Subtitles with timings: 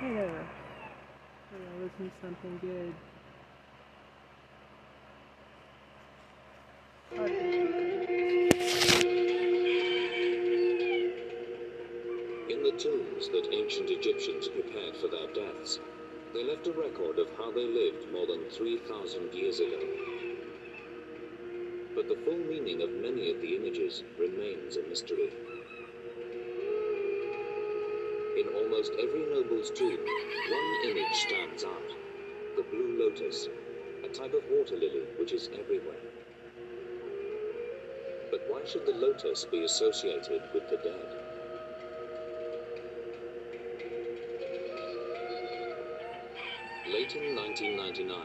[0.00, 0.46] hair.
[1.52, 2.94] That always means something good.
[12.48, 15.80] In the tombs that ancient Egyptians prepared for their deaths,
[16.34, 19.80] they left a record of how they lived more than 3,000 years ago.
[21.94, 25.32] But the full meaning of many of the images remains a mystery.
[28.36, 31.88] In almost every noble's tomb, one image stands out
[32.56, 33.48] the blue lotus,
[34.04, 36.04] a type of water lily which is everywhere.
[38.30, 41.08] But why should the lotus be associated with the dead?
[46.92, 48.20] Late in 1999,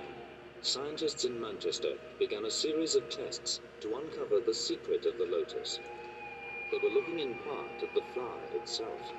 [0.61, 5.79] scientists in Manchester began a series of tests to uncover the secret of the lotus.
[6.69, 9.13] They were looking in part at the flower itself.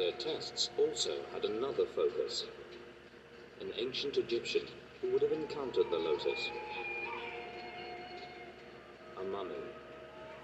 [0.00, 2.46] Their tests also had another focus.
[3.60, 4.62] An ancient Egyptian
[5.00, 6.48] who would have encountered the lotus.
[9.20, 9.60] A mummy,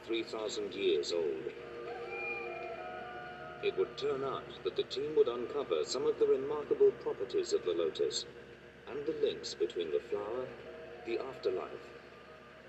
[0.04, 1.44] 3,000 years old.
[3.62, 7.64] It would turn out that the team would uncover some of the remarkable properties of
[7.64, 8.26] the lotus
[8.90, 10.44] and the links between the flower,
[11.06, 11.88] the afterlife,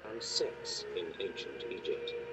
[0.10, 2.27] and sex in ancient Egypt.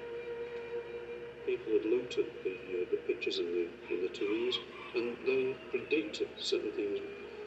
[1.47, 4.59] People had looked at the, uh, the pictures in the, in the tombs
[4.95, 7.01] and they predicted certain things,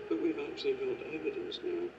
[0.09, 1.89] but we've actually got evidence now.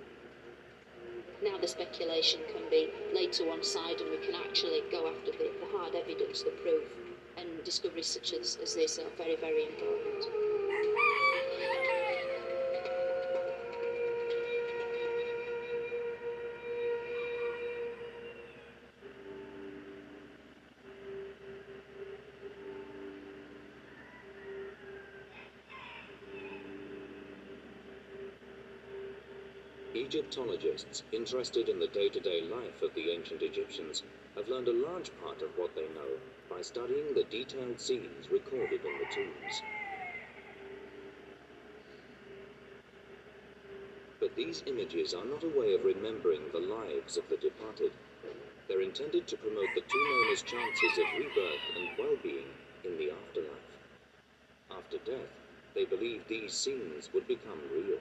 [1.43, 5.33] Now the speculation can be laid to one side and we can actually go after
[5.33, 6.85] the, the hard evidence, the proof
[7.37, 10.38] and discoveries such as, as this are very, very important.
[30.29, 34.03] Egyptologists interested in the day to day life of the ancient Egyptians
[34.37, 38.85] have learned a large part of what they know by studying the detailed scenes recorded
[38.85, 39.63] in the tombs.
[44.21, 47.93] But these images are not a way of remembering the lives of the departed.
[48.69, 52.53] They're intended to promote the two known chances of rebirth and well being
[52.85, 53.79] in the afterlife.
[54.71, 55.33] After death,
[55.75, 58.01] they believe these scenes would become real.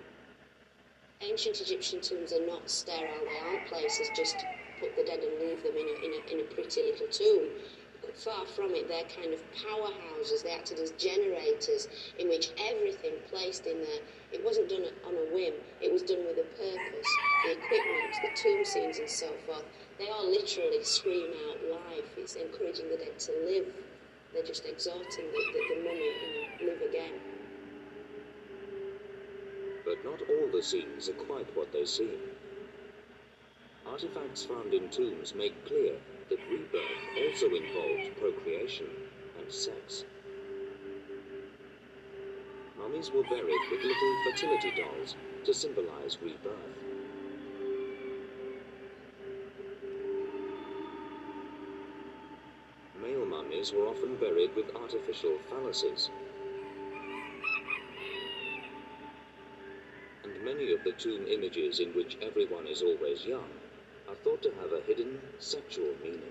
[1.22, 4.46] Ancient Egyptian tombs are not sterile, they aren't places just to
[4.80, 7.50] put the dead and leave them in a, in a, in a pretty little tomb.
[8.14, 10.44] Far from it, they're kind of powerhouses.
[10.44, 11.88] They acted as generators
[12.20, 14.02] in which everything placed in there,
[14.32, 17.10] it wasn't done on a whim, it was done with a purpose.
[17.46, 19.66] The equipment, the tomb scenes, and so forth,
[19.98, 22.10] they all literally scream out life.
[22.18, 23.66] It's encouraging the dead to live.
[24.34, 26.12] They're just exhorting the, the, the mummy,
[26.62, 27.37] live again.
[29.88, 32.20] But not all the scenes are quite what they seem.
[33.86, 35.96] Artifacts found in tombs make clear
[36.28, 36.84] that rebirth
[37.18, 38.88] also involved procreation
[39.40, 40.04] and sex.
[42.78, 45.16] Mummies were buried with little fertility dolls
[45.46, 46.54] to symbolize rebirth.
[53.02, 56.10] Male mummies were often buried with artificial phalluses.
[60.58, 63.50] Many of the tomb images in which everyone is always young
[64.10, 66.22] are thought to have a hidden sexual meaning.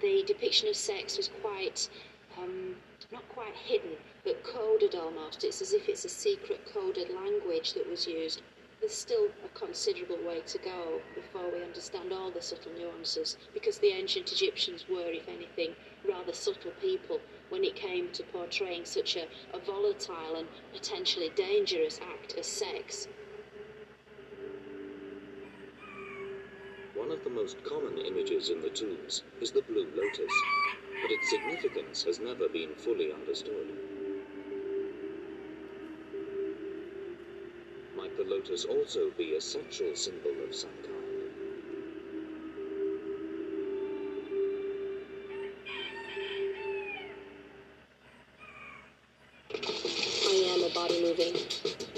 [0.00, 1.88] The depiction of sex was quite,
[2.36, 2.74] um,
[3.12, 3.92] not quite hidden,
[4.24, 5.44] but coded almost.
[5.44, 8.42] It's as if it's a secret coded language that was used.
[8.80, 13.78] There's still a considerable way to go before we understand all the subtle nuances, because
[13.78, 15.74] the ancient Egyptians were, if anything,
[16.08, 21.98] rather subtle people when it came to portraying such a, a volatile and potentially dangerous
[22.00, 23.08] act as sex.
[26.94, 30.32] One of the most common images in the tombs is the blue lotus,
[31.02, 33.87] but its significance has never been fully understood.
[38.48, 40.94] Lotus also be a sexual symbol of some kind?
[49.52, 51.34] I am a body moving,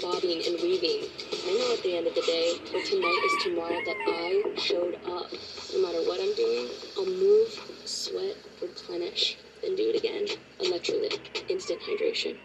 [0.01, 1.07] bobbing and weaving.
[1.31, 4.95] I know at the end of the day, or tonight is tomorrow, that I showed
[5.05, 5.31] up.
[5.73, 6.67] No matter what I'm doing,
[6.97, 7.47] I'll move,
[7.85, 10.27] sweat, replenish, then do it again.
[10.59, 12.35] Electrolyte, instant hydration.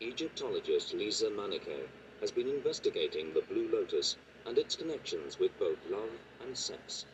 [0.00, 1.88] Egyptologist Lisa Manniche
[2.20, 4.16] has been investigating the blue lotus
[4.46, 6.10] and its connections with both love
[6.40, 7.04] and sex.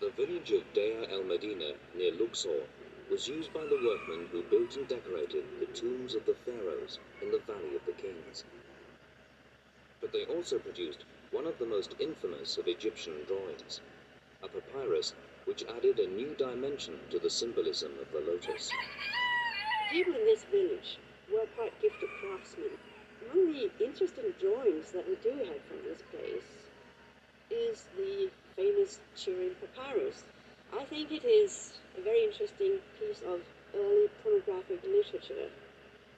[0.00, 2.66] The village of Deir el Medina near Luxor
[3.08, 7.30] was used by the workmen who built and decorated the tombs of the pharaohs in
[7.30, 8.44] the Valley of the Kings.
[10.00, 13.80] But they also produced one of the most infamous of Egyptian drawings,
[14.42, 15.14] a papyrus
[15.44, 18.72] which added a new dimension to the symbolism of the lotus.
[19.90, 20.98] People in this village
[21.32, 22.76] were quite gifted craftsmen.
[23.24, 26.48] Among the interesting drawings that we do have from this place
[27.50, 30.24] is the famous Turin Papyrus.
[30.76, 33.40] I think it is a very interesting piece of
[33.74, 35.48] early pornographic literature.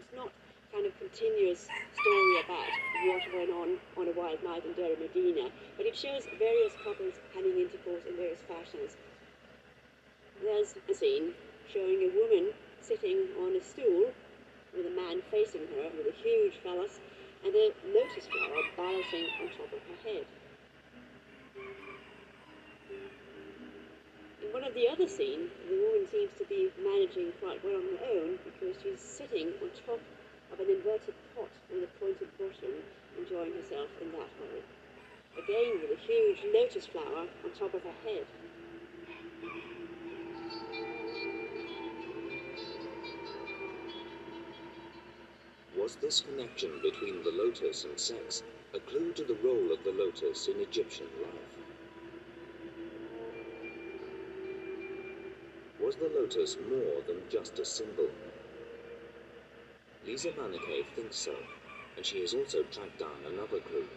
[0.00, 0.31] It's not
[0.72, 2.70] kind of continuous story about
[3.06, 7.14] what went on on a wild night in Deir Medina, but it shows various couples
[7.34, 8.96] having intercourse in various fashions.
[10.43, 11.34] There's a scene
[11.72, 14.11] showing a woman sitting on a stool
[14.76, 17.00] with a man facing her with a huge phallus
[17.44, 20.26] and a lotus flower balancing on top of her head.
[24.43, 27.99] In one of the other scenes, the woman seems to be managing quite well on
[27.99, 30.00] her own because she's sitting on top
[30.53, 32.75] of an inverted pot with a pointed bottom,
[33.19, 34.62] enjoying herself in that way.
[35.38, 38.26] Again with a huge lotus flower on top of her head.
[45.76, 48.44] Was this connection between the lotus and sex
[48.75, 51.55] a clue to the role of the lotus in Egyptian life?
[55.81, 58.09] Was the lotus more than just a symbol?
[60.06, 61.35] Lisa Manniche thinks so,
[61.97, 63.88] and she has also tracked down another clue.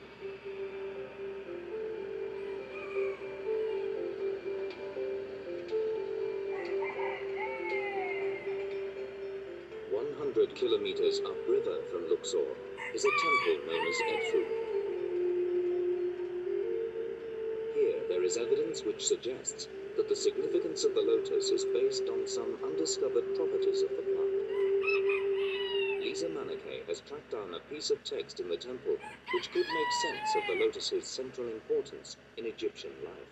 [10.68, 12.44] Kilometers upriver from Luxor
[12.94, 14.44] is a temple known as Edfu.
[17.74, 22.28] Here there is evidence which suggests that the significance of the lotus is based on
[22.28, 24.36] some undiscovered properties of the plant.
[26.04, 28.98] Lisa Manniche has tracked down a piece of text in the temple
[29.34, 33.32] which could make sense of the lotus's central importance in Egyptian life.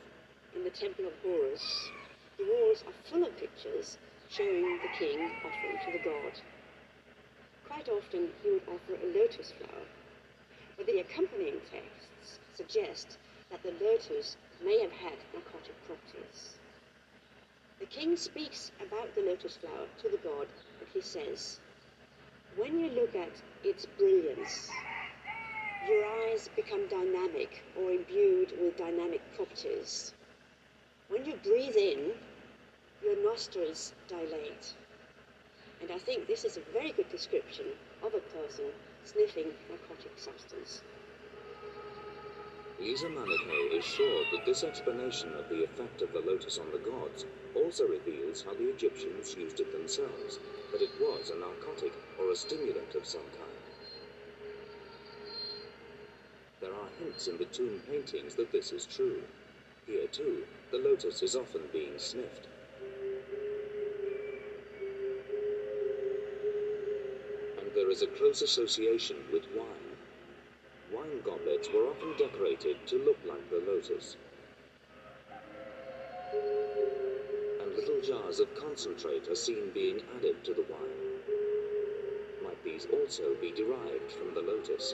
[0.55, 1.91] In the Temple of Horus,
[2.37, 3.97] the walls are full of pictures
[4.29, 6.31] showing the king offering to the god.
[7.67, 9.85] Quite often he would offer a lotus flower,
[10.77, 13.17] but the accompanying texts suggest
[13.49, 16.55] that the lotus may have had narcotic properties.
[17.79, 20.47] The king speaks about the lotus flower to the god,
[20.79, 21.59] and he says,
[22.55, 24.71] When you look at its brilliance,
[25.87, 30.13] your eyes become dynamic or imbued with dynamic properties.
[31.09, 32.13] When you breathe in,
[33.03, 34.73] your nostrils dilate.
[35.81, 37.65] And I think this is a very good description
[38.01, 38.65] of a person
[39.03, 40.81] sniffing narcotic substance.
[42.79, 46.77] Lisa Manniche is sure that this explanation of the effect of the lotus on the
[46.77, 47.25] gods
[47.55, 50.39] also reveals how the Egyptians used it themselves,
[50.71, 53.55] that it was a narcotic or a stimulant of some kind.
[56.59, 59.21] There are hints in the tomb paintings that this is true.
[59.85, 62.47] Here, too, the lotus is often being sniffed.
[67.95, 69.95] Is a close association with wine.
[70.93, 74.17] Wine goblets were often decorated to look like the lotus.
[77.61, 81.23] And little jars of concentrate are seen being added to the wine.
[82.43, 84.93] Might these also be derived from the lotus?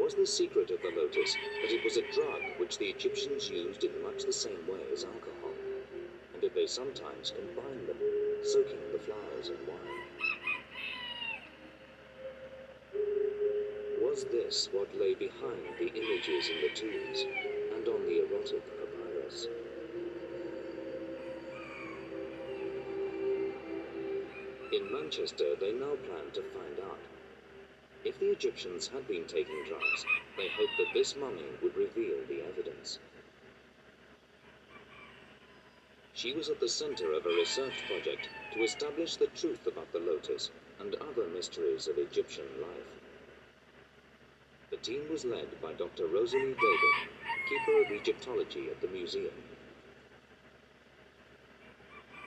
[0.00, 3.84] Was the secret of the lotus that it was a drug which the Egyptians used
[3.84, 5.54] in much the same way as alcohol?
[6.32, 7.98] And did they sometimes combine them,
[8.42, 9.97] soaking the flowers in wine?
[14.18, 17.24] Was this what lay behind the images in the tombs
[17.72, 19.46] and on the erotic papyrus?
[24.72, 26.98] In Manchester, they now plan to find out.
[28.04, 30.04] If the Egyptians had been taking drugs,
[30.36, 32.98] they hoped that this mummy would reveal the evidence.
[36.14, 40.00] She was at the center of a research project to establish the truth about the
[40.00, 43.07] lotus and other mysteries of Egyptian life.
[44.70, 46.06] The team was led by Dr.
[46.08, 47.08] Rosalie David,
[47.48, 49.32] keeper of Egyptology at the museum.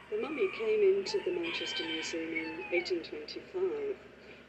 [0.10, 3.96] The mummy came into the Manchester Museum in 1825.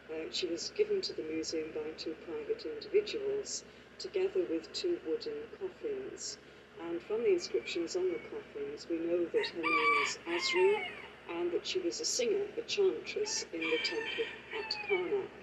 [0.09, 3.63] Uh, she was given to the museum by two private individuals,
[3.99, 6.39] together with two wooden coffins.
[6.81, 10.81] And from the inscriptions on the coffins, we know that her name is Asru
[11.29, 14.25] and that she was a singer, a chantress in the temple
[14.59, 15.42] at Karnak.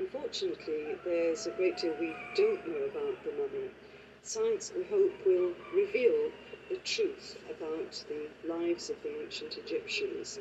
[0.00, 3.68] Unfortunately, there's a great deal we don't know about the mummy.
[4.22, 6.32] Science, we hope, will reveal
[6.70, 10.38] the truth about the lives of the ancient Egyptians.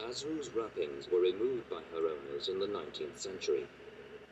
[0.00, 3.68] Asru's wrappings were removed by her owners in the 19th century.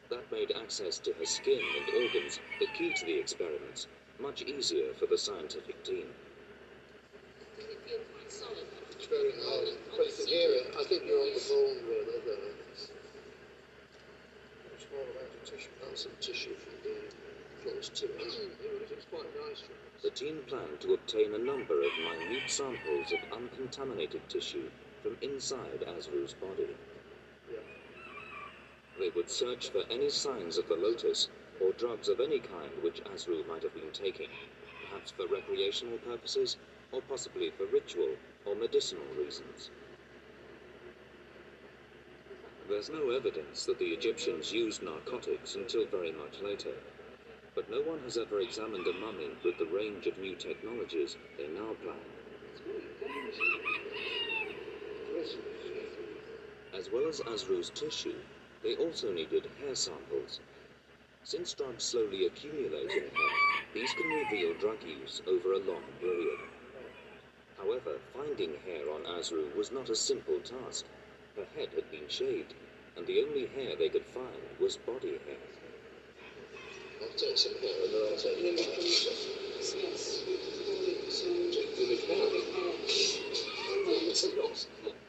[0.08, 3.86] That made access to her skin and organs, the key to the experiments,
[4.18, 6.08] much easier for the scientific team.
[9.12, 9.32] It's very
[9.96, 10.74] but you hear it.
[10.78, 12.54] I think you're on the bone really there.
[14.78, 16.94] Small amount of tissue, some tissue from the
[17.64, 20.02] close to it.
[20.04, 24.70] The team planned to obtain a number of minute samples of uncontaminated tissue
[25.02, 26.68] from inside Asru's body.
[29.00, 33.02] They would search for any signs of the lotus or drugs of any kind which
[33.02, 34.30] Asru might have been taking,
[34.88, 36.58] perhaps for recreational purposes
[36.92, 38.14] or possibly for ritual
[38.46, 39.70] or medicinal reasons.
[42.68, 46.74] There's no evidence that the Egyptians used narcotics until very much later,
[47.54, 51.48] but no one has ever examined a mummy with the range of new technologies they
[51.48, 51.98] now plan.
[56.72, 58.14] As well as Asru's tissue,
[58.62, 60.40] they also needed hair samples.
[61.24, 63.34] Since drugs slowly accumulate in hair,
[63.74, 66.38] these can reveal drug use over a long period.
[67.62, 70.86] However, finding hair on Asru was not a simple task.
[71.36, 72.54] Her head had been shaved,
[72.96, 75.36] and the only hair they could find was body hair.
[77.02, 78.52] I'll take some hair and then I'll take the.
[79.76, 80.24] Yes.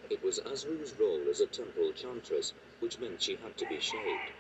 [0.10, 4.32] It was Asru's role as a temple chantress, which meant she had to be shaved.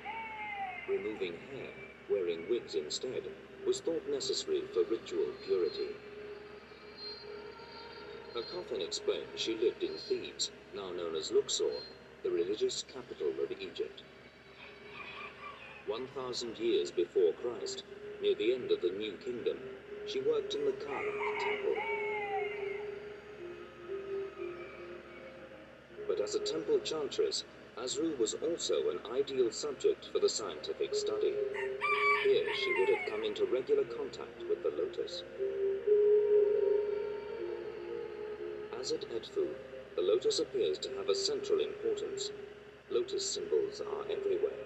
[0.85, 1.71] Removing hair,
[2.09, 3.23] wearing wigs instead,
[3.65, 5.95] was thought necessary for ritual purity.
[8.33, 11.69] Her coffin explained she lived in Thebes, now known as Luxor,
[12.23, 14.03] the religious capital of Egypt.
[15.87, 17.83] 1,000 years before Christ,
[18.21, 19.59] near the end of the New Kingdom,
[20.07, 21.75] she worked in the Karnak temple.
[26.07, 27.43] But as a temple chantress,
[27.77, 31.33] Asru was also an ideal subject for the scientific study.
[32.23, 35.23] Here she would have come into regular contact with the lotus.
[38.81, 39.47] As at Edfu,
[39.95, 42.31] the lotus appears to have a central importance.
[42.89, 44.57] Lotus symbols are everywhere.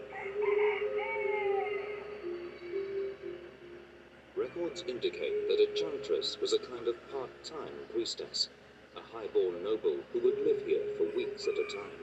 [4.38, 8.48] Records indicate that a chantress was a kind of part-time priestess,
[8.96, 12.00] a high-born noble who would live here for weeks at a time.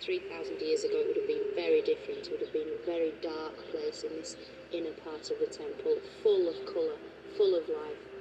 [0.00, 2.28] 3,000 years ago, it would have been very different.
[2.28, 4.36] It would have been a very dark place in this
[4.70, 6.98] inner part of the temple, full of colour,
[7.36, 8.13] full of life.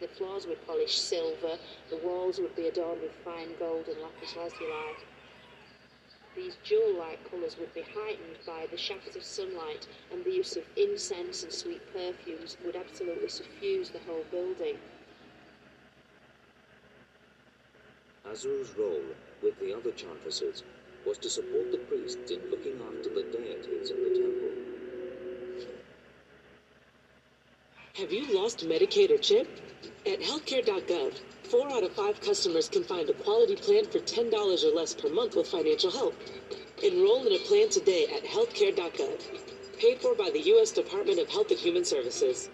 [0.00, 1.58] The floors were polished silver,
[1.90, 4.96] the walls would be adorned with fine gold and lapis lazuli.
[6.34, 10.64] These jewel-like colours would be heightened by the shafts of sunlight, and the use of
[10.74, 14.78] incense and sweet perfumes would absolutely suffuse the whole building.
[18.24, 19.04] Asru's role,
[19.42, 20.62] with the other chantresses,
[21.04, 24.69] was to support the priests in looking after the deities in the temple.
[28.00, 29.46] Have you lost Medicaid or CHIP?
[30.06, 34.74] At healthcare.gov, four out of five customers can find a quality plan for $10 or
[34.74, 36.14] less per month with financial help.
[36.82, 39.20] Enroll in a plan today at healthcare.gov.
[39.78, 40.70] Paid for by the U.S.
[40.70, 42.48] Department of Health and Human Services.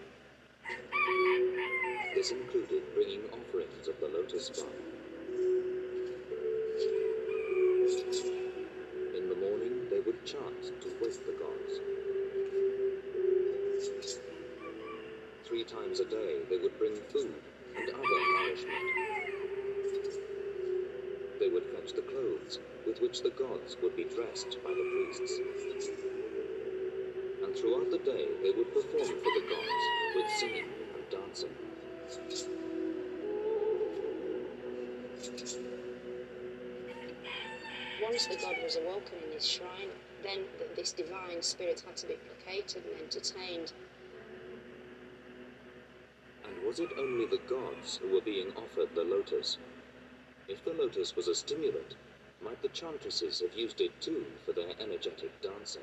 [2.17, 4.67] This included bringing offerings of the lotus flower.
[9.17, 11.96] In the morning, they would chant to wake the gods.
[15.47, 17.41] Three times a day, they would bring food
[17.77, 18.87] and other nourishment.
[21.39, 25.41] They would fetch the clothes with which the gods would be dressed by the priests.
[27.45, 29.85] And throughout the day, they would perform for the gods
[30.17, 31.55] with singing and dancing.
[38.03, 39.91] Once the god was awoken in his shrine,
[40.23, 43.73] then th- this divine spirit had to be placated and entertained.
[46.57, 49.59] And was it only the gods who were being offered the lotus?
[50.49, 51.97] If the lotus was a stimulant,
[52.43, 55.83] might the chantresses have used it too for their energetic dancing?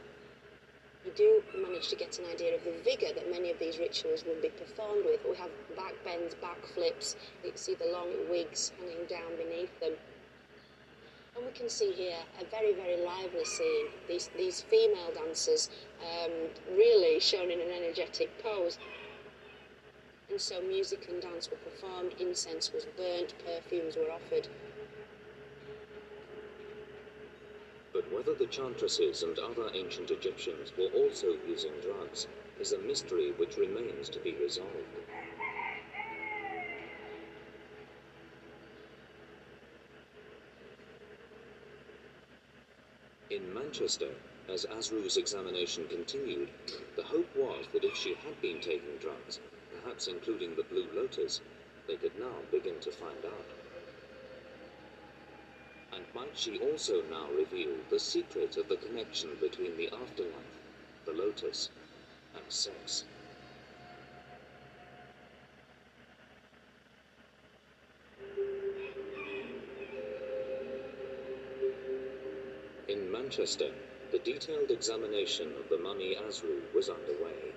[1.05, 4.25] You do manage to get an idea of the vigour that many of these rituals
[4.25, 5.23] would be performed with.
[5.29, 9.79] We have back bends, back flips, you can see the long wigs hanging down beneath
[9.79, 9.93] them.
[11.35, 13.87] And we can see here a very, very lively scene.
[14.07, 15.69] These, these female dancers
[16.01, 16.31] um,
[16.71, 18.79] really shown in an energetic pose.
[20.29, 24.47] And so music and dance were performed, incense was burnt, perfumes were offered.
[27.93, 32.27] But Whether the chantresses and other ancient Egyptians were also using drugs
[32.59, 34.71] is a mystery which remains to be resolved.
[43.29, 44.09] In Manchester,
[44.49, 46.49] as Asru's examination continued,
[46.95, 49.39] the hope was that if she had been taking drugs,
[49.83, 51.41] perhaps including the Blue Lotus,
[51.87, 53.45] they could now begin to find out.
[55.93, 60.31] And might she also now reveal the secret of the connection between the afterlife,
[61.05, 61.69] the Lotus,
[62.33, 63.03] and sex?
[72.87, 73.69] In Manchester,
[74.11, 77.53] the detailed examination of the mummy Asru was underway.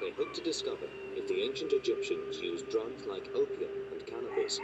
[0.00, 0.86] They hoped to discover
[1.30, 4.58] the ancient Egyptians used drugs like opium and cannabis,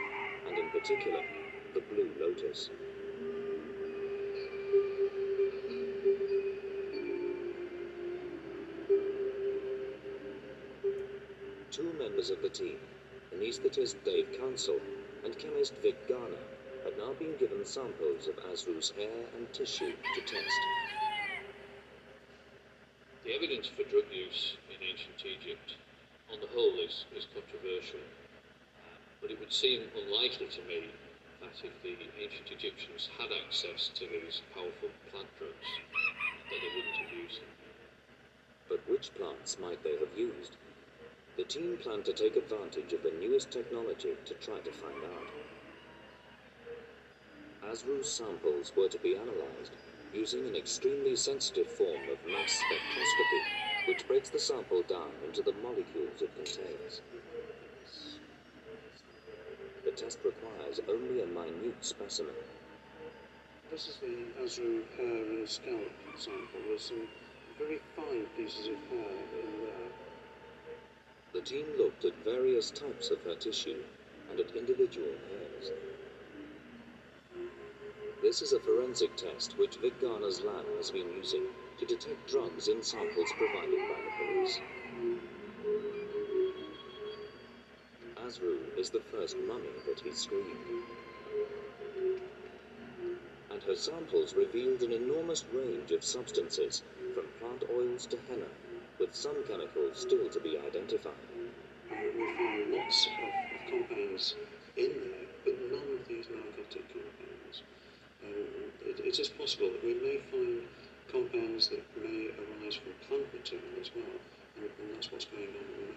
[0.48, 1.20] and in particular,
[1.74, 2.70] the blue lotus.
[11.70, 12.78] Two members of the team,
[13.32, 14.80] anaesthetist Dave Counsell
[15.24, 16.34] and chemist Vic Garner,
[16.82, 20.60] had now been given samples of Asru's hair and tissue to test.
[23.22, 25.76] The evidence for drug use in ancient Egypt,
[26.32, 28.00] on the whole, is, is controversial.
[28.00, 30.90] Um, but it would seem unlikely to me
[31.40, 35.70] that if the ancient Egyptians had access to these powerful plant drugs,
[36.50, 37.52] that they wouldn't have used them.
[38.68, 40.56] But which plants might they have used?
[41.36, 45.30] The team planned to take advantage of the newest technology to try to find out.
[47.70, 49.72] Asru's samples were to be analyzed
[50.14, 53.42] using an extremely sensitive form of mass spectroscopy,
[53.86, 57.02] which breaks the sample down into the molecules it contains.
[59.84, 62.34] The test requires only a minute specimen.
[63.70, 66.60] This is the Asru hair and scalp sample.
[66.66, 67.06] There's some
[67.58, 69.90] very fine pieces of hair in there.
[71.32, 73.82] The team looked at various types of her tissue
[74.30, 75.70] and at individual hairs.
[78.22, 81.46] This is a forensic test which Vic Garner's lab has been using
[81.78, 84.60] to detect drugs in samples provided by the police.
[88.16, 90.84] Asru is the first mummy that he screened.
[93.50, 96.82] And her samples revealed an enormous range of substances,
[97.14, 98.48] from plant oils to henna,
[98.98, 101.12] with some chemicals still to be identified.
[101.90, 104.34] We found lots of compounds
[104.76, 107.62] in there, but none of these narcotic compounds.
[108.24, 110.62] Um, it, it is possible that we may find
[111.10, 114.04] compounds that may arise from plant material as well,
[114.56, 115.96] and, and that's what's going on at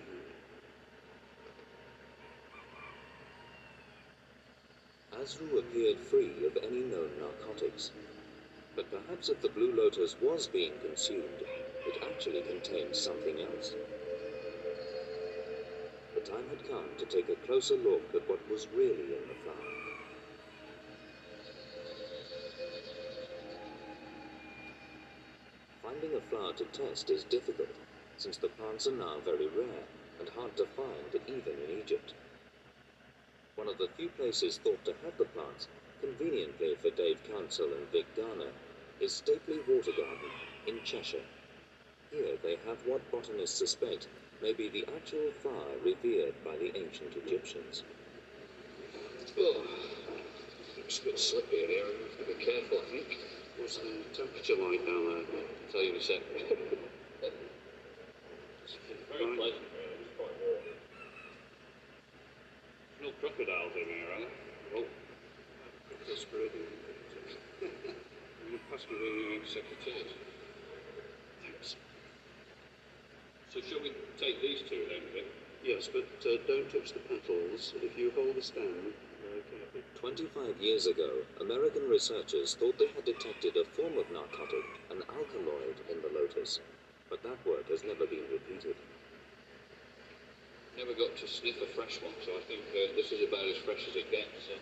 [5.18, 5.24] the.
[5.24, 7.92] Asru appeared free of any known narcotics.
[8.76, 13.74] But perhaps if the Blue Lotus was being consumed, it actually contained something else.
[16.16, 19.36] The time had come to take a closer look at what was really in the
[19.44, 19.69] flower.
[26.00, 27.76] Finding a flower to test is difficult,
[28.16, 29.84] since the plants are now very rare
[30.18, 32.14] and hard to find even in Egypt.
[33.58, 35.68] One of the few places thought to have the plants,
[36.00, 38.54] conveniently for Dave Counsell and Vic Garner,
[39.02, 40.32] is Stapeley Water Garden
[40.68, 41.26] in Cheshire.
[42.12, 44.08] Here they have what botanists suspect
[44.42, 47.84] may be the actual flower revered by the ancient Egyptians.
[49.38, 49.68] Oh,
[50.78, 51.86] it's a bit slippy in here.
[52.26, 53.18] Be careful, I think.
[53.60, 55.24] What's the temperature like down there?
[55.28, 56.22] I'll tell you in a sec.
[59.10, 59.38] Very Right.
[59.38, 60.00] pleasant, really.
[60.00, 60.64] It's quite warm.
[63.02, 64.30] No crocodiles in here, are there?
[64.78, 64.86] Oh,
[66.08, 66.52] That's great.
[68.50, 70.12] you pass me the secateurs.
[71.44, 71.76] Thanks.
[73.54, 75.26] So shall we take these two then, Vic?
[75.64, 77.74] Yes, but uh, don't touch the petals.
[77.82, 78.94] If you hold the stem.
[80.00, 81.12] 25 years ago,
[81.42, 86.60] American researchers thought they had detected a form of narcotic, an alkaloid, in the lotus,
[87.10, 88.76] but that work has never been repeated.
[90.78, 93.58] Never got to sniff a fresh one, so I think uh, this is about as
[93.68, 94.48] fresh as it gets.
[94.48, 94.58] Uh,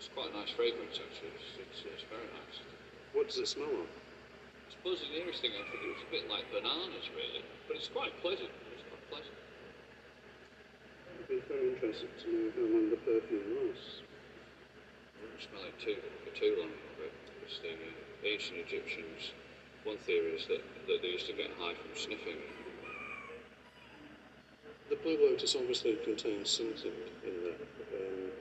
[0.00, 1.36] it's quite a nice fragrance, actually.
[1.36, 2.56] It's, it's, it's very nice.
[3.12, 3.86] What does it smell of?
[3.86, 7.76] I suppose the nearest thing I think it was a bit like bananas, really, but
[7.76, 8.50] it's quite pleasant.
[8.72, 9.37] It's quite pleasant.
[11.28, 14.00] Be very interested to know how long the perfume lasts.
[14.00, 19.36] I wouldn't smell it too for too long, but because the uh, ancient Egyptians,
[19.84, 22.40] one theory is that, that they used to get high from sniffing.
[24.88, 27.60] The blue lotus obviously contains something in there.
[27.92, 28.32] Um,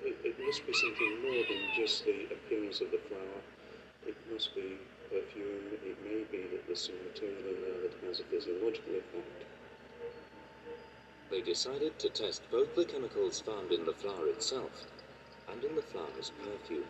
[0.00, 3.44] it, it must be something more than just the appearance of the flower.
[4.08, 4.80] It must be
[5.12, 5.76] perfume.
[5.84, 9.51] It may be that there's some material in there that has a physiological effect.
[11.32, 14.84] They decided to test both the chemicals found in the flower itself
[15.50, 16.84] and in the flower's perfume.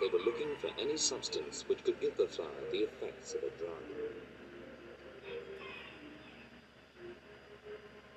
[0.00, 3.50] They were looking for any substance which could give the flower the effects of a
[3.50, 3.86] drug.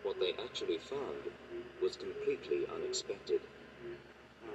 [0.02, 1.30] What they actually found
[1.80, 3.42] was completely unexpected.
[4.48, 4.50] Ah,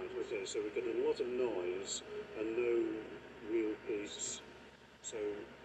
[0.00, 2.02] right, okay, so we've got a lot of noise
[2.36, 2.82] and no
[3.48, 4.40] real peace.
[5.02, 5.18] So,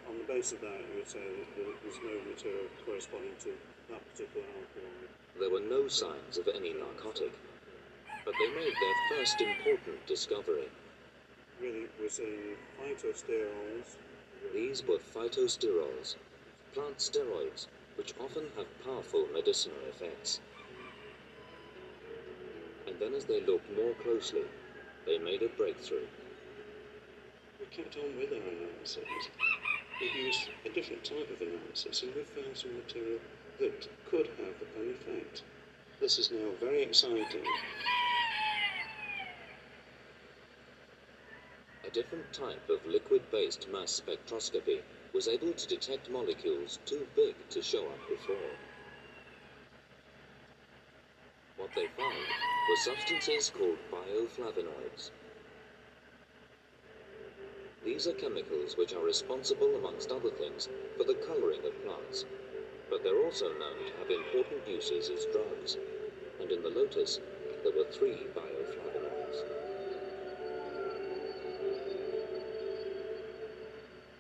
[0.08, 1.26] on the basis of that, you would say
[1.58, 3.75] that there's no material corresponding to.
[5.38, 7.34] There were no signs of any narcotic,
[8.24, 10.70] but they made their first important discovery.
[11.62, 13.98] Really, we're saying um, phytosterols.
[14.54, 16.16] These were phytosterols,
[16.74, 20.40] plant steroids, which often have powerful medicinal effects.
[22.88, 24.46] And then, as they looked more closely,
[25.06, 26.08] they made a breakthrough.
[27.60, 29.06] We kept on with our analysis.
[30.02, 33.20] We used a different type of analysis and we found some material
[33.60, 35.44] that could have an effect.
[36.00, 37.44] This is now very exciting.
[41.86, 44.82] A different type of liquid-based mass spectroscopy
[45.14, 48.36] was able to detect molecules too big to show up before.
[51.58, 52.16] What they found
[52.70, 55.12] were substances called bioflavonoids.
[57.86, 62.26] These are chemicals which are responsible, amongst other things, for the coloring of plants,
[62.90, 65.78] but they're also known to have important uses as drugs.
[66.40, 67.20] And in the lotus,
[67.64, 69.44] there were three bioflavonoids.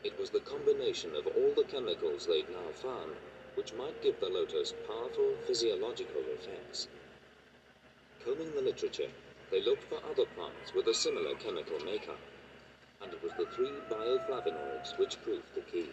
[0.04, 3.15] It was the combination of all the chemicals they'd now found
[3.56, 6.88] which might give the lotus powerful physiological effects.
[8.23, 9.10] Combing the literature,
[9.49, 12.19] they looked for other plants with a similar chemical makeup,
[13.01, 15.89] and it was the three bioflavonoids which proved the key.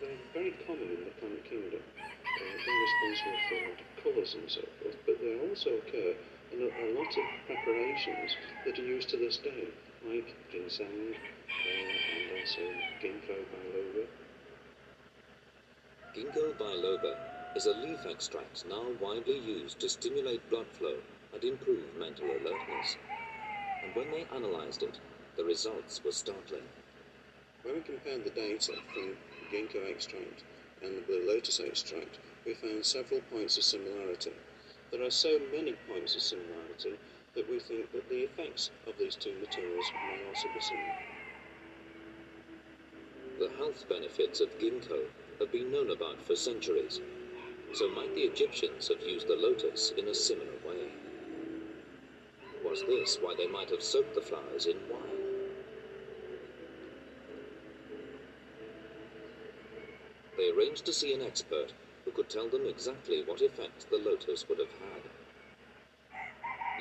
[0.00, 1.80] They're very common in the plant kingdom.
[1.80, 6.14] Uh, they're responsible for a lot of colours and so forth, but they also occur
[6.52, 9.68] in a, a lot of preparations that are used to this day,
[10.06, 11.70] like ginseng uh,
[12.14, 12.60] and also
[13.00, 14.06] ginkgo biloba.
[16.14, 17.14] Ginkgo biloba
[17.54, 20.96] is a leaf extract now widely used to stimulate blood flow
[21.32, 22.96] and improve mental alertness.
[23.82, 24.98] And when they analyzed it,
[25.36, 26.66] the results were startling.
[27.62, 29.16] When we compared the data from
[29.50, 30.42] ginkgo extract
[30.82, 34.32] and the blue lotus extract, we found several points of similarity.
[34.90, 36.98] There are so many points of similarity
[37.34, 40.94] that we think that the effects of these two materials may also be similar.
[43.38, 45.06] The health benefits of ginkgo
[45.40, 47.00] have been known about for centuries,
[47.72, 50.92] so might the Egyptians have used the lotus in a similar way?
[52.64, 55.24] Was this why they might have soaked the flowers in wine?
[60.36, 60.50] They
[60.82, 61.72] to see an expert
[62.04, 65.02] who could tell them exactly what effect the lotus would have had.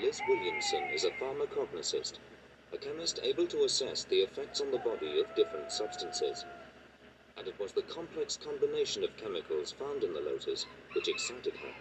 [0.01, 2.19] Liz Williamson is a pharmacognosist,
[2.73, 6.45] a chemist able to assess the effects on the body of different substances.
[7.37, 11.73] And it was the complex combination of chemicals found in the lotus which excited her.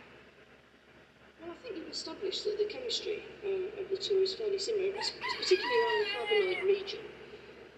[1.42, 4.92] Well, I think you've established that the chemistry um, of the two is fairly similar,
[4.92, 7.00] particularly around the flavonoid region.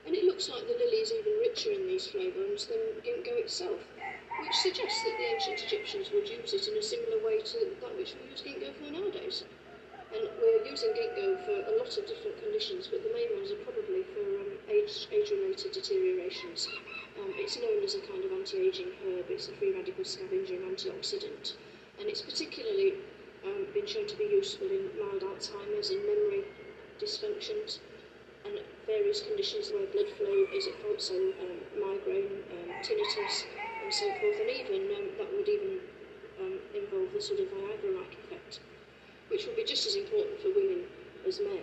[0.07, 3.81] And it looks like the lily is even richer in these flavones than ginkgo itself,
[4.41, 7.97] which suggests that the ancient Egyptians would use it in a similar way to that
[7.97, 9.45] which we use ginkgo for nowadays.
[10.15, 13.63] And we're using ginkgo for a lot of different conditions, but the main ones are
[13.67, 16.69] probably for um, age, age-related deteriorations.
[17.19, 19.27] Um, it's known as a kind of anti-aging herb.
[19.31, 21.55] It's a free radical scavenger and antioxidant,
[21.99, 22.95] and it's particularly
[23.45, 26.45] um, been shown to be useful in mild Alzheimer's and memory
[27.01, 27.79] dysfunctions
[28.45, 33.45] and various conditions where blood flow is at fault, so um, migraine, um, tinnitus,
[33.85, 35.79] and so forth, and even um, that would even
[36.41, 38.61] um, involve the sort of Viagra-like effect,
[39.29, 40.85] which would be just as important for women
[41.29, 41.61] as men.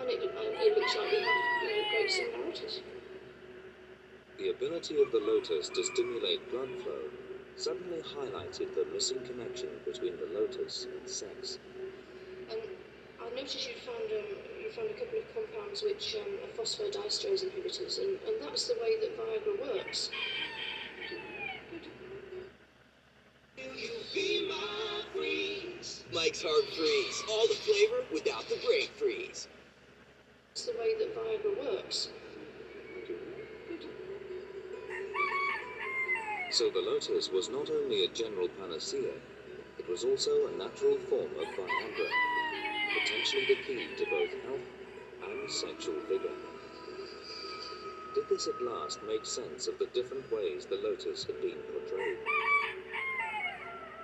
[0.00, 2.82] And it, and it looks like we have you know, great similarities.
[4.38, 7.06] The ability of the lotus to stimulate blood flow
[7.54, 11.58] suddenly highlighted the missing connection between the lotus and sex.
[12.50, 12.60] And
[13.20, 14.41] I noticed you'd found um,
[14.72, 18.98] found a couple of compounds which um, are phosphodiesterase inhibitors, and, and that's the way
[19.00, 20.10] that Viagra works.
[26.14, 27.22] Mike's Hard Freeze.
[27.30, 29.48] All the flavor without the break freeze.
[30.52, 32.08] It's the way that Viagra works.
[36.50, 39.12] So the lotus was not only a general panacea,
[39.78, 42.41] it was also a natural form of Viagra.
[42.92, 44.60] Potentially the key to both health
[45.24, 46.34] and sexual vigor.
[48.14, 52.18] Did this at last make sense of the different ways the lotus had been portrayed?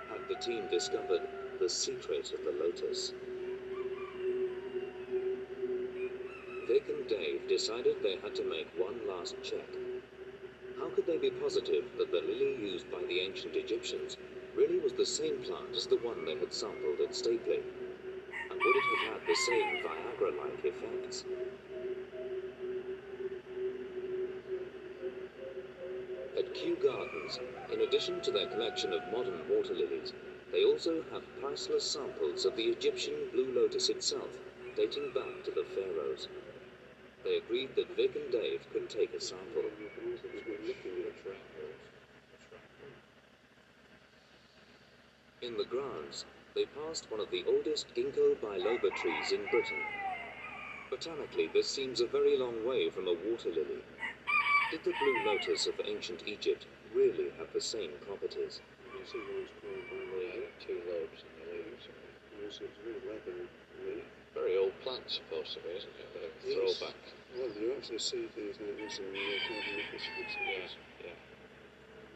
[0.09, 1.21] Had the team discovered
[1.59, 3.13] the secret of the lotus?
[6.67, 9.69] Vic and Dave decided they had to make one last check.
[10.79, 14.17] How could they be positive that the lily used by the ancient Egyptians
[14.55, 17.61] really was the same plant as the one they had sampled at Stapeley?
[18.59, 21.23] Would it have had the same Viagra-like effects?
[26.37, 27.39] At Kew Gardens,
[27.71, 30.11] in addition to their collection of modern water lilies,
[30.51, 34.37] they also have priceless samples of the Egyptian blue lotus itself,
[34.75, 36.27] dating back to the pharaohs.
[37.23, 39.63] They agreed that Vic and Dave could take a sample.
[45.41, 49.77] In the grounds, they passed one of the oldest ginkgo biloba trees in Britain.
[50.89, 53.83] Botanically, this seems a very long way from a water lily.
[54.71, 58.61] Did the blue lotus of ancient Egypt really have the same properties?
[58.93, 61.85] You see one's called by Yeah, two lobes in the leaves.
[62.45, 63.01] also it's very
[63.85, 64.03] really.
[64.33, 66.09] Very old plant, supposed to be, isn't it?
[66.17, 66.77] A Yes.
[66.77, 66.95] throwback.
[67.37, 70.35] Well, you actually see this in the microscopes.
[70.45, 70.67] Yeah,
[71.05, 71.13] yeah.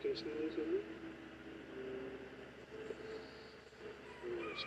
[0.02, 1.03] Can you smell these on there?
[4.54, 4.60] In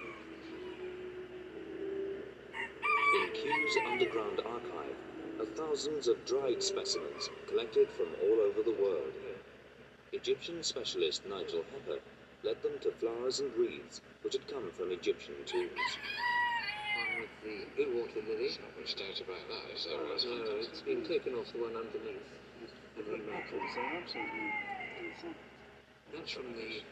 [3.34, 4.96] Kew's underground archive
[5.38, 9.12] are thousands of dried specimens collected from all over the world.
[10.12, 12.00] Egyptian specialist Nigel Hepper
[12.42, 15.70] led them to flowers and wreaths which had come from Egyptian tombs.
[15.70, 18.38] one with the blue water lily.
[18.38, 20.02] There's not much doubt about that, is there?
[20.02, 22.26] No, That's it's been taken off the one underneath.
[22.96, 24.50] The red petals are absolutely
[24.98, 25.34] insane.
[26.12, 26.82] That's from the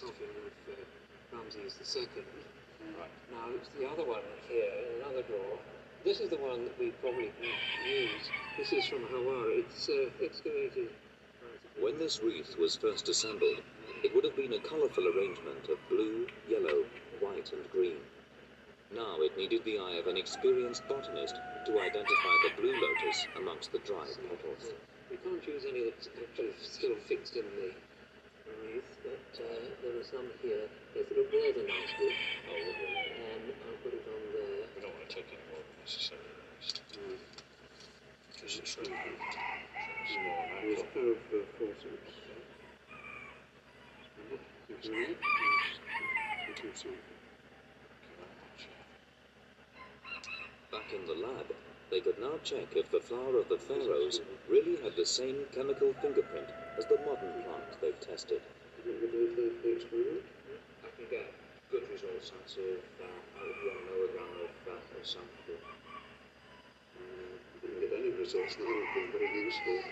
[0.00, 0.99] coffin of uh,
[1.32, 2.06] Ramses II.
[2.98, 3.10] Right.
[3.30, 5.58] Now, it's the other one here in another drawer.
[6.04, 7.50] This is the one that we probably can
[7.86, 8.30] use.
[8.56, 9.60] This is from Hawara.
[9.60, 10.90] It's uh, excavated.
[11.78, 13.60] When this wreath was first assembled,
[14.02, 16.84] it would have been a colourful arrangement of blue, yellow,
[17.20, 18.00] white, and green.
[18.94, 23.72] Now it needed the eye of an experienced botanist to identify the blue lotus amongst
[23.72, 24.72] the dried petals.
[25.10, 27.72] We can't use any that's actually still fixed in the
[28.64, 28.99] wreath,
[29.38, 30.66] uh, there are some here.
[30.94, 32.10] They look rather nicely.
[32.48, 32.90] Oh, lovely.
[33.14, 34.66] And I'll put it on there.
[34.74, 36.20] We don't want to take any more than necessary.
[36.60, 36.82] Just
[38.34, 38.90] Because it's so good.
[38.90, 40.62] small amount.
[40.62, 42.14] There's a pair of uh, forceps.
[44.68, 45.16] Thank you.
[46.46, 46.88] Thank you, sir.
[50.72, 51.46] Back in the lab,
[51.90, 55.92] they could now check if the flower of the pharaohs really had the same chemical
[56.00, 58.40] fingerprint as the modern plant they've tested.
[58.80, 60.24] You want to do the, experiment?
[60.80, 61.28] I can get
[61.68, 65.60] good results out of uh, out of one milligram of uh, of sample.
[66.96, 69.84] You didn't get any results, and that would be very useful.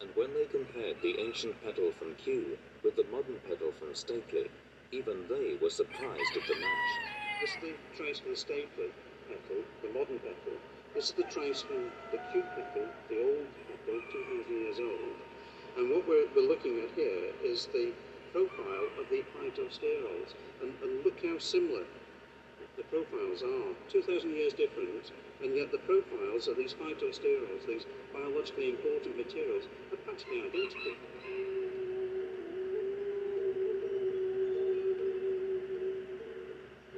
[0.00, 4.48] And when they compared the ancient petal from Kew with the modern petal from Stapeley,
[4.88, 6.92] even they were surprised at the match.
[7.44, 8.96] This is the trace from the Stapeley
[9.28, 10.56] petal, the modern petal.
[10.96, 15.27] This is the trace from the Kew petal, the old petal, 200 years old.
[15.78, 17.92] And what we're, we're looking at here is the
[18.32, 20.34] profile of the phytosterols.
[20.60, 21.84] And, and look how similar
[22.76, 23.74] the profiles are.
[23.88, 29.96] 2,000 years different, and yet the profiles of these phytosterols, these biologically important materials, are
[29.98, 30.98] practically identical.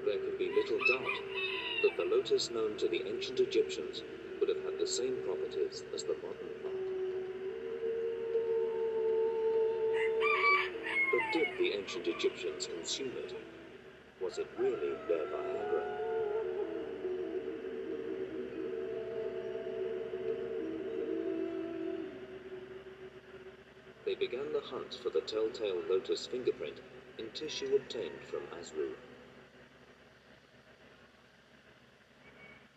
[0.06, 1.16] There could be little doubt
[1.82, 4.02] that the lotus known to the ancient Egyptians
[4.40, 6.49] would have had the same properties as the modern
[11.10, 13.34] But did the ancient Egyptians consume it?
[14.20, 15.82] Was it really their Viagra?
[24.06, 26.78] They began the hunt for the telltale lotus fingerprint
[27.18, 28.90] in tissue obtained from Asru.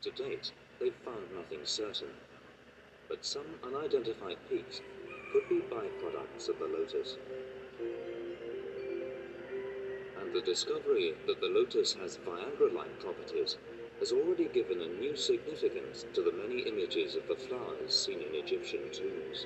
[0.01, 2.09] To date, they've found nothing certain,
[3.07, 4.81] but some unidentified peaks
[5.31, 7.17] could be byproducts of the lotus.
[10.33, 13.57] The discovery that the lotus has Viagra-like properties
[13.99, 18.33] has already given a new significance to the many images of the flowers seen in
[18.33, 19.45] Egyptian tombs.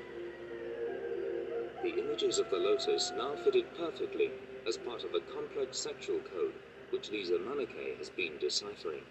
[1.84, 4.32] The images of the lotus now fitted perfectly
[4.66, 6.54] as part of a complex sexual code
[6.92, 9.04] which Lisa Manniche has been deciphering.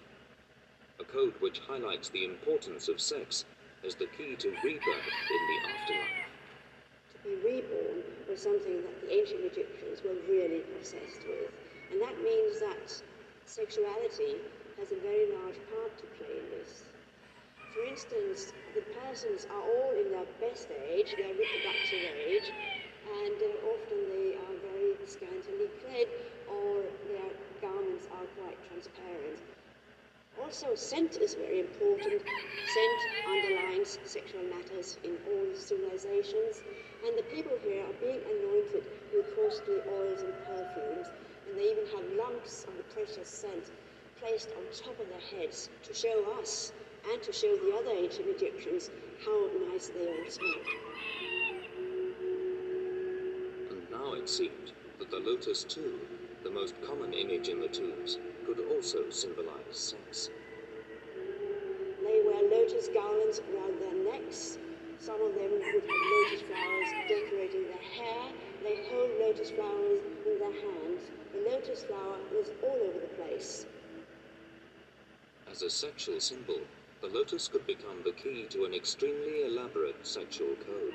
[0.99, 3.45] A code which highlights the importance of sex
[3.87, 6.25] as the key to rebirth in the afterlife.
[7.13, 11.66] To be reborn was something that the ancient Egyptians were really obsessed with.
[11.91, 13.03] And that means that
[13.47, 14.43] sexuality
[14.79, 16.85] has a very large part to play in this.
[17.73, 22.49] For instance, the persons are all in their best age, their reproductive age,
[23.07, 26.09] and uh, often they are very scantily clad
[26.51, 29.39] or their garments are quite transparent.
[30.43, 32.21] Also, scent is very important.
[32.21, 36.63] Scent underlines sexual matters in all civilizations,
[37.05, 41.09] and the people here are being anointed with costly oils and perfumes,
[41.57, 43.73] and they even had lumps of the precious scent
[44.21, 46.73] placed on top of their heads to show us
[47.11, 48.91] and to show the other ancient Egyptians
[49.25, 50.67] how nice they all smelled.
[53.71, 55.99] And now it seemed that the lotus, too,
[56.45, 60.31] the most common image in the tombs, could also symbolize sex.
[62.05, 64.59] They wear lotus garlands around their necks.
[64.99, 68.33] Some of them would have lotus flowers decorating their hair.
[68.67, 71.03] They hold lotus flowers in their hands.
[71.33, 73.65] The lotus flower is all over the place.
[75.49, 76.59] As a sexual symbol,
[77.01, 80.93] the lotus could become the key to an extremely elaborate sexual code.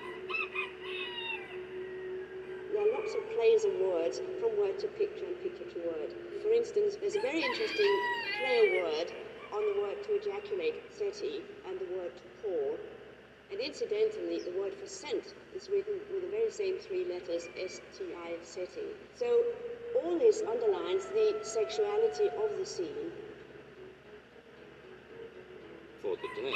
[2.73, 6.11] There are lots of plays of words from word to picture and picture to word.
[6.43, 7.99] For instance, there's a very interesting
[8.37, 9.13] play of word
[9.53, 12.75] on the word to ejaculate, seti, and the word to pour.
[13.51, 18.35] And incidentally, the word for scent is written with the very same three letters, S-T-I,
[18.43, 18.87] setting.
[19.15, 19.43] So
[20.01, 23.11] all this underlines the sexuality of the scene.
[26.01, 26.53] For the dead,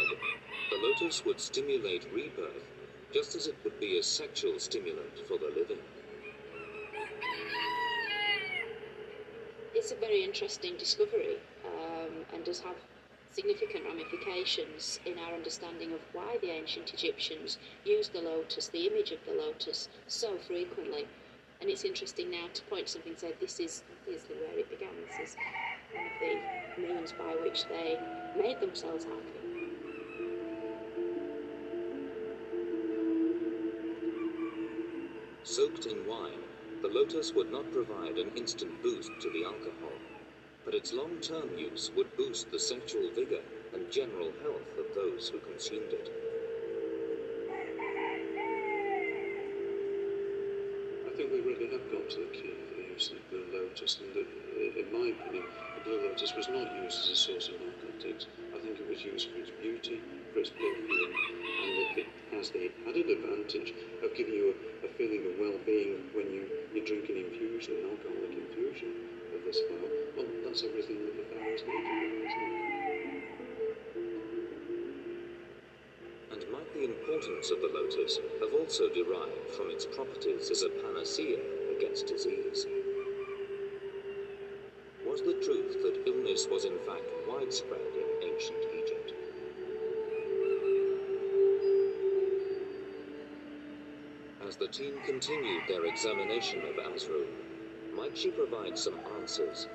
[0.71, 2.63] the lotus would stimulate rebirth,
[3.13, 5.84] just as it would be a sexual stimulant for the living.
[9.73, 12.77] It's a very interesting discovery um, and does have
[13.36, 19.12] significant ramifications in our understanding of why the ancient Egyptians used the lotus, the image
[19.12, 21.06] of the lotus, so frequently.
[21.60, 24.69] And it's interesting now to point to something and say this is obviously where it
[24.69, 24.93] began.
[25.06, 25.36] This is
[25.93, 28.00] one of the means by which they
[28.41, 29.19] made themselves happy.
[35.43, 36.39] Soaked in wine,
[36.82, 39.94] the lotus would not provide an instant boost to the alcohol,
[40.65, 43.41] but its long term use would boost the sexual vigor
[43.73, 46.10] and general health of those who consumed it.
[51.06, 53.45] I think we really have got to the key for the use of the blue
[53.54, 55.45] lotus, and in my opinion,
[55.78, 58.25] the blue lotus was not used as a source of narcotics.
[58.51, 60.01] I think it was used for its beauty,
[60.34, 61.13] for its perfume,
[61.62, 63.71] and it has the added advantage
[64.04, 67.91] of giving you a, a feeling of well-being when you, you drink an infusion, an
[67.91, 69.89] alcoholic infusion of this flower.
[70.17, 72.85] Well, that's everything that the needed, isn't it?
[76.31, 80.69] And might the importance of the lotus have also derived from its properties as a
[80.69, 81.39] panacea
[81.77, 82.67] against disease?
[85.05, 89.13] Was the truth that illness was in fact widespread in ancient Egypt?
[94.47, 97.25] As the team continued their examination of Asru,
[97.95, 99.67] might she provide some answers?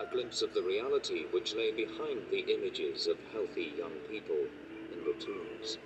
[0.00, 4.46] A glimpse of the reality which lay behind the images of healthy young people
[4.92, 5.78] in the tombs.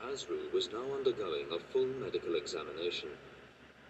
[0.00, 3.08] Asru was now undergoing a full medical examination.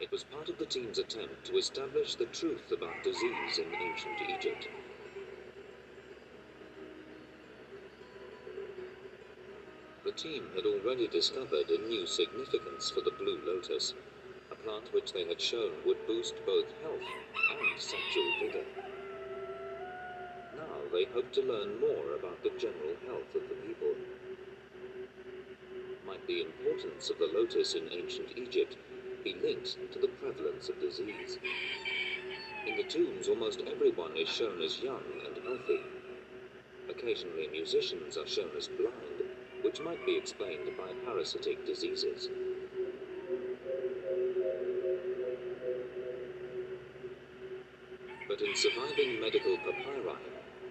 [0.01, 4.21] It was part of the team's attempt to establish the truth about disease in ancient
[4.29, 4.69] Egypt.
[10.05, 13.95] The team had already discovered a new significance for the blue lotus,
[14.51, 17.07] a plant which they had shown would boost both health
[17.51, 18.65] and sexual vigor.
[20.57, 23.95] Now they hoped to learn more about the general health of the people.
[26.05, 28.77] Might the importance of the lotus in ancient Egypt
[29.23, 31.39] be linked to the prevalence of disease?
[32.67, 35.81] In the tombs, almost everyone is shown as young and healthy.
[36.89, 39.22] Occasionally, musicians are shown as blind,
[39.63, 42.29] which might be explained by parasitic diseases.
[48.29, 50.17] But in surviving medical papyri,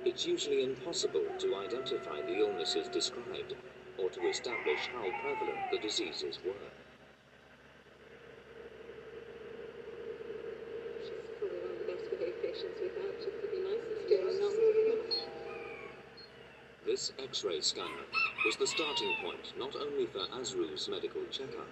[0.03, 3.53] it's usually impossible to identify the illnesses described
[3.97, 6.53] or to establish how prevalent the diseases were.
[16.86, 18.05] This X-ray scanner
[18.46, 21.68] was the starting point not only for Asru's medical checkup,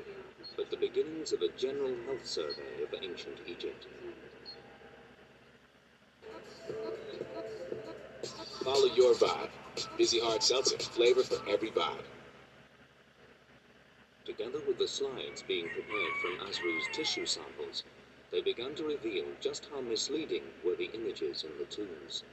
[0.56, 3.88] but the beginnings of a general health survey of ancient Egypt.
[8.64, 9.50] Follow your vibe.
[9.98, 12.04] Vizzy Hard Seltzer, flavor for every vibe.
[14.26, 17.84] Together with the slides being prepared from Asru's tissue samples,
[18.32, 22.24] they began to reveal just how misleading were the images in the tombs.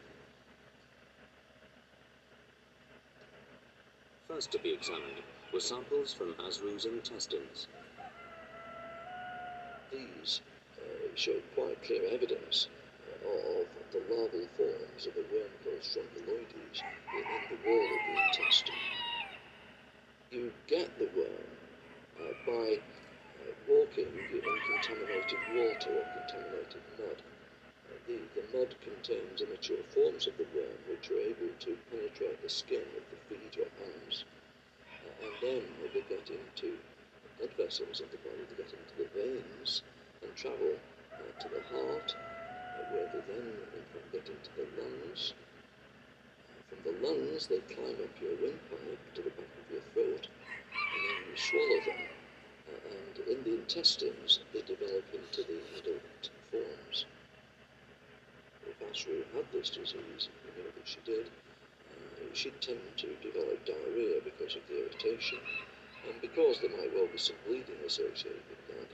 [4.29, 5.23] First to be examined
[5.53, 7.69] were samples from Asru's intestines.
[9.93, 10.41] These
[10.77, 12.67] uh, show quite clear evidence
[13.25, 18.01] uh, of the larval forms of a worm called Strongyloides in, in the wall of
[18.07, 18.75] the intestine.
[20.33, 21.47] You get the worm
[22.19, 27.23] uh, by uh, walking in contaminated water or contaminated mud.
[28.07, 32.49] The, the mud contains immature forms of the worm which are able to penetrate the
[32.49, 34.25] skin of the feet or hands.
[34.87, 38.95] Uh, and then they get into the blood vessels of the body, they get into
[38.95, 39.83] the veins
[40.23, 40.79] and travel
[41.19, 43.51] uh, to the heart, uh, where they then
[44.13, 45.35] get into the lungs.
[46.47, 50.29] Uh, from the lungs, they climb up your windpipe to the back of your throat,
[50.31, 52.07] and then you swallow them.
[52.71, 57.05] Uh, and in the intestines, they develop into the adult forms.
[58.69, 63.65] If Asru had this disease, we know that she did, uh, she'd tend to develop
[63.65, 65.39] diarrhea because of the irritation,
[66.09, 68.89] and because there might well be some bleeding associated with that,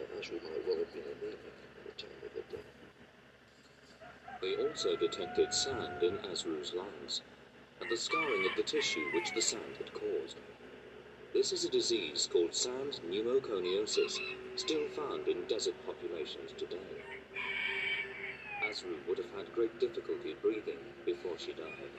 [0.00, 1.38] uh, Asru might well have been anemic
[1.78, 2.70] at the time of her death.
[4.40, 7.22] They also detected sand in Asru's lungs
[7.80, 10.36] and the scarring of the tissue which the sand had caused.
[11.32, 14.18] This is a disease called sand pneumoconiosis,
[14.56, 17.05] still found in desert populations today.
[18.76, 21.90] Asru would have had great difficulty breathing before she died.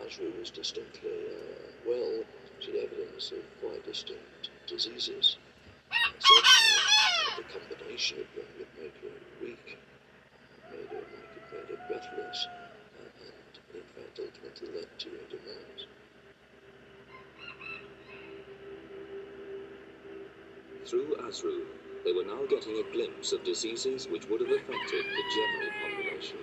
[0.00, 2.22] Asru was distinctly uh, well,
[2.60, 5.36] she had evidence of quite distinct diseases.
[5.90, 9.78] The combination of them would make her weak,
[10.70, 11.04] made her,
[11.50, 12.46] made her breathless,
[13.00, 15.86] uh, and in fact ultimately led to her demise.
[20.86, 25.24] Through Asru, they were now getting a glimpse of diseases which would have affected the
[25.34, 26.38] general population.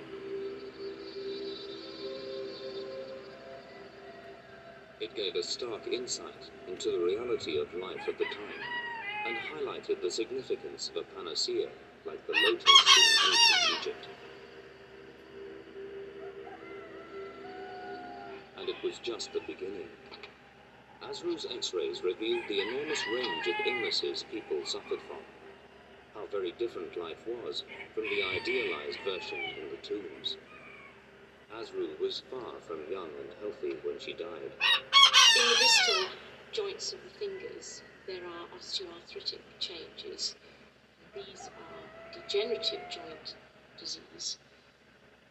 [5.02, 8.62] It gave a stark insight into the reality of life at the time
[9.26, 11.70] and highlighted the significance of a panacea
[12.06, 12.66] like the lotus
[12.98, 14.08] in ancient Egypt.
[18.58, 19.90] And it was just the beginning.
[21.02, 25.39] Asru's x-rays revealed the enormous range of illnesses people suffered from.
[26.20, 27.64] How very different life was
[27.96, 30.36] from the idealized version in the tombs.
[31.56, 34.52] Asru was far from young and healthy when she died.
[34.52, 36.10] In the distal
[36.52, 40.36] joints of the fingers, there are osteoarthritic changes.
[41.16, 43.36] These are degenerative joint
[43.78, 44.40] disease,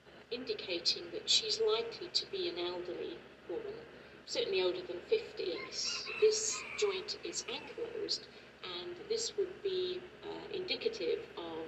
[0.07, 3.77] uh, indicating that she's likely to be an elderly woman,
[4.25, 5.53] certainly older than 50.
[6.23, 8.21] This joint is ankylosed,
[9.09, 11.67] this would be uh, indicative of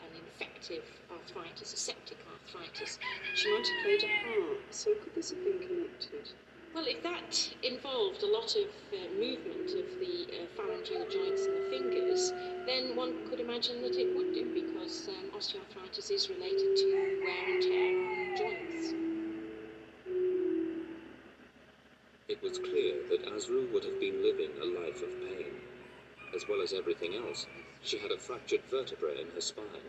[0.00, 2.98] an infective arthritis, a septic arthritis.
[3.34, 6.32] She might have played a harp, so could this have been connected?
[6.74, 11.54] Well, if that involved a lot of uh, movement of the uh, phalangeal joints and
[11.54, 12.32] the fingers,
[12.66, 17.54] then one could imagine that it would do because um, osteoarthritis is related to wear
[17.54, 18.94] and tear on joints.
[22.26, 25.63] It was clear that Asru would have been living a life of pain.
[26.34, 27.46] As well as everything else,
[27.82, 29.88] she had a fractured vertebra in her spine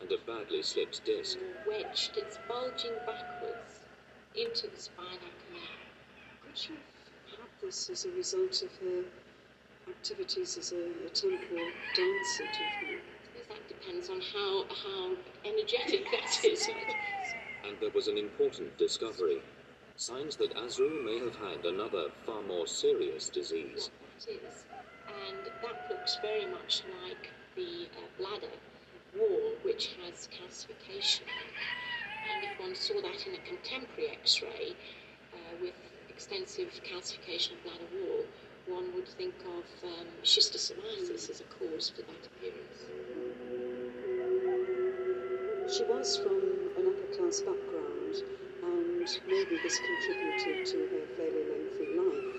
[0.00, 1.38] and a badly slipped disc.
[1.66, 3.86] Wedged, it's bulging backwards
[4.34, 5.78] into the spinal canal.
[6.42, 9.04] Could she have had this as a result of her
[9.88, 13.48] activities as a, a temple dancer, do you think?
[13.48, 15.10] That depends on how, how
[15.44, 16.70] energetic that is.
[17.66, 19.40] And there was an important discovery
[19.96, 23.90] signs that Asru may have had another, far more serious disease.
[24.26, 24.64] That is.
[25.14, 28.54] And that looks very much like the uh, bladder
[29.16, 31.22] wall, which has calcification.
[32.32, 34.74] And if one saw that in a contemporary x ray
[35.32, 35.74] uh, with
[36.08, 38.24] extensive calcification of bladder wall,
[38.66, 42.88] one would think of um, schistosomiasis as a cause for that appearance.
[45.68, 46.40] She was from
[46.78, 48.14] an upper class background,
[48.62, 52.30] and maybe this contributed to her fairly lengthy life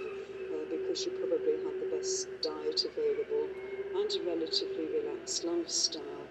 [0.49, 1.84] uh, because she probably had the
[2.41, 3.49] diet available
[3.95, 6.25] and a relatively relaxed lifestyle.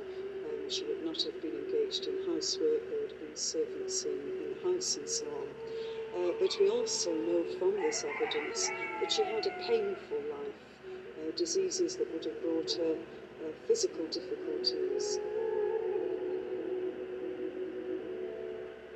[0.47, 4.13] Um, she would not have been engaged in housework, there would have been servants in,
[4.13, 5.49] in the house and so on.
[6.15, 8.71] Uh, but we also know from this evidence
[9.01, 14.07] that she had a painful life, uh, diseases that would have brought her uh, physical
[14.07, 15.19] difficulties.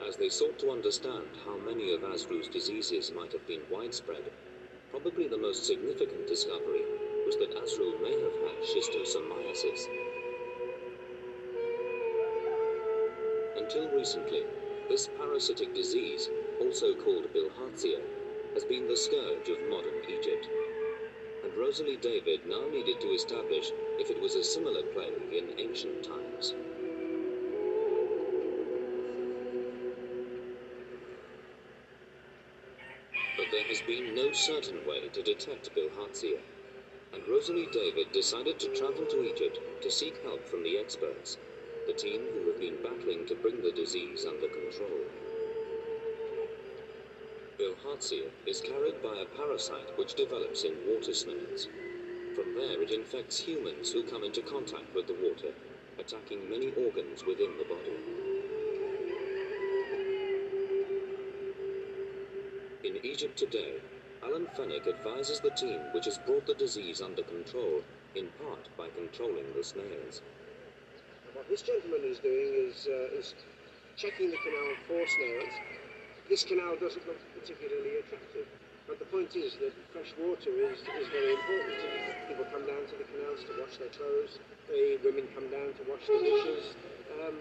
[0.06, 4.30] As they sought to understand how many of Asru's diseases might have been widespread,
[4.90, 6.82] Probably the most significant discovery
[7.26, 9.86] was that Asru may have had schistosomiasis.
[13.56, 14.44] Until recently,
[14.88, 16.30] this parasitic disease,
[16.60, 18.00] also called bilharzia,
[18.54, 20.48] has been the scourge of modern Egypt.
[21.44, 26.02] And Rosalie David now needed to establish if it was a similar plague in ancient
[26.02, 26.54] times.
[34.38, 36.38] Certain way to detect bilharzia,
[37.12, 41.38] and Rosalie David decided to travel to Egypt to seek help from the experts,
[41.88, 45.02] the team who have been battling to bring the disease under control.
[47.58, 51.66] Bilharzia is carried by a parasite which develops in water snails.
[52.36, 55.52] From there it infects humans who come into contact with the water,
[55.98, 57.98] attacking many organs within the body.
[62.84, 63.80] In Egypt today,
[64.24, 67.82] Alan Fenwick advises the team which has brought the disease under control,
[68.14, 70.22] in part by controlling the snails.
[71.34, 73.34] What this gentleman is doing is, uh, is
[73.96, 75.54] checking the canal for snails.
[76.28, 78.46] This canal doesn't look particularly attractive,
[78.88, 81.78] but the point is that fresh water is, is very important.
[82.26, 85.82] People come down to the canals to wash their clothes, the women come down to
[85.86, 86.74] wash the dishes,
[87.22, 87.38] um,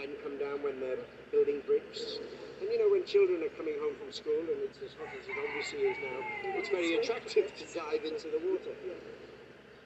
[0.00, 2.16] men come down when they're building bricks.
[2.60, 5.28] And you know, when children are coming home from school and it's as hot as
[5.28, 6.18] it obviously is now,
[6.56, 8.72] it's very attractive to dive into the water.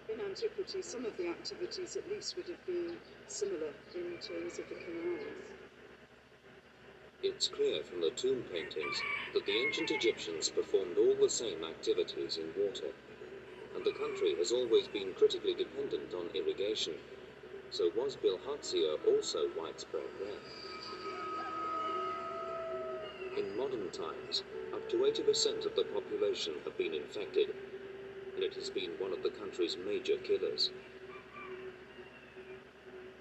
[0.06, 2.94] In antiquity, some of the activities at least would have been
[3.26, 5.26] similar in terms of the canals.
[7.22, 9.00] It's clear from the tomb paintings
[9.32, 12.92] that the ancient Egyptians performed all the same activities in water,
[13.74, 16.94] and the country has always been critically dependent on irrigation.
[17.74, 20.38] So was bilharzia also widespread there?
[23.36, 27.52] In modern times, up to 80% of the population have been infected,
[28.36, 30.70] and it has been one of the country's major killers.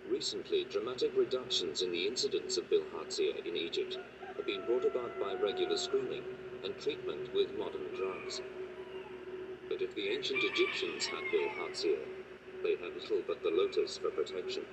[0.08, 3.98] Recently, dramatic reductions in the incidence of bilharzia in Egypt
[4.38, 6.26] have been brought about by regular screening
[6.64, 8.40] and treatment with modern drugs.
[9.68, 11.98] But if the ancient Egyptians had bilharzia,
[12.64, 14.64] they had little but the lotus for protection.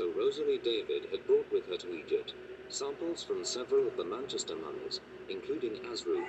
[0.00, 2.32] So Rosalie David had brought with her to Egypt
[2.70, 4.98] samples from several of the Manchester mummies,
[5.28, 6.24] including Asru,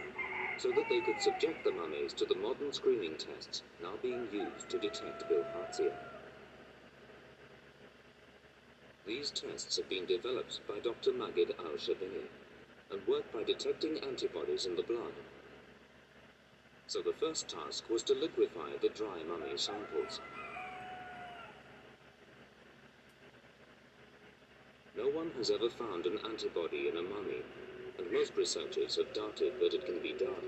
[0.58, 4.68] so that they could subject the mummies to the modern screening tests now being used
[4.72, 5.94] to detect bilharzia.
[9.08, 11.12] These tests have been developed by Dr.
[11.12, 12.28] Magid al-Shabani
[12.92, 15.14] and work by detecting antibodies in the blood.
[16.88, 20.20] So the first task was to liquefy the dry mummy samples.
[25.02, 27.42] No one has ever found an antibody in a mummy,
[27.98, 30.46] and most researchers have doubted that it can be done.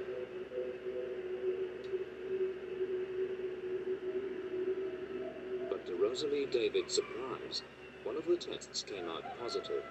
[5.72, 7.64] But to Rosalie David's surprise,
[8.04, 9.82] one of the tests came out positive.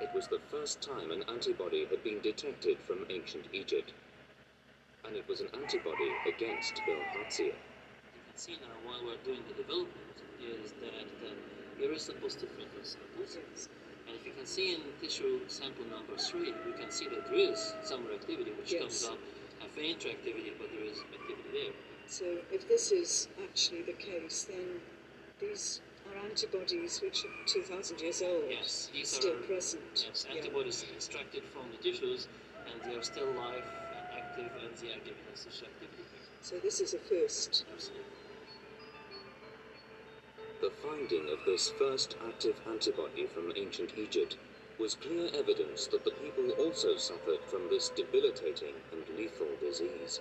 [0.00, 3.94] It was the first time an antibody had been detected from ancient Egypt,
[5.06, 7.56] and it was an antibody against bilharzia.
[7.56, 11.32] You can see now while we're doing the development is that the,
[11.78, 13.68] there is a positive reference samples.
[14.06, 17.38] And if you can see in tissue sample number three, we can see that there
[17.52, 18.80] is some reactivity which Yes.
[18.82, 19.18] comes up,
[19.64, 21.72] a faint reactivity, but there is activity there.
[22.06, 24.80] So if this is actually the case, then
[25.40, 29.82] these are antibodies which are 2,000 years old, Yes, these still are present.
[30.08, 30.36] yes, Yeah.
[30.36, 32.28] antibodies extracted from the tissues,
[32.66, 33.64] and they are still live
[33.94, 36.04] and active, and they are giving us this activity.
[36.40, 37.64] So this is a first.
[37.72, 38.07] Absolutely.
[40.60, 44.36] The finding of this first active antibody from ancient Egypt
[44.76, 50.18] was clear evidence that the people also suffered from this debilitating and lethal disease.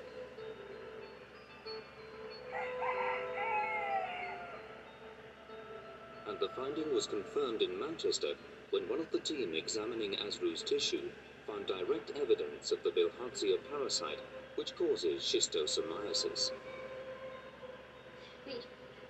[6.28, 8.36] And the finding was confirmed in Manchester
[8.70, 11.10] when one of the team examining Asru's tissue
[11.48, 14.20] found direct evidence of the Bilharzia parasite
[14.56, 16.52] which causes schistosomiasis.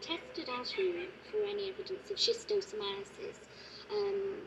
[0.01, 3.37] Tested Asru for any evidence of schistosomiasis
[3.91, 4.37] um,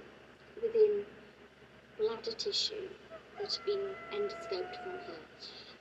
[0.63, 1.05] within
[1.99, 2.89] bladder tissue
[3.39, 5.21] that had been endoscoped from her.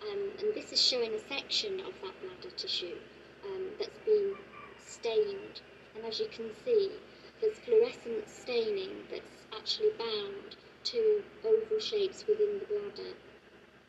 [0.02, 2.98] Um, and this is showing a section of that bladder tissue
[3.46, 4.36] um, that's been
[4.84, 5.62] stained.
[5.96, 6.92] And as you can see,
[7.40, 10.56] there's fluorescent staining that's actually bound
[10.86, 13.14] to oval shapes within the bladder,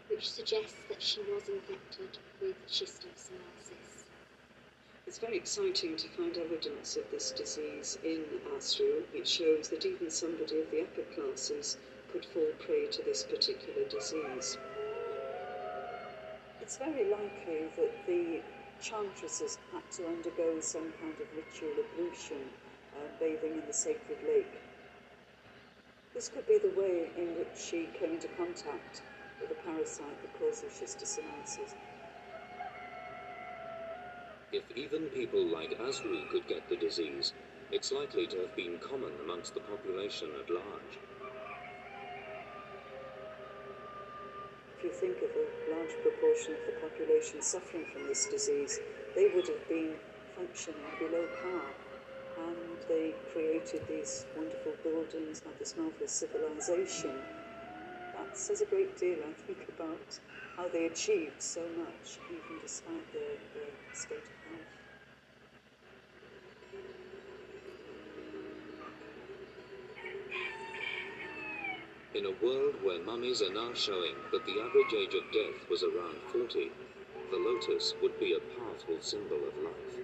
[0.09, 3.90] which suggests that she was infected with schistosomiasis.
[5.11, 8.23] It's very exciting to find evidence of this disease in
[8.55, 9.03] Asru.
[9.13, 11.79] It shows that even somebody of the upper classes
[12.13, 14.57] could fall prey to this particular disease.
[16.61, 18.41] It's very likely that the
[18.81, 22.47] chantresses had to undergo some kind of ritual ablution,
[22.95, 24.61] uh, bathing in the sacred lake.
[26.15, 29.03] This could be the way in which she came into contact
[29.41, 31.75] with a parasite that causes schistosomiasis.
[34.53, 37.33] If even people like Asru could get the disease,
[37.71, 40.99] it's likely to have been common amongst the population at large.
[44.77, 48.81] If you think of a large proportion of the population suffering from this disease,
[49.15, 49.95] they would have been
[50.35, 51.71] functioning below par.
[52.39, 57.23] And they created these wonderful buildings, had this marvelous civilization.
[58.15, 60.19] That says a great deal, I think, about
[60.61, 64.61] how they achieved so much, even despite their, their state of health.
[72.15, 75.83] In a world where mummies are now showing that the average age of death was
[75.83, 76.71] around 40,
[77.31, 79.97] the lotus would be a powerful symbol of life.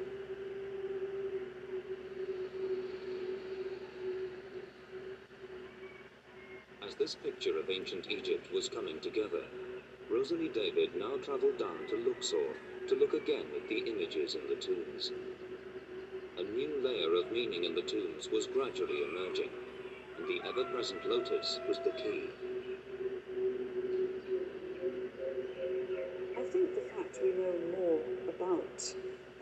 [6.87, 9.43] As this picture of ancient Egypt was coming together,
[10.17, 12.57] Rosalie David now travelled down to Luxor
[12.89, 15.13] to look again at the images in the tombs.
[16.39, 19.51] A new layer of meaning in the tombs was gradually emerging,
[20.17, 22.31] and the ever-present lotus was the key.
[26.33, 28.95] I think the fact we know more about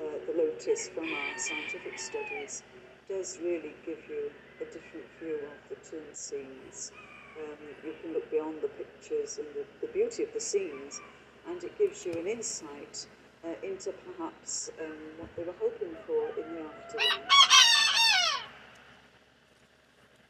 [0.03, 2.65] uh, the lotus from our scientific studies
[3.09, 6.91] does really give you a different view of the tomb scenes.
[7.37, 11.01] Um, you can look beyond the pictures and the, the beauty of the scenes,
[11.49, 13.07] and it gives you an insight
[13.45, 17.45] uh, into perhaps um, what they were hoping for in the afterlife.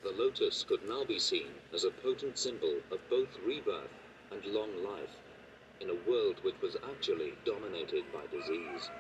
[0.03, 3.91] The lotus could now be seen as a potent symbol of both rebirth
[4.31, 5.17] and long life
[5.81, 8.91] in a world which was actually dominated by disease.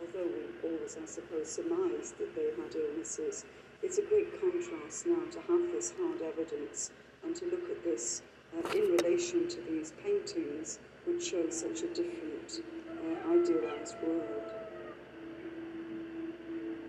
[0.00, 3.44] Although we always, I suppose, surmised that they had illnesses,
[3.82, 6.90] it's a great contrast now to have this hard evidence
[7.24, 8.22] and to look at this
[8.56, 14.52] uh, in relation to these paintings which show such a different, uh, idealized world.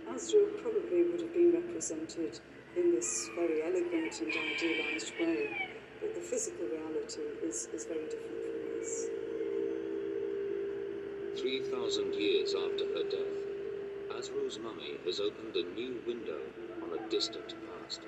[0.10, 2.40] Asru probably would have been represented
[2.76, 5.70] in this very elegant and idealized way,
[6.00, 9.08] but the physical reality is, is very different from this.
[11.40, 16.40] 3,000 years after her death, Asru's mummy has opened a new window
[16.94, 18.02] a distant past.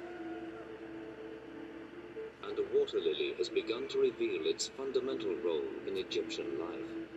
[2.44, 7.08] And a water lily has begun to reveal its fundamental role in Egyptian life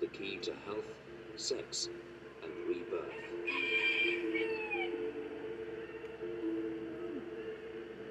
[0.00, 0.84] the key to health,
[1.36, 1.88] sex,
[2.42, 3.12] and rebirth.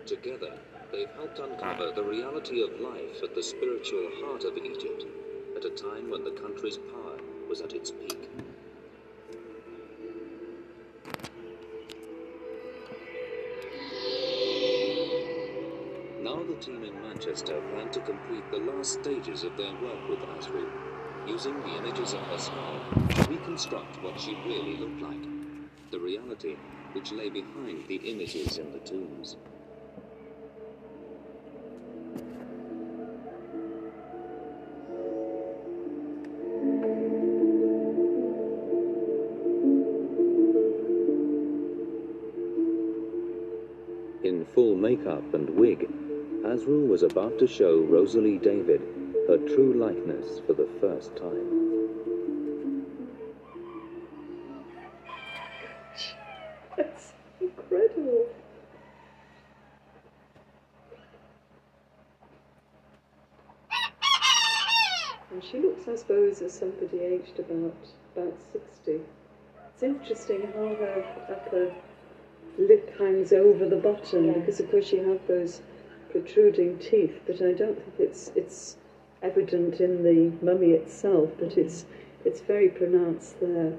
[0.05, 0.57] Together,
[0.91, 5.05] they've helped uncover the reality of life at the spiritual heart of Egypt
[5.55, 7.17] at a time when the country's power
[7.49, 8.29] was at its peak.
[16.61, 20.65] Team in Manchester plan to complete the last stages of their work with Asru,
[21.27, 22.79] using the images of her skull
[23.15, 25.21] to reconstruct what she really looked like,
[25.91, 26.55] the reality
[26.93, 29.37] which lay behind the images in the tombs.
[44.23, 45.87] In full makeup and wig,
[46.47, 48.81] Asru was about to show Rosalie David
[49.27, 52.85] her true likeness for the first time.
[56.77, 58.27] That's incredible.
[65.31, 67.75] And she looks, I suppose, as somebody aged about
[68.15, 69.01] about sixty.
[69.73, 71.73] It's interesting how her upper
[72.57, 75.61] lip hangs over the bottom because, of course, she had those
[76.11, 77.19] protruding teeth.
[77.25, 78.77] But I don't think it's it's
[79.21, 81.85] evident in the mummy itself, but it's
[82.25, 83.73] it's very pronounced there.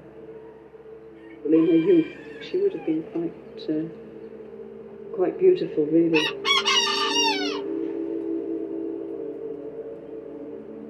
[1.43, 6.25] Well, in her youth, she would have been quite uh, quite beautiful, really.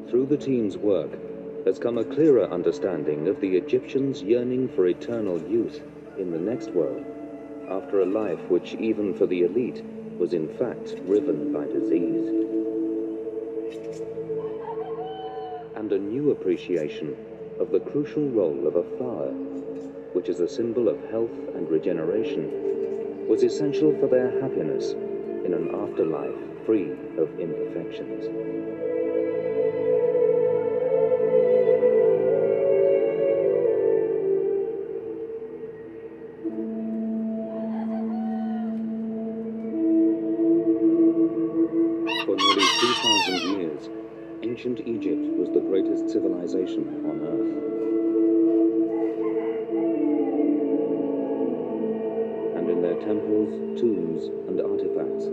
[0.10, 1.12] through the team's work
[1.66, 5.82] has come a clearer understanding of the Egyptians' yearning for eternal youth
[6.18, 7.06] in the next world,
[7.70, 9.84] after a life which, even for the elite,
[10.20, 12.28] was in fact riven by disease.
[15.76, 17.16] And a new appreciation
[17.58, 19.32] of the crucial role of a flower,
[20.12, 24.92] which is a symbol of health and regeneration, was essential for their happiness
[25.46, 28.99] in an afterlife free of imperfections.
[46.50, 47.54] Civilization on earth.
[52.58, 55.26] And in their temples, tombs, and artifacts,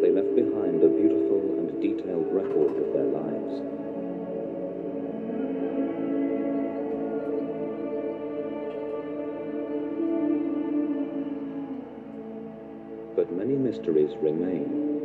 [0.00, 3.60] they left behind a beautiful and detailed record of their lives.
[13.14, 14.95] But many mysteries remain.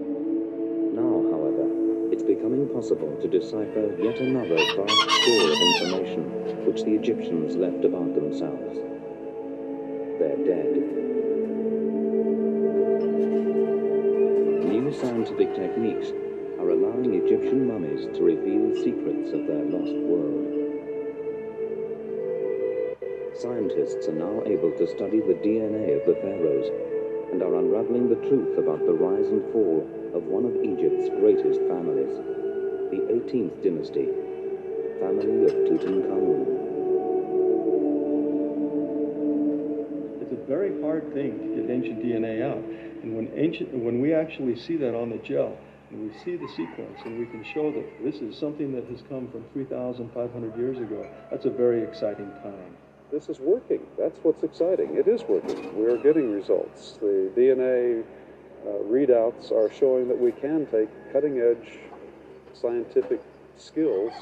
[2.21, 6.21] It's becoming possible to decipher yet another vast store of information
[6.69, 8.77] which the Egyptians left about themselves.
[10.21, 10.69] They're dead.
[14.69, 16.13] New scientific techniques
[16.61, 20.45] are allowing Egyptian mummies to reveal secrets of their lost world.
[23.33, 26.69] Scientists are now able to study the DNA of the pharaohs
[27.33, 31.59] and are unraveling the truth about the rise and fall of one of Egypt's greatest
[31.67, 32.15] families,
[32.91, 34.07] the 18th dynasty,
[34.99, 36.45] family of Tutankhamun.
[40.21, 42.63] It's a very hard thing to get ancient DNA out.
[43.03, 45.57] And when ancient, when we actually see that on the gel,
[45.89, 49.01] and we see the sequence, and we can show that this is something that has
[49.09, 52.77] come from 3,500 years ago, that's a very exciting time.
[53.11, 53.85] This is working.
[53.97, 54.95] That's what's exciting.
[54.95, 55.77] It is working.
[55.77, 56.97] We are getting results.
[57.01, 58.05] The DNA
[58.65, 61.79] uh, readouts are showing that we can take cutting edge
[62.53, 63.21] scientific
[63.57, 64.13] skills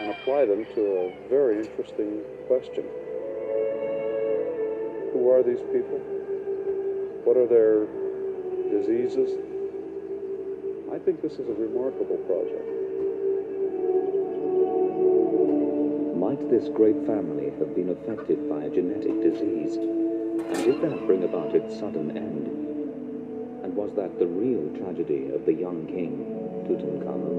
[0.00, 2.84] and apply them to a very interesting question.
[5.12, 5.98] Who are these people?
[7.24, 7.86] What are their
[8.70, 9.30] diseases?
[10.92, 12.66] I think this is a remarkable project.
[16.16, 19.76] Might this great family have been affected by a genetic disease?
[19.76, 22.67] And did that bring about its sudden end?
[23.78, 26.18] Was that the real tragedy of the young king,
[26.66, 27.38] Tutankhamun?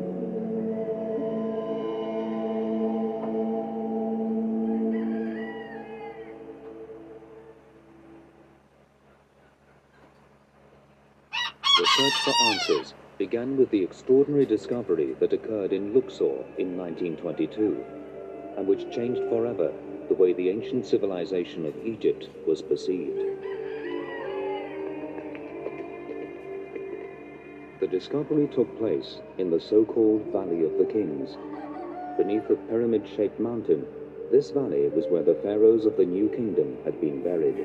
[11.77, 17.83] The search for answers began with the extraordinary discovery that occurred in Luxor in 1922
[18.55, 19.73] and which changed forever
[20.07, 23.28] the way the ancient civilization of Egypt was perceived.
[27.89, 31.37] Discovery took place in the so-called Valley of the Kings.
[32.17, 33.85] Beneath a pyramid-shaped mountain,
[34.31, 37.55] this valley was where the pharaohs of the New Kingdom had been buried.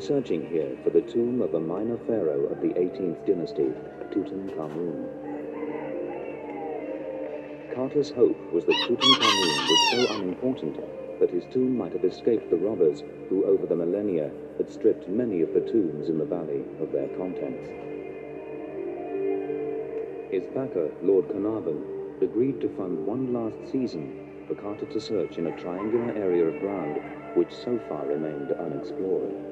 [0.00, 3.70] Searching here for the tomb of a minor pharaoh of the 18th dynasty,
[4.10, 5.30] Tutankhamun.
[7.74, 10.80] Carter's hope was that Tutankhamun was so unimportant
[11.20, 15.42] that his tomb might have escaped the robbers who, over the millennia, had stripped many
[15.42, 17.68] of the tombs in the valley of their contents.
[20.32, 21.84] His backer, Lord Carnarvon,
[22.22, 26.60] agreed to fund one last season for Carter to search in a triangular area of
[26.60, 27.00] ground
[27.34, 29.49] which so far remained unexplored.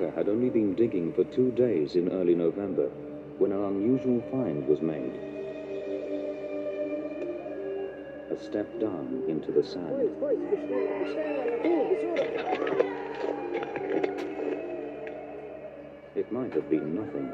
[0.00, 2.88] Carter had only been digging for two days in early November
[3.36, 5.12] when an unusual find was made.
[8.30, 10.00] A step down into the sand.
[16.16, 17.30] It might have been nothing,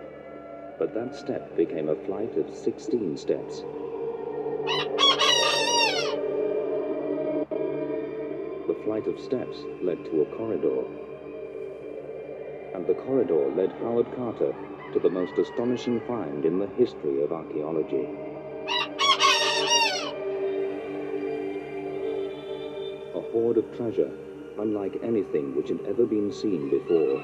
[0.76, 3.60] but that step became a flight of 16 steps.
[8.66, 10.82] The flight of steps led to a corridor.
[12.76, 14.54] And the corridor led Howard Carter
[14.92, 18.06] to the most astonishing find in the history of archaeology.
[23.14, 24.10] A hoard of treasure,
[24.58, 27.22] unlike anything which had ever been seen before.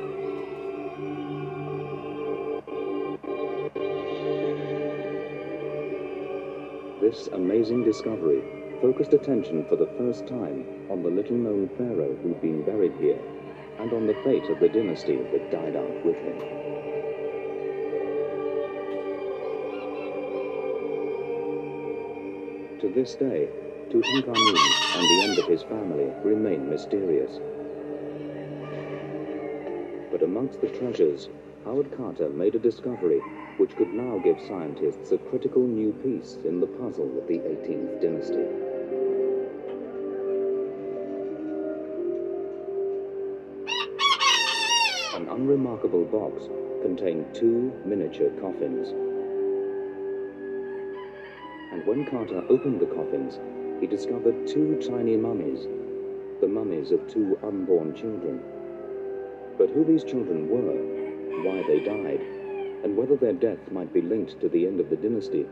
[7.03, 8.43] This amazing discovery
[8.81, 13.21] focused attention for the first time on the little known pharaoh who'd been buried here
[13.79, 16.39] and on the fate of the dynasty that died out with him.
[22.81, 23.49] To this day,
[23.91, 24.57] Tutankhamun
[24.97, 27.39] and the end of his family remain mysterious.
[30.11, 31.29] But amongst the treasures,
[31.65, 33.21] Howard Carter made a discovery
[33.59, 38.03] which could now give scientists a critical new piece in the puzzle of the 18th
[38.03, 38.72] dynasty.
[45.43, 46.49] Unremarkable box
[46.83, 48.91] contained two miniature coffins.
[51.73, 53.41] And when Carter opened the coffins,
[53.81, 55.67] he discovered two tiny mummies,
[56.41, 58.41] the mummies of two unborn children.
[59.59, 62.21] But who these children were, why they died,
[62.85, 65.45] and whether their death might be linked to the end of the dynasty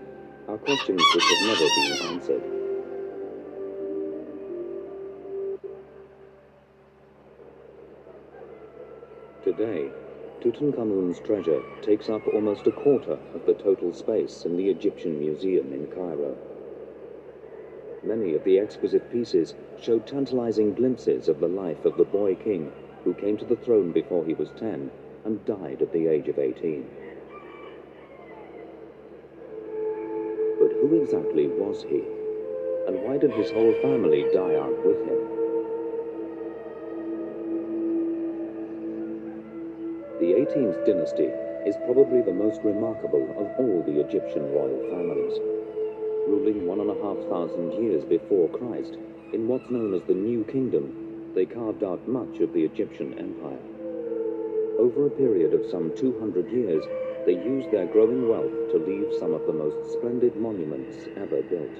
[0.46, 2.69] are questions which have never been answered.
[9.50, 9.90] Today,
[10.40, 15.72] Tutankhamun's treasure takes up almost a quarter of the total space in the Egyptian Museum
[15.72, 16.36] in Cairo.
[18.04, 22.70] Many of the exquisite pieces show tantalizing glimpses of the life of the boy king
[23.02, 24.88] who came to the throne before he was 10
[25.24, 26.86] and died at the age of 18.
[30.60, 32.04] But who exactly was he?
[32.86, 35.29] And why did his whole family die out with him?
[40.30, 41.26] The 18th dynasty
[41.66, 45.36] is probably the most remarkable of all the Egyptian royal families.
[46.30, 48.94] Ruling one and a half thousand years before Christ,
[49.32, 53.58] in what's known as the New Kingdom, they carved out much of the Egyptian empire.
[54.78, 56.84] Over a period of some 200 years,
[57.26, 61.74] they used their growing wealth to leave some of the most splendid monuments ever built.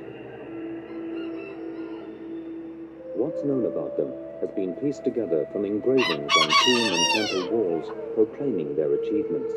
[3.15, 7.93] What's known about them has been pieced together from engravings on tomb and temple walls
[8.15, 9.53] proclaiming their achievements.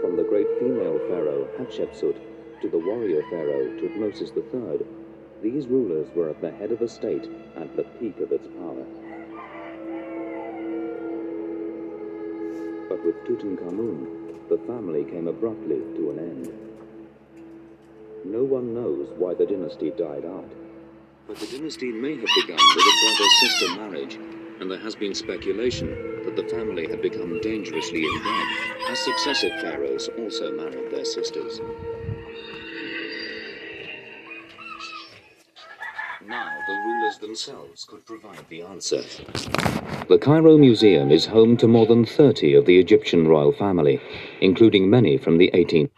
[0.00, 2.16] From the great female pharaoh Hatshepsut
[2.62, 4.86] to the warrior pharaoh Tutmosis III,
[5.42, 8.84] these rulers were at the head of a state at the peak of its power.
[12.88, 16.52] But with Tutankhamun, the family came abruptly to an end.
[18.24, 20.50] No one knows why the dynasty died out,
[21.26, 24.18] but the dynasty may have begun with a brother-sister marriage,
[24.60, 25.88] and there has been speculation
[26.24, 28.46] that the family had become dangerously inbred,
[28.88, 31.60] as successive pharaohs also married their sisters.
[36.26, 39.02] Now the rulers themselves could provide the answer.
[40.08, 44.00] The Cairo Museum is home to more than 30 of the Egyptian royal family,
[44.40, 45.90] including many from the 18th.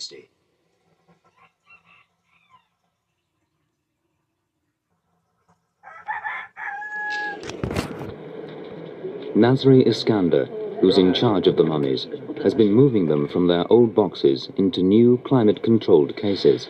[0.00, 0.30] Dynasty.
[9.34, 10.46] Nasri Iskander,
[10.80, 12.08] who's in charge of the mummies,
[12.42, 16.68] has been moving them from their old boxes into new climate-controlled cases.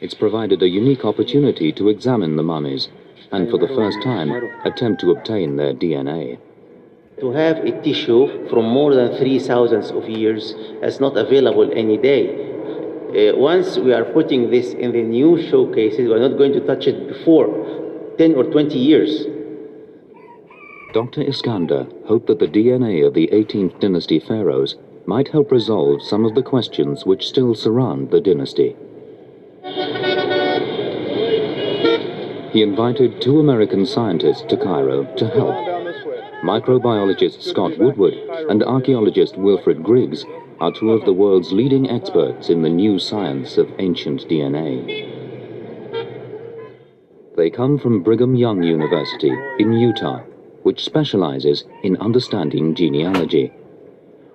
[0.00, 2.88] It's provided a unique opportunity to examine the mummies
[3.30, 4.30] and, for the first time,
[4.64, 6.38] attempt to obtain their DNA.
[7.20, 10.52] To have a tissue from more than three thousands of years
[10.82, 12.53] is not available any day.
[13.14, 16.88] Uh, once we are putting this in the new showcases, we're not going to touch
[16.88, 17.46] it before
[18.18, 19.26] 10 or 20 years.
[20.92, 21.22] Dr.
[21.22, 24.74] Iskander hoped that the DNA of the 18th dynasty pharaohs
[25.06, 28.74] might help resolve some of the questions which still surround the dynasty.
[32.52, 35.54] He invited two American scientists to Cairo to help.
[36.42, 38.14] Microbiologist Scott Woodward
[38.50, 40.24] and archaeologist Wilfred Griggs
[40.64, 44.72] are two of the world's leading experts in the new science of ancient DNA.
[47.36, 50.20] They come from Brigham Young University in Utah,
[50.62, 53.52] which specializes in understanding genealogy.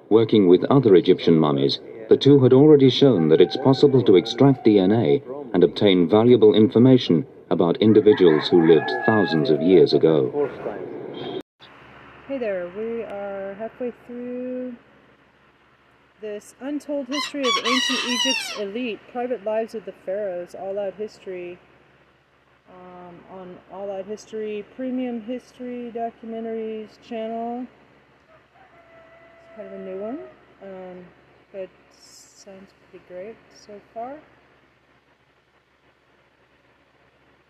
[0.09, 4.65] Working with other Egyptian mummies, The two had already shown that it's possible to extract
[4.65, 5.21] DNA
[5.53, 10.49] and obtain valuable information about individuals who lived thousands of years ago.
[12.27, 14.75] Hey there, we are halfway through
[16.21, 21.57] this untold history of ancient Egypt's elite, private lives of the pharaohs, all out history
[22.69, 27.65] um, on All Out History Premium History Documentaries channel.
[28.27, 30.19] It's kind of a new one,
[30.61, 31.05] um,
[31.51, 34.17] but sounds pretty great so far.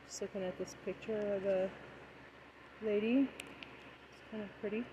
[0.07, 1.70] Just looking at this picture of a
[2.84, 3.28] lady.
[4.09, 4.84] It's kind of pretty.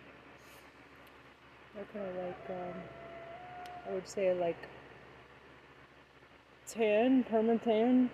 [1.75, 2.83] They're kind of like, um,
[3.89, 4.57] I would say like
[6.67, 8.11] tan, permanent tan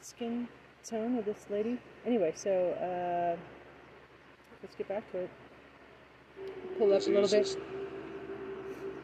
[0.00, 0.48] skin
[0.84, 1.78] tone of this lady.
[2.04, 3.36] Anyway, so uh,
[4.62, 5.30] let's get back to it.
[6.78, 7.56] Pull up a little bit.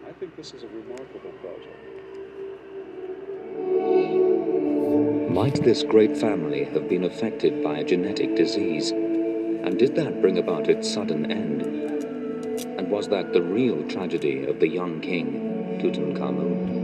[0.09, 1.85] I think this is a remarkable project.
[5.31, 8.91] Might this great family have been affected by a genetic disease?
[8.91, 11.78] And did that bring about its sudden end?
[12.89, 16.79] Was that the real tragedy of the young king, Tutankhamun?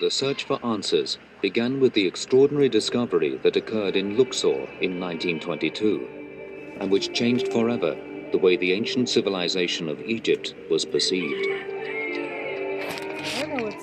[0.00, 6.76] The search for answers began with the extraordinary discovery that occurred in Luxor in 1922,
[6.80, 7.96] and which changed forever
[8.32, 11.57] the way the ancient civilization of Egypt was perceived.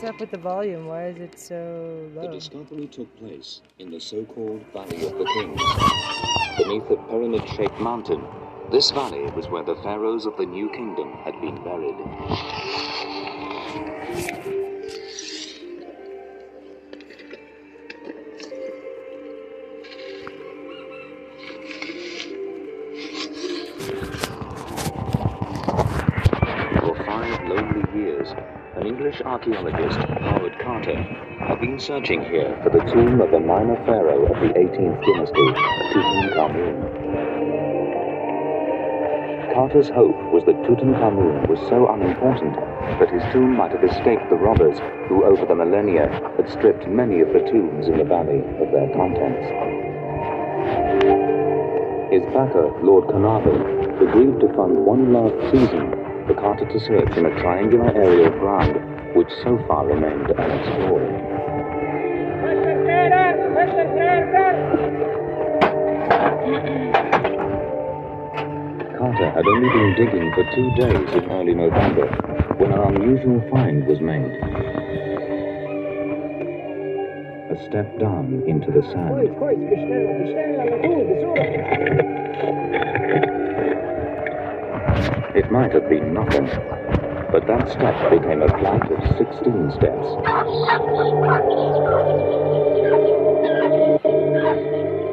[0.05, 0.85] Up with the volume.
[0.85, 5.61] Why is it so The discovery took place in the so-called Valley of the Kings.
[6.57, 8.23] Beneath a pyramid-shaped mountain,
[8.71, 12.64] this valley was where the pharaohs of the New Kingdom had been buried.
[29.35, 34.39] Archaeologist, Howard Carter, had been searching here for the tomb of a minor pharaoh of
[34.39, 35.47] the 18th dynasty,
[35.91, 36.79] Tutankhamun.
[39.53, 42.55] Carter's hope was that Tutankhamun was so unimportant
[42.95, 44.79] that his tomb might have escaped the robbers
[45.09, 46.07] who, over the millennia,
[46.37, 49.51] had stripped many of the tombs in the valley of their contents.
[52.07, 55.91] His backer, Lord Carnarvon, agreed to fund one last season
[56.25, 61.07] for Carter to search in a triangular area of ground which so far remained unexplored.
[68.97, 72.07] Carter had only been digging for two days in early November
[72.57, 74.31] when an unusual find was made.
[77.51, 79.29] A step down into the sand.
[85.35, 86.49] It might have been nothing,
[87.35, 90.07] but that step became a flight of 16 steps.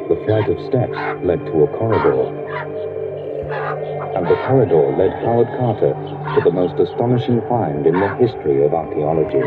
[0.07, 2.23] The flight of steps led to a corridor,
[4.15, 5.93] and the corridor led Howard Carter
[6.35, 9.43] to the most astonishing find in the history of archaeology.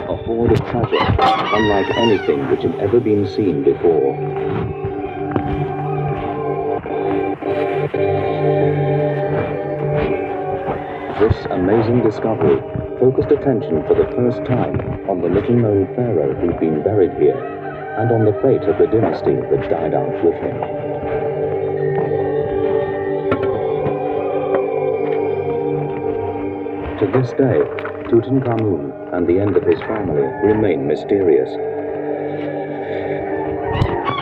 [0.00, 0.96] A hoard of treasure,
[1.52, 4.85] unlike anything which had ever been seen before.
[11.50, 12.58] Amazing discovery
[12.98, 17.38] focused attention for the first time on the little known pharaoh who'd been buried here
[17.98, 20.56] and on the fate of the dynasty that died out with him.
[26.98, 27.60] To this day,
[28.08, 31.50] Tutankhamun and the end of his family remain mysterious.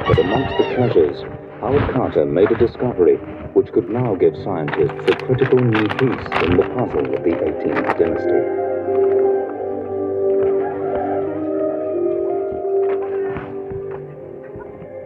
[0.07, 3.17] But amongst the treasures, Howard Carter made a discovery
[3.55, 7.99] which could now give scientists a critical new piece in the puzzle of the 18th
[7.99, 8.43] dynasty.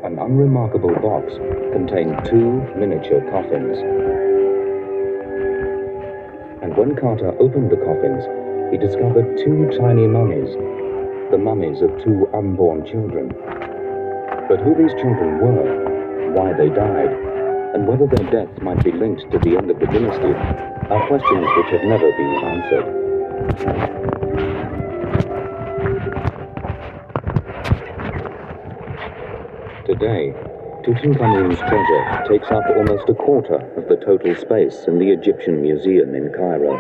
[0.03, 1.35] An unremarkable box
[1.73, 3.79] contained two miniature coffins.
[6.61, 8.25] And when Carter opened the coffins,
[8.73, 10.53] he discovered two tiny mummies,
[11.31, 13.29] the mummies of two unborn children.
[14.49, 15.88] But who these children were,
[16.39, 17.11] why they died,
[17.75, 20.33] and whether their deaths might be linked to the end of the dynasty
[20.87, 22.87] are questions which have never been answered.
[29.85, 30.33] Today,
[30.87, 36.15] Tutankhamun's treasure takes up almost a quarter of the total space in the Egyptian Museum
[36.15, 36.79] in Cairo.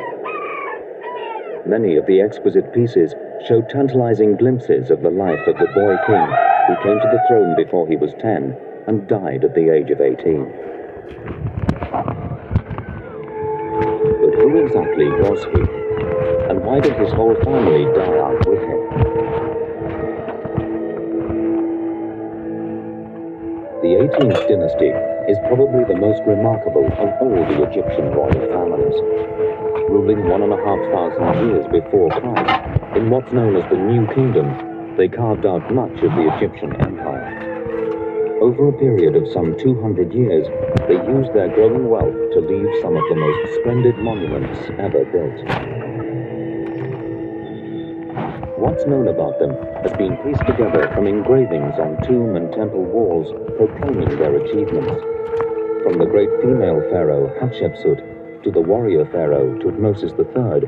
[1.66, 3.12] Many of the exquisite pieces
[3.48, 6.28] show tantalizing glimpses of the life of the boy king
[6.68, 10.00] who came to the throne before he was 10 and died at the age of
[10.00, 10.48] 18.
[14.16, 15.60] But who exactly was he?
[16.48, 18.80] And why did his whole family die out with him?
[23.84, 24.96] The 18th dynasty
[25.28, 28.96] is probably the most remarkable of all the Egyptian royal families.
[29.92, 34.06] Ruling one and a half thousand years before Christ, in what's known as the New
[34.14, 36.97] Kingdom, they carved out much of the Egyptian empire.
[38.40, 40.46] Over a period of some 200 years,
[40.86, 45.38] they used their growing wealth to leave some of the most splendid monuments ever built.
[48.56, 49.50] What's known about them
[49.82, 53.26] has been pieced together from engravings on tomb and temple walls
[53.56, 55.02] proclaiming their achievements.
[55.82, 60.62] From the great female pharaoh Hatshepsut to the warrior pharaoh Tutmosis III,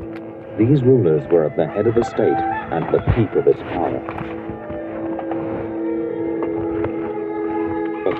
[0.57, 2.35] these rulers were at the head of the state
[2.75, 4.50] and the peak of its power.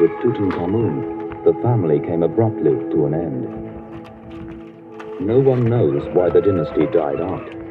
[0.02, 3.46] With Tutankhamun, the family came abruptly to an end.
[5.22, 7.62] No one knows why the dynasty died out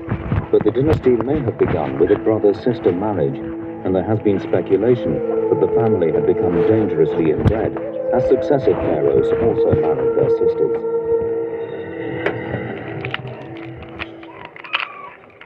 [0.50, 3.38] but the dynasty may have begun with a brother-sister marriage,
[3.84, 5.14] and there has been speculation
[5.48, 7.70] that the family had become dangerously inbred,
[8.12, 10.76] as successive pharaohs also married their sisters.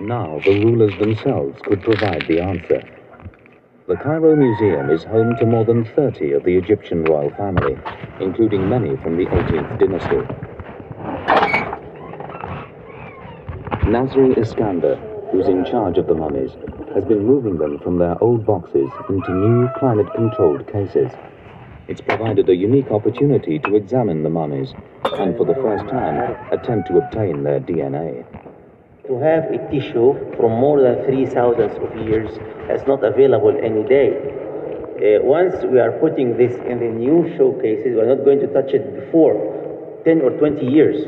[0.00, 2.82] Now the rulers themselves could provide the answer.
[3.86, 7.76] The Cairo Museum is home to more than 30 of the Egyptian royal family,
[8.18, 10.24] including many from the 18th dynasty.
[13.84, 14.96] Nasri Iskander,
[15.30, 16.52] who's in charge of the mummies,
[16.94, 21.10] has been moving them from their old boxes into new climate-controlled cases.
[21.86, 24.72] It's provided a unique opportunity to examine the mummies
[25.18, 28.24] and, for the first time, attempt to obtain their DNA.
[29.06, 32.30] To have a tissue from more than 3,000 of years
[32.70, 34.16] is not available any day.
[34.96, 38.72] Uh, once we are putting this in the new showcases, we're not going to touch
[38.72, 39.34] it before
[40.06, 41.04] 10 or 20 years.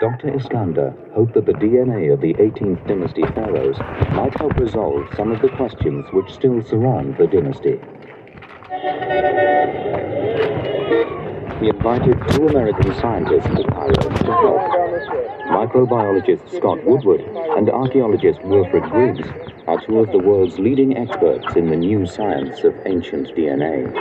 [0.00, 0.34] Dr.
[0.34, 3.78] Iskander hoped that the DNA of the 18th dynasty pharaohs
[4.12, 7.78] might help resolve some of the questions which still surround the dynasty.
[11.60, 14.60] He invited two American scientists to Cairo to help.
[15.48, 17.20] Microbiologist Scott Woodward
[17.56, 19.28] and archaeologist Wilfred Griggs
[19.66, 23.92] are two of the world's leading experts in the new science of ancient DNA.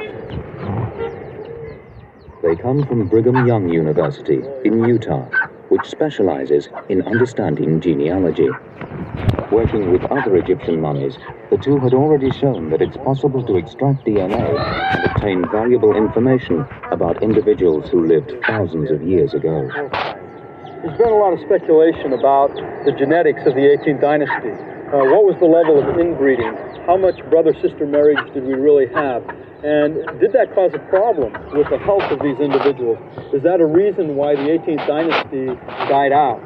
[2.42, 5.30] They come from Brigham Young University in Utah
[5.74, 8.48] which specializes in understanding genealogy.
[9.54, 11.16] Working with other Egyptian mummies,
[11.52, 16.66] the two had already shown that it's possible to extract DNA and obtain valuable information
[16.90, 19.70] about individuals who lived thousands of years ago.
[20.82, 22.50] There's been a lot of speculation about
[22.86, 24.58] the genetics of the 18th dynasty.
[24.90, 26.58] Uh, what was the level of inbreeding?
[26.88, 29.22] How much brother-sister marriage did we really have?
[29.62, 32.98] And did that cause a problem with the health of these individuals?
[33.32, 35.46] Is that a reason why the 18th dynasty
[35.88, 36.42] died out?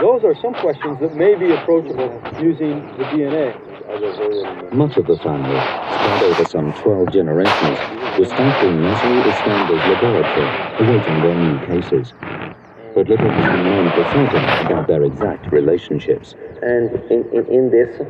[0.00, 3.50] Those are some questions that may be approachable using the DNA.
[4.72, 7.78] Much of the family, spread over some 12 generations,
[8.16, 10.46] was staffed in Nasri Iskander's laboratory,
[10.78, 12.12] awaiting their new cases.
[12.94, 16.36] But little has been known for certain about their exact relationships.
[16.62, 18.06] And in, in, in this, uh,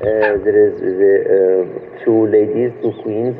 [0.00, 3.36] there is the uh, two ladies, two queens,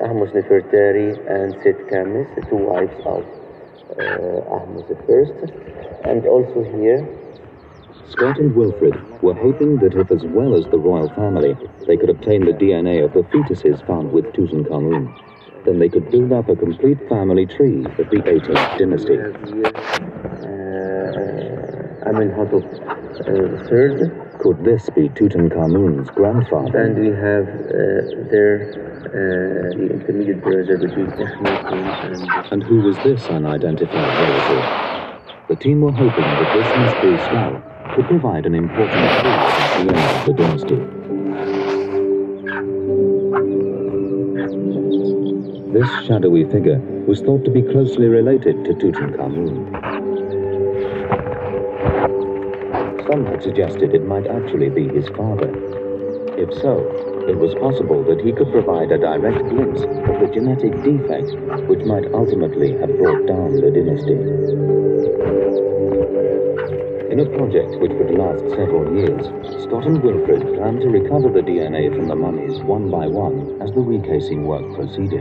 [0.00, 3.22] Ahmose Nefertari and Set Kamis, the two wives of
[3.98, 6.08] uh, Ahmose I.
[6.08, 7.06] And also here,
[8.10, 11.56] Scott and Wilfred were hoping that if, as well as the royal family,
[11.86, 15.14] they could obtain the DNA of the fetuses found with Tutankhamun,
[15.64, 19.18] then they could build up a complete family tree of the 18th dynasty.
[20.44, 22.64] Uh, Amenhotep
[23.26, 24.21] uh, III.
[24.42, 26.76] Could this be Tutankhamun's grandfather?
[26.76, 28.74] And we have uh, there
[29.06, 32.28] uh, the intermediate brother between Technical and...
[32.50, 35.48] And who was this unidentified relative?
[35.48, 37.62] The team were hoping that this mystery skull
[37.94, 39.30] could provide an important clue
[39.78, 40.76] to the end of the dynasty.
[45.72, 50.01] This shadowy figure was thought to be closely related to Tutankhamun.
[53.12, 55.52] Some had suggested it might actually be his father.
[56.40, 56.80] If so,
[57.28, 61.28] it was possible that he could provide a direct glimpse of the genetic defect
[61.68, 64.16] which might ultimately have brought down the dynasty.
[67.12, 69.28] In a project which would last several years,
[69.60, 73.72] Scott and Wilfred planned to recover the DNA from the mummies one by one as
[73.72, 75.20] the recasing work proceeded.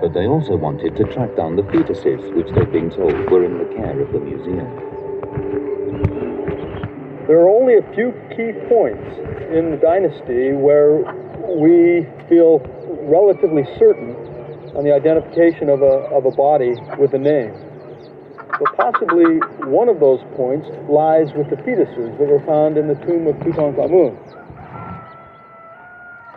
[0.00, 3.58] But they also wanted to track down the fetuses which they'd been told were in
[3.58, 4.89] the care of the museum.
[7.30, 9.06] There are only a few key points
[9.54, 10.98] in the dynasty where
[11.46, 12.58] we feel
[13.06, 14.18] relatively certain
[14.74, 17.54] on the identification of a, of a body with a name.
[18.58, 22.98] But possibly one of those points lies with the fetuses that were found in the
[23.06, 24.18] tomb of Tutankhamun.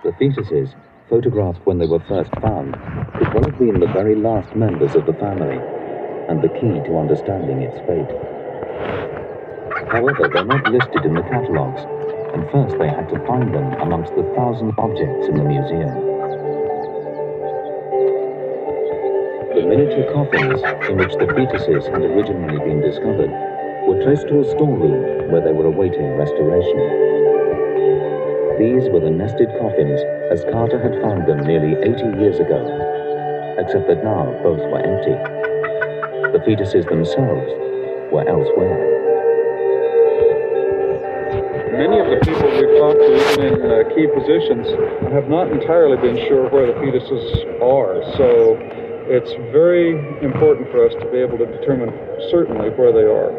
[0.03, 0.75] The fetuses,
[1.09, 2.77] photographed when they were first found,
[3.17, 5.57] could well have been the very last members of the family,
[6.29, 9.12] and the key to understanding its fate.
[9.93, 11.85] However, they're not listed in the catalogues,
[12.33, 15.93] and first they had to find them amongst the thousand objects in the museum.
[19.53, 23.29] The miniature coffins in which the fetuses had originally been discovered
[23.85, 26.81] were traced to a storeroom where they were awaiting restoration.
[28.57, 30.01] These were the nested coffins
[30.33, 32.65] as Carter had found them nearly 80 years ago,
[33.61, 35.13] except that now both were empty.
[36.33, 37.45] The fetuses themselves
[38.09, 39.02] were elsewhere.
[41.73, 44.69] Many of the people we've talked to, even in uh, key positions,
[45.09, 47.25] have not entirely been sure where the fetuses
[47.65, 47.97] are.
[48.13, 48.61] So
[49.09, 51.89] it's very important for us to be able to determine
[52.29, 53.33] certainly where they are.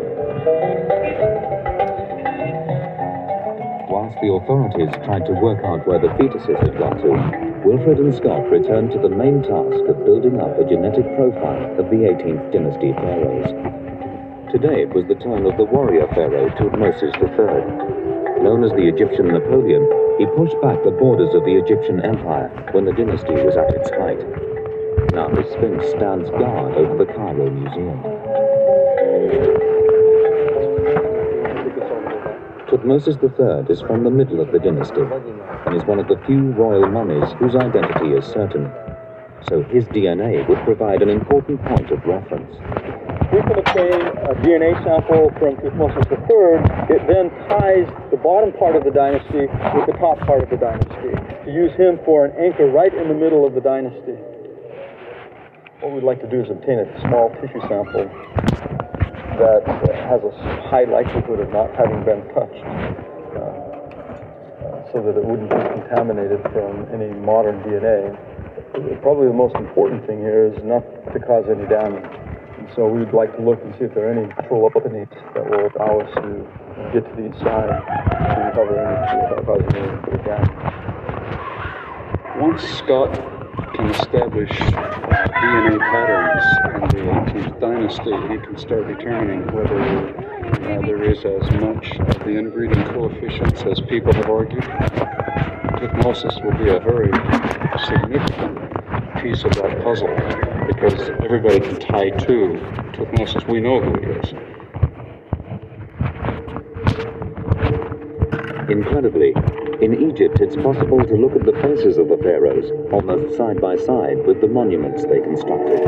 [3.86, 7.14] Whilst the authorities tried to work out where the fetuses had got to,
[7.62, 11.86] Wilfred and Scott returned to the main task of building up a genetic profile of
[11.86, 13.46] the 18th dynasty pharaohs.
[14.50, 17.93] Today it was the turn of the warrior pharaoh Tutmosis III.
[18.44, 19.88] Known as the Egyptian Napoleon,
[20.18, 23.88] he pushed back the borders of the Egyptian empire when the dynasty was at its
[23.96, 24.20] height.
[25.16, 28.02] Now the Sphinx stands guard over the Cairo Museum.
[32.68, 36.52] Tutmosis III is from the middle of the dynasty and is one of the few
[36.52, 38.70] royal mummies whose identity is certain.
[39.48, 42.54] So his DNA would provide an important point of reference.
[43.34, 43.98] We can obtain
[44.30, 46.62] a DNA sample from Tutmosis III.
[46.86, 50.56] It then ties the bottom part of the dynasty with the top part of the
[50.56, 51.10] dynasty
[51.42, 54.14] to use him for an anchor right in the middle of the dynasty.
[55.82, 58.06] What we'd like to do is obtain a small tissue sample
[59.42, 59.66] that
[60.06, 60.30] has a
[60.70, 62.62] high likelihood of not having been touched
[63.34, 68.14] uh, so that it wouldn't be contaminated from any modern DNA.
[69.02, 72.06] Probably the most important thing here is not to cause any damage.
[72.64, 75.44] And so we'd like to look and see if there are any natural openings that
[75.44, 76.48] will allow us to
[76.94, 80.48] get to the inside to cover any without causing any damage.
[82.40, 83.12] Once Scott
[83.74, 91.02] can establish DNA patterns in the 18th dynasty, he can start determining whether uh, there
[91.02, 94.64] is as much of the inbreeding coefficients as people have argued.
[95.82, 97.12] Tutmosis will be a very
[97.84, 98.56] significant
[99.20, 102.58] piece of that puzzle because everybody can tie to
[102.92, 103.46] Tutmosis.
[103.48, 104.32] We know who it is.
[108.70, 109.34] Incredibly,
[109.80, 113.76] in Egypt it's possible to look at the faces of the pharaohs almost side by
[113.76, 115.84] side with the monuments they constructed.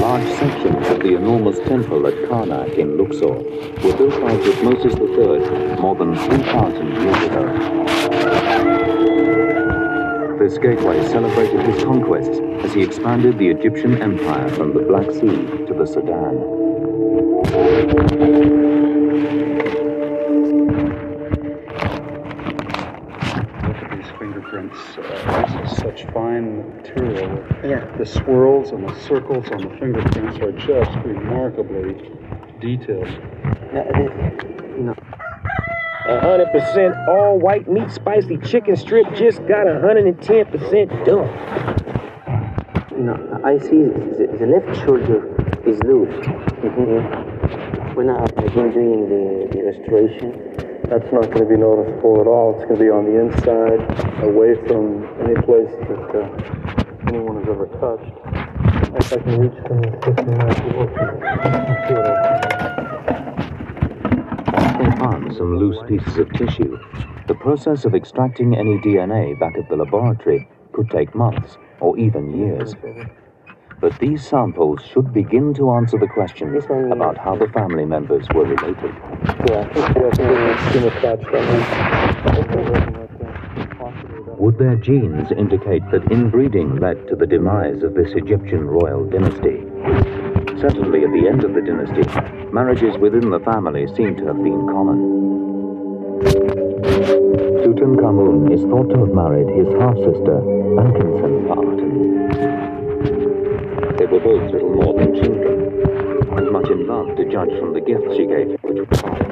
[0.00, 5.80] Large sections of the enormous temple at Karnak in Luxor were built by Tutmosis III
[5.80, 8.07] more than 3,000 years ago
[10.38, 15.66] this gateway celebrated his conquests as he expanded the Egyptian empire from the Black Sea
[15.66, 16.36] to the Sudan.
[23.64, 24.10] Look at these
[24.98, 27.44] Uh, this is such fine material.
[27.64, 27.84] Yeah.
[27.98, 31.94] The swirls and the circles on the fingerprints are just remarkably
[32.60, 33.08] detailed.
[33.72, 33.82] No,
[34.78, 34.94] no.
[36.08, 41.28] 100% all white meat spicy chicken strip just got 110% done.
[42.98, 45.28] No, I see the, the left shoulder
[45.68, 46.14] is loose.
[46.64, 47.94] Mm-hmm.
[47.94, 50.32] When I've been doing the, the restoration,
[50.88, 52.54] that's not going to be noticeable at all.
[52.56, 53.80] It's going to be on the inside,
[54.24, 56.24] away from any place that uh,
[57.08, 58.16] anyone has ever touched.
[58.96, 60.54] If I can reach them, I
[61.86, 62.77] can
[64.78, 64.84] they
[65.36, 66.78] some loose pieces of tissue.
[67.26, 72.38] The process of extracting any DNA back at the laboratory could take months or even
[72.38, 72.74] years.
[73.80, 78.44] But these samples should begin to answer the questions about how the family members were
[78.44, 78.94] related.
[84.38, 89.67] Would their genes indicate that inbreeding led to the demise of this Egyptian royal dynasty?
[90.60, 92.02] Certainly, at the end of the dynasty,
[92.52, 94.98] marriages within the family seem to have been common.
[97.62, 100.42] Tutankhamun is thought to have married his half-sister,
[100.82, 101.90] Ankhesenpaaten.
[103.98, 105.56] They were both little more than children,
[106.36, 109.28] and much in love to judge from the gifts she gave, which were fine.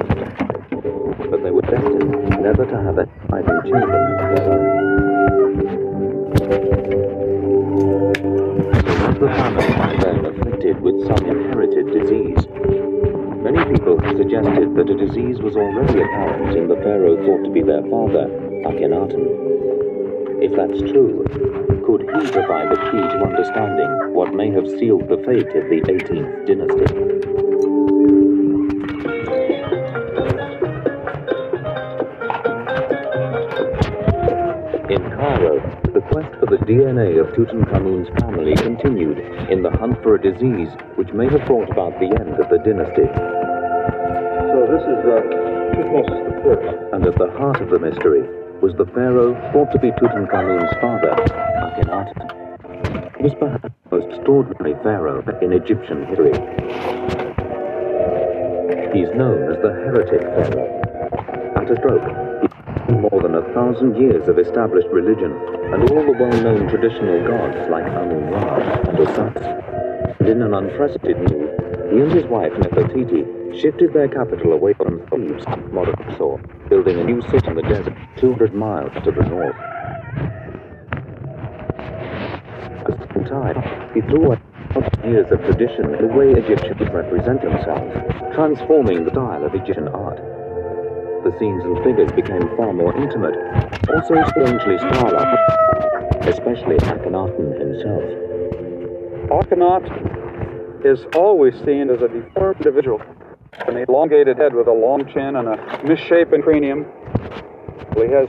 [1.28, 4.86] But they were destined never to have a surviving children of their.
[9.16, 10.25] So was the family
[11.76, 12.46] inherited disease?
[13.42, 17.50] Many people have suggested that a disease was already apparent in the pharaoh thought to
[17.50, 18.28] be their father,
[18.64, 20.42] Akhenaten.
[20.42, 21.24] If that's true,
[21.86, 25.80] could he provide the key to understanding what may have sealed the fate of the
[25.86, 27.36] 18th dynasty?
[34.94, 35.60] In Cairo,
[35.92, 39.18] the quest for the DNA of Tutankhamun's family continued
[39.50, 40.70] in the hunt for a disease
[41.06, 43.06] which may have brought about the end of the dynasty.
[44.50, 45.22] So this is uh,
[45.78, 46.94] Tutmosis the First.
[46.94, 48.26] And at the heart of the mystery
[48.60, 51.14] was the pharaoh thought to be Tutankhamun's father,
[51.62, 52.26] Akhenaten.
[53.18, 56.34] He was perhaps the most extraordinary pharaoh in Egyptian history.
[58.90, 60.82] He's known as the heretic pharaoh.
[61.54, 62.02] At a stroke,
[62.88, 65.30] he more than a thousand years of established religion
[65.70, 68.58] and all the well-known traditional gods like Amun-Ra
[68.88, 69.75] and Osiris.
[70.26, 71.50] And in an unprecedented move,
[71.92, 77.04] he and his wife Nefertiti shifted their capital away from Thebes, modern Luxor, building a
[77.04, 79.54] new city in the desert 200 miles to the north.
[82.90, 84.40] At the same time, he threw away
[85.04, 87.94] years of tradition in the way Egyptians represent themselves,
[88.34, 90.16] transforming the style of Egyptian art.
[91.22, 93.36] The scenes and figures became far more intimate,
[93.94, 98.25] also strangely stylized, especially Akhenaten himself.
[99.28, 103.02] Akhenaten is always seen as a deformed individual,
[103.66, 106.86] an elongated head with a long chin and a misshapen cranium.
[107.96, 108.28] He has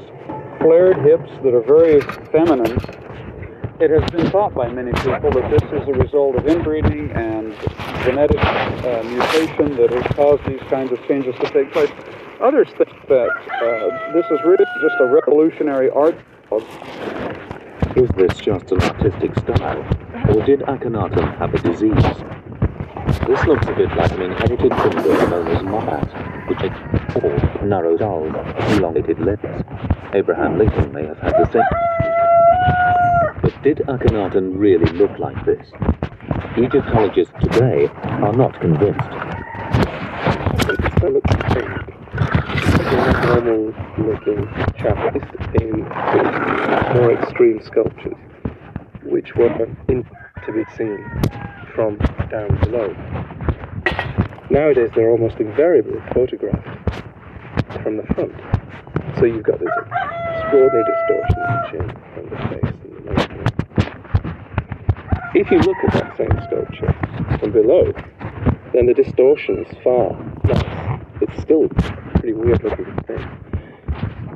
[0.59, 2.01] flared hips that are very
[2.31, 2.77] feminine.
[3.79, 7.53] It has been thought by many people that this is a result of inbreeding and
[8.03, 11.91] genetic uh, mutation that has caused these kinds of changes to take place.
[12.41, 16.17] Others think that uh, this is really just a revolutionary art.
[17.95, 19.83] Is this just an artistic style,
[20.29, 21.93] or did Akhenaten have a disease?
[23.25, 26.71] This looks a bit like an inherited syndrome known as Marfan, which is
[27.13, 28.33] tall, narrow skulls,
[28.77, 29.45] elongated lips.
[30.13, 31.63] Abraham Lincoln may have had the same.
[33.41, 35.67] But did Akhenaten really look like this?
[36.57, 39.27] Egyptologists today are not convinced.
[42.91, 44.47] Normal looking
[44.77, 45.15] chap
[45.61, 45.83] in
[46.95, 48.17] more extreme sculptures,
[49.03, 49.51] which were
[49.87, 50.05] in
[50.45, 50.97] to be seen
[51.75, 51.97] from
[52.29, 52.95] down below.
[54.49, 56.65] Nowadays, they're almost invariably photographed
[57.83, 58.33] from the front.
[59.19, 59.69] So you've got this
[60.41, 61.85] extraordinary distortion of the chin
[62.15, 63.27] and the face and the nose.
[65.35, 66.93] If you look at that same sculpture
[67.39, 67.93] from below,
[68.73, 70.11] then the distortion is far
[70.45, 71.01] less.
[71.21, 71.69] It's still a
[72.19, 73.29] pretty weird looking thing.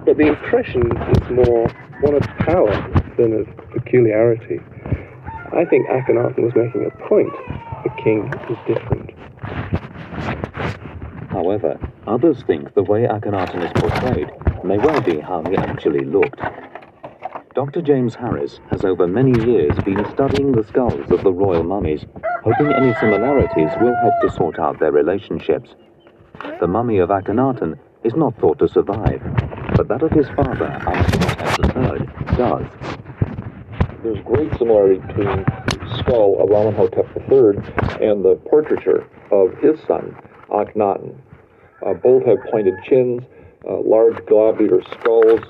[0.06, 1.68] But the impression is more
[2.02, 2.74] one of power
[3.18, 4.60] than of peculiarity.
[5.54, 7.34] I think Akhenaten was making a point.
[7.84, 9.12] The king is different.
[11.30, 11.78] However,
[12.08, 14.30] others think the way Akhenaten is portrayed
[14.64, 16.40] may well be how he actually looked.
[17.54, 17.82] Dr.
[17.82, 22.06] James Harris has over many years been studying the skulls of the royal mummies,
[22.46, 25.76] hoping any similarities will help to sort out their relationships.
[26.62, 29.22] The mummy of Akhenaten is not thought to survive,
[29.76, 32.66] but that of his father, Amenhotep III, does.
[34.02, 40.16] There's great similarity between the skull of Amenhotep III and the portraiture of his son,
[40.50, 41.20] Akhenaten.
[41.86, 43.24] Uh, both have pointed chins,
[43.70, 45.42] uh, large globular skulls.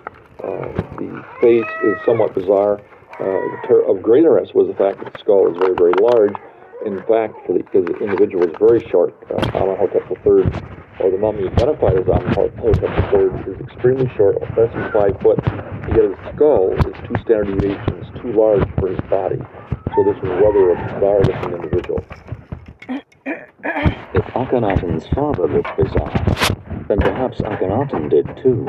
[0.44, 2.82] Uh, the face is somewhat bizarre.
[3.20, 6.34] Uh, of great interest was the fact that the skull is very, very large.
[6.86, 10.50] In fact, for the, because the individual is very short, uh, Amenhotep III,
[11.00, 15.38] or the mummy identified as Amenhotep III, is extremely short, less than five foot.
[15.94, 19.38] Yet his skull is two standard deviations too large for his body.
[19.94, 22.04] So this was rather a bizarre-looking individual.
[24.14, 26.14] If Akhenaten's father looked bizarre,
[26.88, 28.66] then perhaps Akhenaten did too,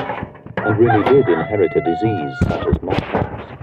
[0.64, 3.62] and really did inherit a disease such as Marfan's.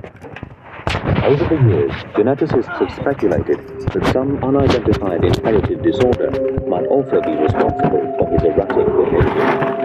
[1.23, 3.59] Over the years, geneticists have speculated
[3.93, 6.31] that some unidentified inherited disorder
[6.67, 9.79] might also be responsible for his erratic behavior.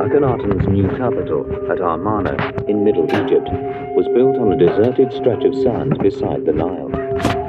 [0.00, 2.36] Akhenaten's new capital at Amarna
[2.68, 3.48] in Middle Egypt
[3.96, 7.39] was built on a deserted stretch of sand beside the Nile.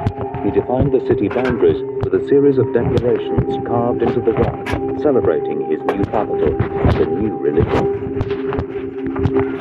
[0.44, 4.68] He defined the city boundaries with a series of declarations carved into the rock,
[5.00, 8.02] celebrating his new capital and a new religion.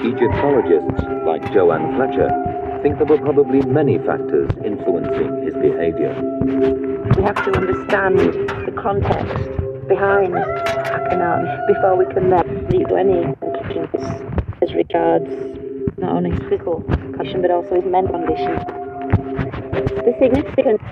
[0.03, 2.29] Egyptologists like Joann Fletcher
[2.81, 6.17] think there were probably many factors influencing his behavior.
[7.15, 9.37] We have to understand the context
[9.87, 14.23] behind Akhenaten before we can then do any conclusions
[14.63, 15.29] as regards
[15.99, 19.60] not only his physical condition but also his mental condition.
[19.71, 20.83] The significance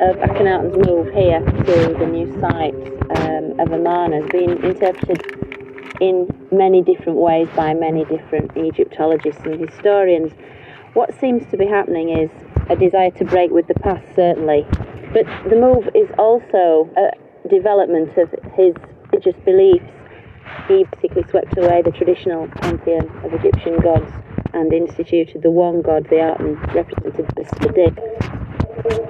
[0.00, 2.74] of Akhenaten's move here to the new site
[3.16, 5.22] um, of Amarna has been interpreted
[6.00, 10.32] in many different ways by many different Egyptologists and historians.
[10.94, 12.30] What seems to be happening is
[12.68, 14.66] a desire to break with the past, certainly,
[15.12, 18.74] but the move is also a development of his
[19.12, 19.86] religious beliefs.
[20.66, 24.10] He basically swept away the traditional pantheon of Egyptian gods
[24.52, 27.92] and instituted the one god, the Aten, represented by the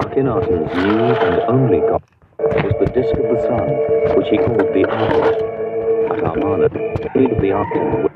[0.01, 2.02] Akhenaten's new and only god
[2.40, 3.69] was the disk of the sun,
[4.16, 5.59] which he called the Aten.
[6.12, 6.69] At Amarna,
[7.15, 8.09] lead of the Aten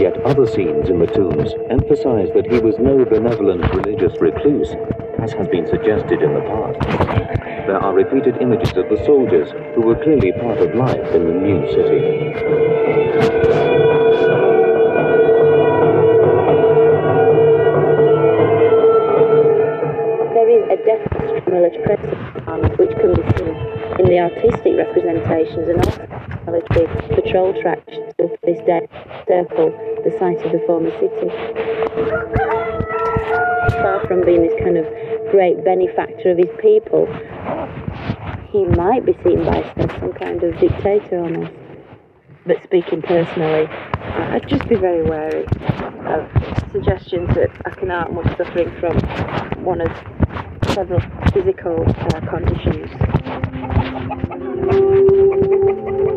[0.00, 4.70] Yet other scenes in the tombs emphasize that he was no benevolent religious recluse,
[5.18, 7.47] as has been suggested in the past.
[7.68, 11.34] There are repeated images of the soldiers who were clearly part of life in the
[11.34, 12.32] new city.
[20.32, 23.54] There is a definite military presence which can be seen
[24.00, 26.08] in the artistic representations and also
[26.46, 26.86] military
[27.20, 28.88] patrol tracks to this day
[29.28, 29.68] circle
[30.04, 31.28] the site of the former city.
[33.82, 34.86] Far from being this kind of
[35.30, 37.06] great benefactor of his people,
[38.50, 41.52] he might be seen by some, some kind of dictator On almost.
[42.46, 45.44] But speaking personally, I'd just be very wary
[46.06, 46.28] of
[46.72, 48.98] suggestions that Akhenaten was suffering from
[49.64, 49.90] one of
[50.72, 51.00] several
[51.32, 52.90] physical uh, conditions.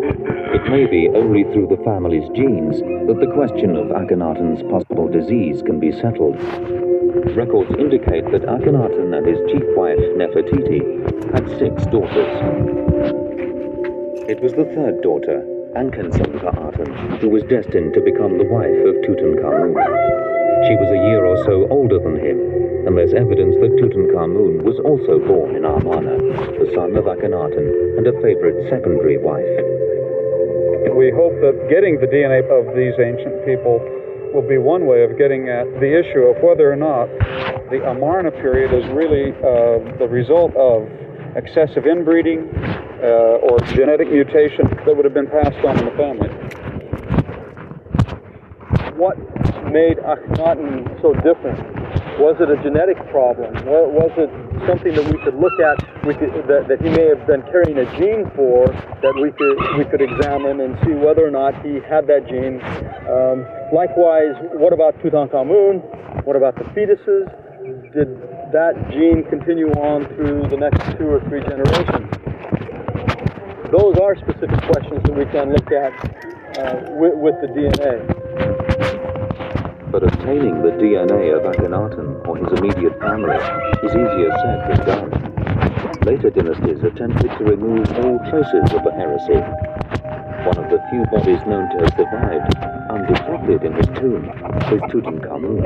[0.03, 5.61] It may be only through the family's genes that the question of Akhenaten's possible disease
[5.61, 6.35] can be settled.
[7.35, 10.81] Records indicate that Akhenaten and his chief wife, Nefertiti,
[11.33, 12.33] had six daughters.
[14.27, 15.45] It was the third daughter,
[15.75, 20.30] Ankhesenpaaten, who was destined to become the wife of Tutankhamun.
[20.67, 22.37] She was a year or so older than him,
[22.85, 26.21] and there's evidence that Tutankhamun was also born in Amarna,
[26.61, 29.49] the son of Akhenaten and a favorite secondary wife.
[30.93, 33.81] We hope that getting the DNA of these ancient people
[34.37, 37.09] will be one way of getting at the issue of whether or not
[37.73, 40.85] the Amarna period is really uh, the result of
[41.35, 42.45] excessive inbreeding
[43.01, 46.29] uh, or genetic mutation that would have been passed on in the family.
[49.01, 49.17] What
[49.73, 51.57] made Akhenaten so different?
[52.21, 53.49] Was it a genetic problem?
[53.65, 54.29] Was it
[54.69, 57.89] something that we could look at, could, that, that he may have been carrying a
[57.97, 58.69] gene for,
[59.01, 62.61] that we could we could examine and see whether or not he had that gene?
[63.09, 63.41] Um,
[63.73, 65.81] likewise, what about Tutankhamun?
[66.29, 67.25] What about the fetuses?
[67.97, 68.05] Did
[68.53, 72.05] that gene continue on through the next two or three generations?
[73.73, 75.89] Those are specific questions that we can look at
[76.61, 78.20] uh, with, with the DNA.
[79.91, 83.35] But obtaining the DNA of Akhenaten or his immediate family
[83.83, 85.11] is easier said than done.
[86.05, 89.41] Later dynasties attempted to remove all traces of the heresy.
[90.47, 92.55] One of the few bodies known to have survived,
[92.89, 94.25] undetected in his tomb,
[94.71, 95.61] is Tutankhamun,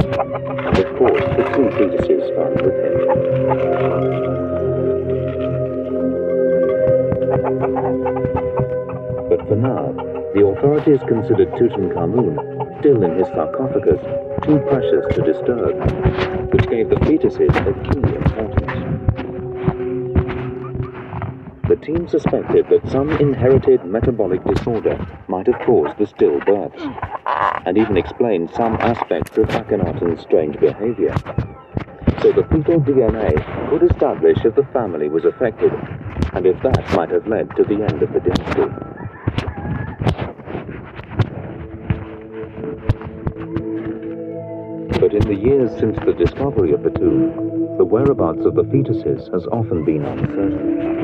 [0.65, 2.95] and of course the two fetuses found with him.
[9.29, 9.93] But for now,
[10.33, 12.54] the authorities considered Tutankhamun,
[12.85, 13.99] still in his sarcophagus,
[14.43, 15.73] too precious to disturb,
[16.53, 18.75] which gave the fetuses a key importance.
[21.67, 27.97] The team suspected that some inherited metabolic disorder might have caused the stillbirths, and even
[27.97, 31.15] explained some aspects of Akhenaten's strange behavior.
[32.21, 33.33] So the fetal DNA
[33.71, 35.73] could establish if the family was affected,
[36.33, 39.04] and if that might have led to the end of the dynasty.
[44.99, 49.31] But in the years since the discovery of the tomb, the whereabouts of the fetuses
[49.33, 50.95] has often been uncertain.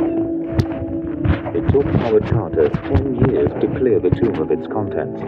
[1.54, 5.22] It took Howard Carter ten years to clear the tomb of its contents.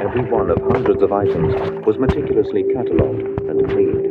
[0.00, 1.54] Every one of hundreds of items
[1.86, 4.06] was meticulously catalogued and cleaned.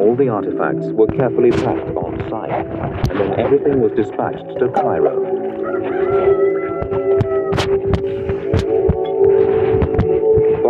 [0.00, 2.66] All the artifacts were carefully packed on site,
[3.10, 6.53] and then everything was dispatched to Cairo.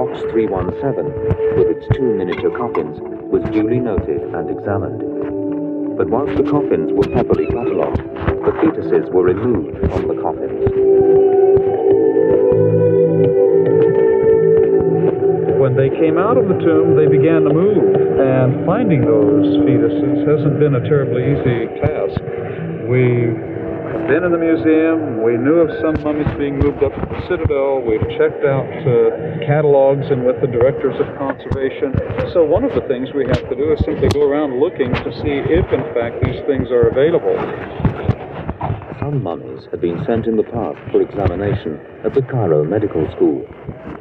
[0.05, 3.01] Box 317, with its two miniature coffins,
[3.33, 5.01] was duly noted and examined.
[5.97, 8.05] But whilst the coffins were properly catalogued,
[8.45, 10.61] the fetuses were removed from the coffins.
[15.57, 20.29] When they came out of the tomb, they began to move, and finding those fetuses
[20.29, 22.21] hasn't been a terribly easy task.
[22.93, 23.54] We
[24.07, 25.23] been in the museum.
[25.25, 27.81] We knew of some mummies being moved up to the Citadel.
[27.81, 31.97] We've checked out uh, catalogs and with the directors of conservation.
[32.37, 35.11] So one of the things we have to do is simply go around looking to
[35.25, 37.33] see if, in fact, these things are available.
[39.01, 43.41] Some mummies had been sent in the past for examination at the Cairo Medical School,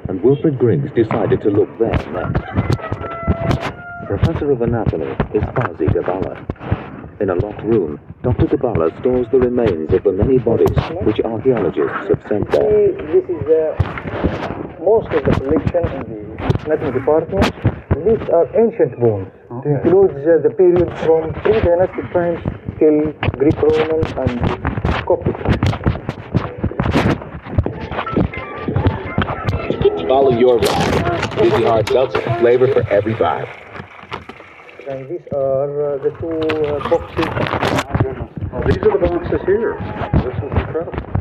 [0.10, 2.44] and Wilfred Griggs decided to look there next.
[4.08, 6.83] Professor of Anatomy is Fawzi Gabala.
[7.24, 8.48] In a locked room, Dr.
[8.48, 10.76] Gabala stores the remains of the many bodies
[11.08, 12.92] which archaeologists have sent there.
[12.92, 13.80] This is uh,
[14.84, 17.48] most of the collection in the anatomy department.
[18.04, 19.32] These are ancient bones.
[19.64, 22.44] It includes uh, the period from pre-dynastic times
[22.78, 24.44] till Greek-Roman and
[25.08, 25.40] Coptic
[30.10, 31.40] Follow your ride.
[31.40, 33.63] Vizzy Hard Seltzer, flavor for every vibe.
[34.88, 37.26] And these are uh, the two uh, boxes.
[38.52, 39.80] Oh, these are the boxes here.
[40.24, 41.14] This is incredible.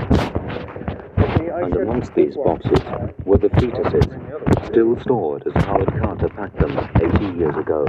[1.62, 2.80] And amongst these boxes
[3.24, 7.86] were the fetuses, still stored as Howard Carter packed them 80 years ago.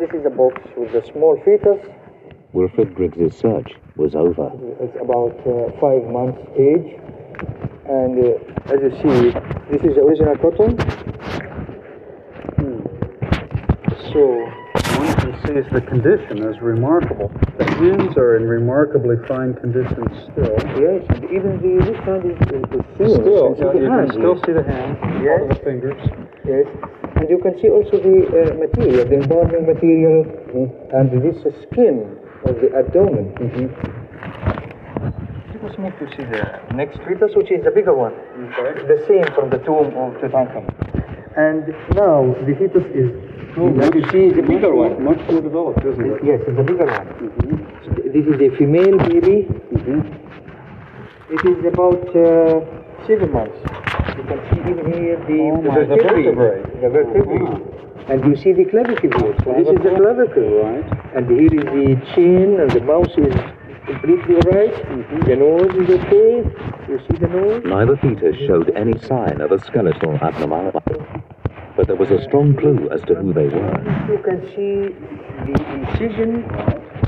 [0.00, 1.78] This is a box with the small fetus.
[2.52, 4.50] Wilfred Griggs's search was over.
[4.80, 6.98] It's about uh, five months age.
[7.86, 9.30] And uh, as you see,
[9.70, 10.76] this is the original cotton.
[12.56, 12.98] Hmm.
[14.12, 14.50] So
[15.58, 17.30] see the condition is remarkable.
[17.58, 20.54] The hands are in remarkably fine condition still.
[20.78, 21.02] Yes,
[21.34, 23.10] even the this hand is, is, is thin.
[23.18, 24.12] Still, you can you can hand.
[24.12, 25.40] still see the hand, Yes.
[25.42, 25.98] all the fingers.
[26.46, 26.66] Yes,
[27.16, 30.22] and you can see also the uh, material, the embalming material,
[30.94, 32.16] and this skin
[32.46, 33.34] of the abdomen.
[35.58, 38.14] Let us move to see the next fetus, which is the bigger one.
[38.54, 40.70] The same from the tomb of Tutankhamun.
[41.36, 43.10] And now the fetus is,
[43.66, 45.02] as you see, the bigger one.
[45.04, 46.20] Much more developed, isn't it?
[46.24, 47.08] Yes, it's a bigger one.
[47.84, 49.48] So th- This is a female baby.
[49.74, 50.00] Mm-hmm.
[51.34, 52.60] It is about uh,
[53.06, 53.58] seven months.
[54.16, 56.62] You can see even here the, Oh the my, the vertebrae.
[56.64, 57.74] Oh, the vertebrae.
[58.08, 59.36] And you see the clavicle here.
[59.44, 60.48] So this is the clavicle.
[60.64, 60.88] Right.
[61.16, 63.34] And here is the chin, and the mouth is
[63.86, 64.72] completely right.
[64.72, 65.20] Mm-hmm.
[65.28, 66.32] The nose is okay.
[66.88, 67.62] You see the nose?
[67.64, 70.96] Neither fetus showed any sign of a skeletal abnormality,
[71.78, 73.78] but there was a strong clue as to who they were.
[74.10, 74.90] You can see
[75.46, 76.42] the incision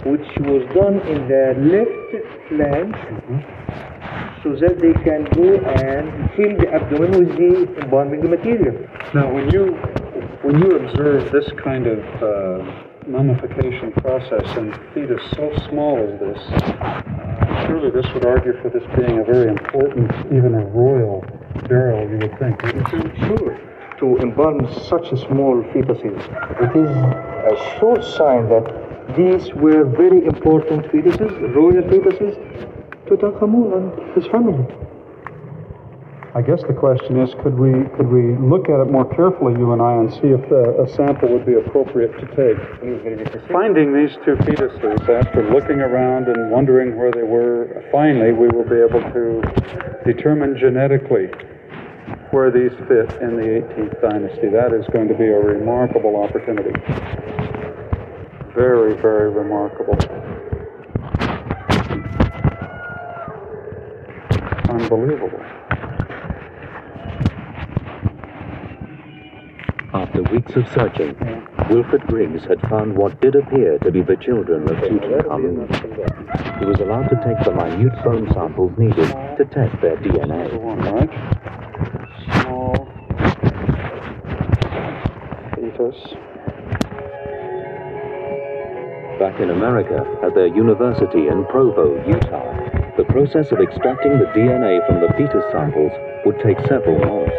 [0.06, 2.12] which was done in the left
[2.46, 2.94] flank
[4.44, 8.78] so that they can go and fill the abdomen with the embalming material.
[9.12, 9.74] Now, when you
[10.46, 12.62] when you observe this kind of uh,
[13.08, 16.38] mummification process in fetus so small as this,
[16.78, 21.24] uh, surely this would argue for this being a very important, even a royal
[21.66, 22.08] burial.
[22.08, 22.62] You would think.
[22.62, 23.26] wouldn't you?
[23.26, 23.69] Sure.
[24.00, 26.16] To embalm such a small fetuses,
[26.64, 26.90] it is
[27.52, 28.64] a sure sign that
[29.14, 32.34] these were very important fetuses, royal fetuses,
[33.08, 34.64] to Tutankhamun and his family.
[36.34, 39.72] I guess the question is, could we could we look at it more carefully, you
[39.74, 42.56] and I, and see if uh, a sample would be appropriate to take?
[43.52, 48.64] Finding these two fetuses after looking around and wondering where they were, finally we will
[48.64, 49.42] be able to
[50.06, 51.28] determine genetically
[52.30, 54.48] where these fit in the 18th dynasty.
[54.48, 56.70] That is going to be a remarkable opportunity.
[58.54, 59.98] Very, very remarkable.
[64.68, 65.40] Unbelievable.
[69.92, 71.16] After weeks of searching,
[71.68, 76.58] Wilfred Griggs had found what did appear to be the children of Tutankhamun.
[76.60, 81.60] He was allowed to take the minute bone samples needed to test their DNA.
[82.42, 82.88] Small
[85.54, 85.96] fetus.
[89.18, 94.84] Back in America, at their university in Provo, Utah, the process of extracting the DNA
[94.86, 95.92] from the fetus samples
[96.24, 97.36] would take several months.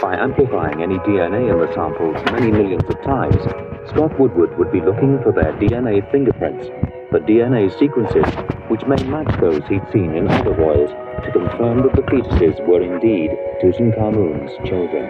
[0.00, 3.42] By amplifying any DNA in the samples many millions of times,
[3.90, 6.66] Scott Woodward would be looking for their DNA fingerprints,
[7.10, 8.24] the DNA sequences
[8.68, 10.90] which may match those he'd seen in other royals
[11.24, 13.30] to confirm that the fetuses were indeed
[13.62, 15.04] Tutankhamun's children.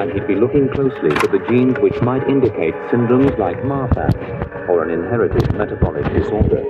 [0.00, 4.82] And he'd be looking closely for the genes which might indicate syndromes like Marfan or
[4.82, 6.64] an inherited metabolic disorder.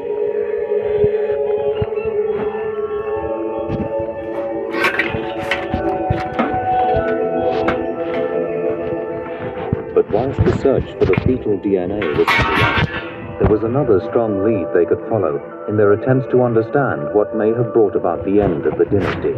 [9.95, 13.02] But whilst the search for the fetal DNA was out,
[13.43, 17.48] There was another strong lead they could follow in their attempts to understand what may
[17.48, 19.35] have brought about the end of the dynasty.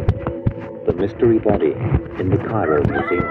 [0.85, 1.73] The mystery body
[2.21, 3.25] in the Cairo Museum.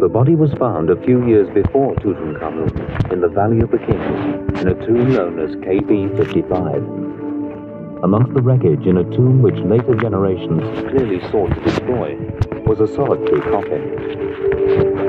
[0.00, 4.60] The body was found a few years before Tutankhamun in the Valley of the Kings
[4.60, 8.04] in a tomb known as KV55.
[8.04, 12.18] Amongst the wreckage in a tomb which later generations clearly sought to destroy
[12.66, 15.01] was a solitary coffin.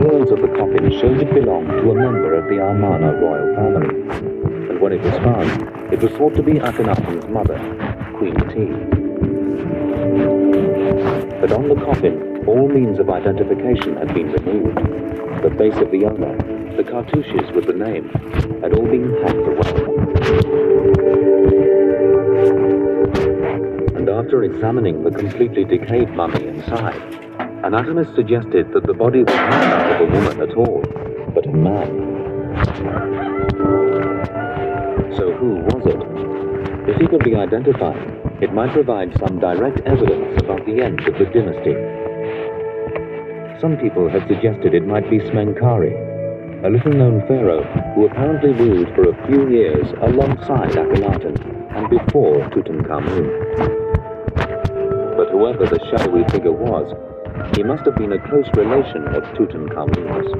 [0.00, 3.54] The appearance of the coffin showed it belonged to a member of the Amarna royal
[3.54, 4.00] family,
[4.70, 7.58] and when it was found, it was thought to be Akhenaten's mother,
[8.16, 8.80] Queen Tiye.
[11.42, 14.78] But on the coffin, all means of identification had been removed.
[15.42, 16.34] The face of the owner,
[16.78, 18.08] the cartouches with the name,
[18.62, 20.00] had all been hacked away
[23.96, 27.29] and after examining the completely decayed mummy inside,
[27.64, 30.82] anatomists suggested that the body was not that of a woman at all,
[31.34, 31.88] but a man.
[35.16, 36.00] So who was it?
[36.88, 38.00] If he could be identified,
[38.40, 41.76] it might provide some direct evidence about the end of the dynasty.
[43.60, 47.62] Some people had suggested it might be Smenkare, a little-known pharaoh
[47.94, 51.36] who apparently ruled for a few years alongside Akhenaten
[51.76, 53.28] and before Tutankhamun.
[55.16, 56.94] But whoever the shadowy figure was,
[57.56, 60.30] he must have been a close relation of Tutankhamun's.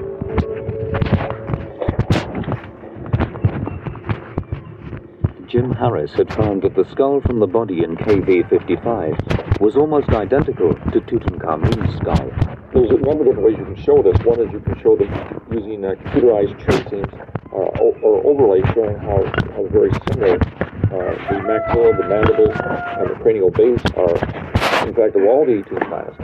[5.49, 10.75] Jim Harris had found that the skull from the body in KV-55 was almost identical
[10.75, 12.31] to Tutankhamun's skull.
[12.73, 14.19] There's a number of different ways you can show this.
[14.25, 15.11] One is you can show them
[15.51, 17.13] using uh, computerized tracings
[17.53, 23.11] uh, or, or overlay showing how, how very similar uh, the maxilla, the mandible, and
[23.11, 24.51] the cranial base are
[24.87, 26.17] in fact, of all the 18 planets,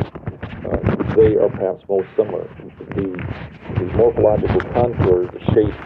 [0.67, 2.49] uh, they are perhaps most similar.
[2.95, 3.07] The,
[3.79, 5.79] the morphological contours, the shape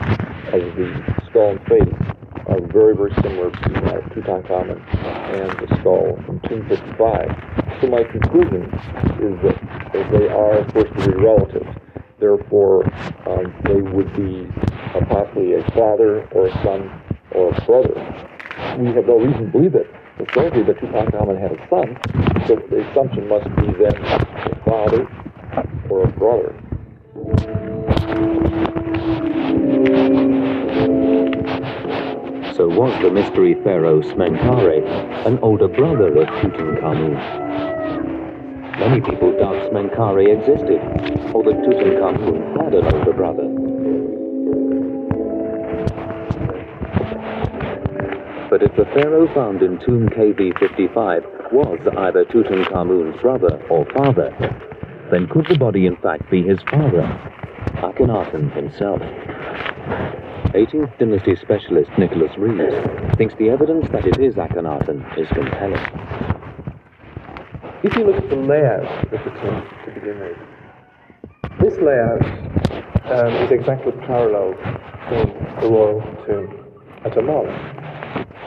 [0.54, 0.88] of the
[1.28, 2.00] skull and face
[2.46, 7.78] are very, very similar to uh, Tutankhamun and the skull from Tomb 55.
[7.80, 8.64] So my conclusion
[9.20, 9.58] is that,
[9.92, 11.68] that they are first degree relatives.
[12.18, 12.84] Therefore,
[13.28, 14.48] um, they would be
[14.94, 16.90] uh, possibly a father or a son
[17.32, 17.94] or a brother.
[18.78, 19.86] We have no reason to believe it
[20.24, 21.96] historically that Tutankhamun had a son,
[22.46, 25.08] so the assumption must be then a father
[25.88, 26.54] or a brother.
[32.54, 37.14] So was the mystery pharaoh Smenkare an older brother of Tutankhamun?
[38.78, 40.80] Many people doubt Smenkare existed,
[41.34, 43.69] or that Tutankhamun had an older brother.
[48.50, 54.34] But if the pharaoh found in tomb KV55 was either Tutankhamun's brother or father,
[55.12, 57.06] then could the body in fact be his father,
[57.78, 58.98] Akhenaten himself?
[60.50, 62.74] 18th dynasty specialist Nicholas Reeves
[63.16, 65.86] thinks the evidence that it is Akhenaten is compelling.
[67.84, 70.38] If you look at the layout of the tomb to begin with,
[71.60, 72.26] this layout
[73.12, 74.54] um, is exactly parallel
[75.08, 76.66] to the royal tomb
[77.04, 77.80] at Amarna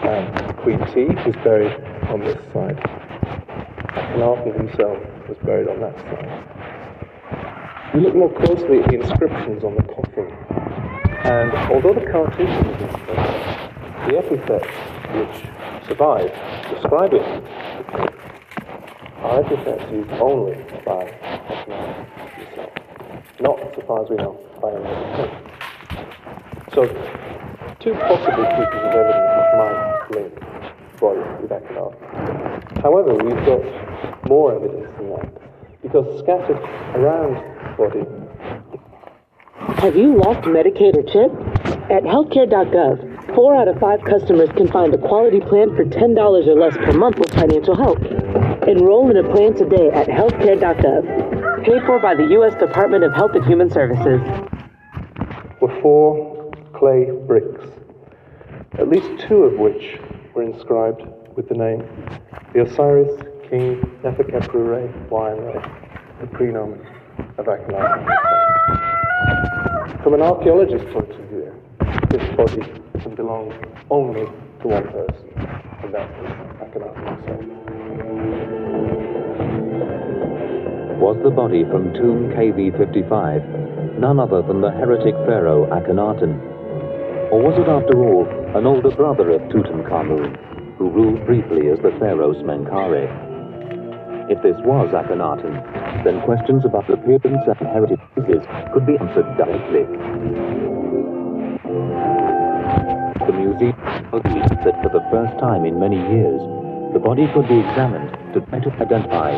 [0.04, 1.74] um, Queen Tiye was buried
[2.10, 2.78] on this side.
[3.94, 6.44] Akhenaten himself was buried on that side.
[7.94, 10.32] We look more closely at the inscriptions on the coffin,
[11.26, 14.74] and although the cartouche is inscribed, the epithets
[15.14, 15.36] which
[15.88, 16.32] survive
[16.70, 18.14] describing the king
[19.22, 21.06] are epithets used only by
[21.50, 22.74] Akhenaten himself,
[23.40, 25.32] not, so far as we know, by any other king.
[26.74, 26.82] So,
[27.80, 30.54] two possible pieces of evidence might link
[31.04, 31.52] body with.
[32.82, 33.64] However, we've got
[34.28, 36.58] more evidence than that, because scattered
[36.96, 38.06] around the body.
[39.82, 41.32] Have you lost Medicaid or CHIP?
[41.92, 46.56] At healthcare.gov, four out of five customers can find a quality plan for $10 or
[46.56, 48.00] less per month with financial help.
[48.68, 51.66] Enroll in a plan today at healthcare.gov.
[51.66, 52.56] Paid for by the U.S.
[52.56, 54.22] Department of Health and Human Services.
[55.82, 56.33] Four
[56.84, 57.64] clay bricks
[58.78, 60.02] at least two of which
[60.34, 61.02] were inscribed
[61.38, 61.82] with the name
[62.54, 63.10] the Osiris
[63.50, 64.88] King Neferkheperu Re,
[66.20, 66.86] the prenomen
[67.38, 68.04] of Akhenaten.
[70.04, 71.54] From an archaeologist's point of view,
[72.10, 72.62] this body
[73.00, 73.54] can belong
[73.90, 74.26] only
[74.60, 75.30] to one person,
[75.84, 76.10] and that
[76.60, 77.44] Akhenaten himself.
[81.00, 86.53] Was the body from tomb KV55 none other than the heretic pharaoh Akhenaten?
[87.34, 90.38] Or was it, after all, an older brother of Tutankhamun,
[90.78, 93.10] who ruled briefly as the pharaoh Smenkare.
[94.30, 95.58] If this was Akhenaten,
[96.06, 97.98] then questions about the appearance and heritage
[98.70, 99.90] could be answered directly.
[103.26, 103.82] The museum
[104.14, 106.38] agreed that for the first time in many years,
[106.94, 109.34] the body could be examined to try to identify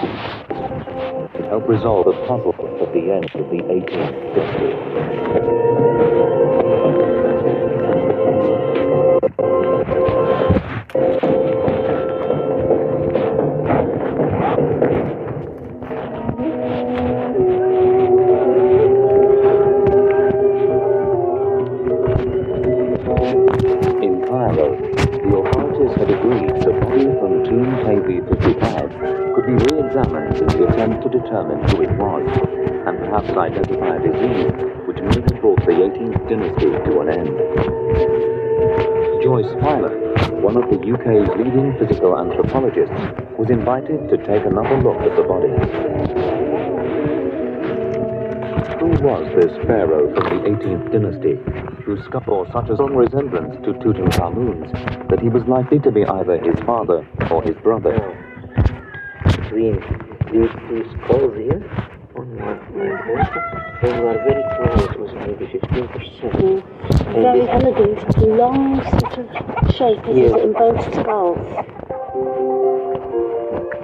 [1.32, 5.85] and help resolve the puzzle of the end of the 18th century.
[30.86, 32.22] Attempt to determine who it was,
[32.86, 34.54] and perhaps identify a disease
[34.86, 37.34] which may have brought the 18th dynasty to an end.
[39.24, 39.98] Joyce Filer,
[40.42, 42.94] one of the UK's leading physical anthropologists,
[43.40, 45.50] was invited to take another look at the body.
[48.78, 51.40] Who was this pharaoh from the 18th dynasty,
[51.84, 54.72] whose skull bore such a strong resemblance to Tutankhamun's
[55.10, 58.22] that he was likely to be either his father or his brother?
[59.26, 61.62] between these two skulls here
[62.16, 63.80] on my, my head.
[63.82, 66.32] They were very close, it was maybe 15%.
[66.32, 66.60] Hmm.
[67.06, 70.32] And Very this- elegant, long sort of shape, isn't Yes.
[70.32, 71.38] it, in both skulls?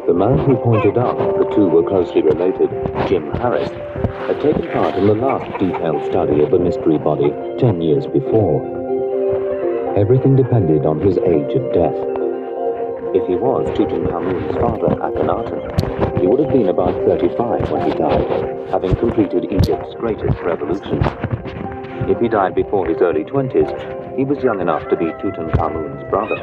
[0.07, 2.69] The man who pointed out the two were closely related,
[3.07, 3.69] Jim Harris,
[4.27, 8.59] had taken part in the last detailed study of the mystery body ten years before.
[9.95, 11.95] Everything depended on his age at death.
[13.13, 15.59] If he was Tutankhamun's father, Akhenaten,
[16.21, 21.03] he would have been about 35 when he died, having completed Egypt's greatest revolution.
[22.07, 26.39] If he died before his early 20s, he was young enough to be Tutankhamun's brother.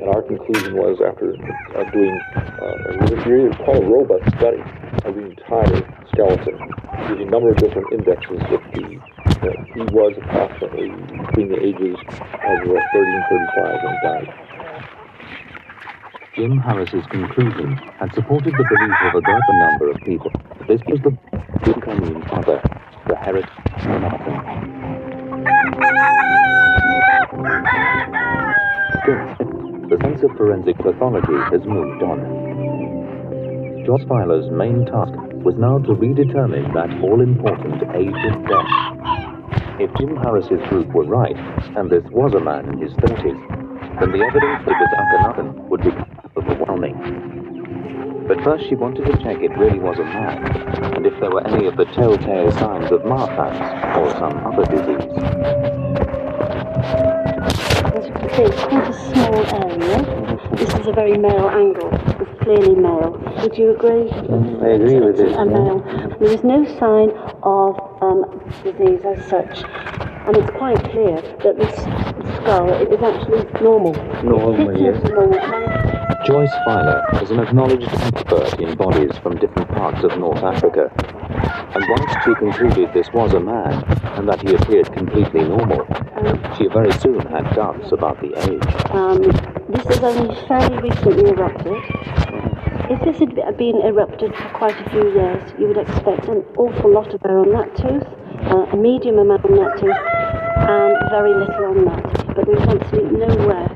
[0.00, 1.36] And our conclusion was, after
[1.76, 4.64] uh, doing uh, a really quite a robust study
[5.04, 6.56] of the entire skeleton,
[7.12, 8.96] using a number of different indexes, that, the,
[9.44, 10.88] that he was approximately
[11.20, 14.47] between the ages of uh, 30 and 35 when he died.
[16.38, 20.30] Jim Harris's conclusion had supported the belief of a greater number of people.
[20.68, 21.10] This was the
[21.64, 22.62] Tutankhamun's father,
[23.08, 23.48] the Akhenaten.
[29.02, 33.84] Still, the sense of forensic pathology has moved on.
[33.84, 39.80] Joyce Filer's main task was now to redetermine that all-important age of death.
[39.80, 41.36] If Jim Harris's group were right,
[41.76, 43.58] and this was a man in his 30s,
[44.00, 45.90] then the evidence that it was Akhenaten would be
[46.36, 46.94] overwhelming.
[48.28, 50.44] But first she wanted to check it really was a man,
[50.94, 53.54] and if there were any of the telltale signs of Marfan
[53.96, 55.02] or some other disease.
[57.96, 60.56] As you can see, it's quite a small area.
[60.56, 61.90] This is a very male angle.
[62.20, 63.18] It's clearly male.
[63.42, 64.10] Would you agree?
[64.12, 65.34] I agree with this.
[65.36, 65.80] A male.
[66.20, 67.10] There is no sign
[67.42, 68.24] of um,
[68.62, 69.64] disease as such.
[70.26, 71.74] And it's quite clear that this
[72.48, 73.92] skull is actually normal.
[74.22, 75.02] Normal, yes.
[75.04, 75.38] normal.
[76.24, 80.90] Joyce Filer is an acknowledged expert in bodies from different parts of North Africa.
[81.74, 83.84] And once she concluded this was a man,
[84.16, 85.86] and that he appeared completely normal,
[86.56, 88.68] she very soon had doubts about the age.
[88.92, 89.22] Um,
[89.68, 91.76] this is only fairly recently erupted.
[92.90, 96.92] If this had been erupted for quite a few years, you would expect an awful
[96.92, 98.08] lot of hair on that tooth,
[98.50, 100.18] uh, a medium amount on that tooth,
[100.68, 102.27] and very little on that.
[102.38, 103.66] But there's absolutely nowhere,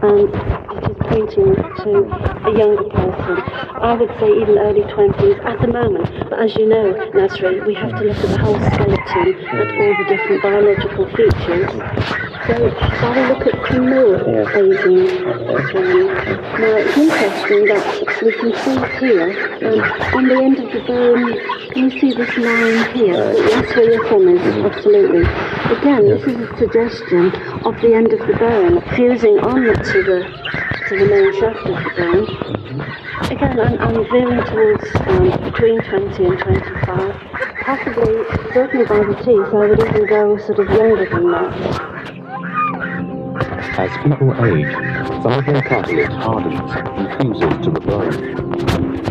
[0.00, 0.32] and
[0.72, 1.52] it is pointing
[1.84, 3.36] to a younger person.
[3.76, 6.08] I would say even early 20s at the moment.
[6.30, 9.94] But as you know, Nasri, we have to look at the whole skeleton, at all
[9.94, 12.35] the different biological features.
[12.46, 14.14] So, shall we look at criminal
[14.54, 15.26] aging?
[15.26, 16.06] Um,
[16.60, 19.30] now, it's interesting that we can see here,
[19.66, 19.80] um,
[20.14, 21.36] on the end of the bone,
[21.72, 23.34] can you see this line here?
[23.50, 25.22] That's where your thumb is, absolutely.
[25.76, 27.34] Again, this is a suggestion
[27.66, 30.22] of the end of the bone fusing on to the,
[30.88, 32.56] to the main shaft of the bone.
[33.32, 37.46] Again, I'm, I'm veering towards um, between 20 and 25.
[37.60, 38.22] Possibly,
[38.54, 42.06] certainly by the teeth, I would even go sort of younger than that.
[43.78, 44.72] As people age,
[45.22, 48.46] some of their cartilage hardens and fuses to the bone.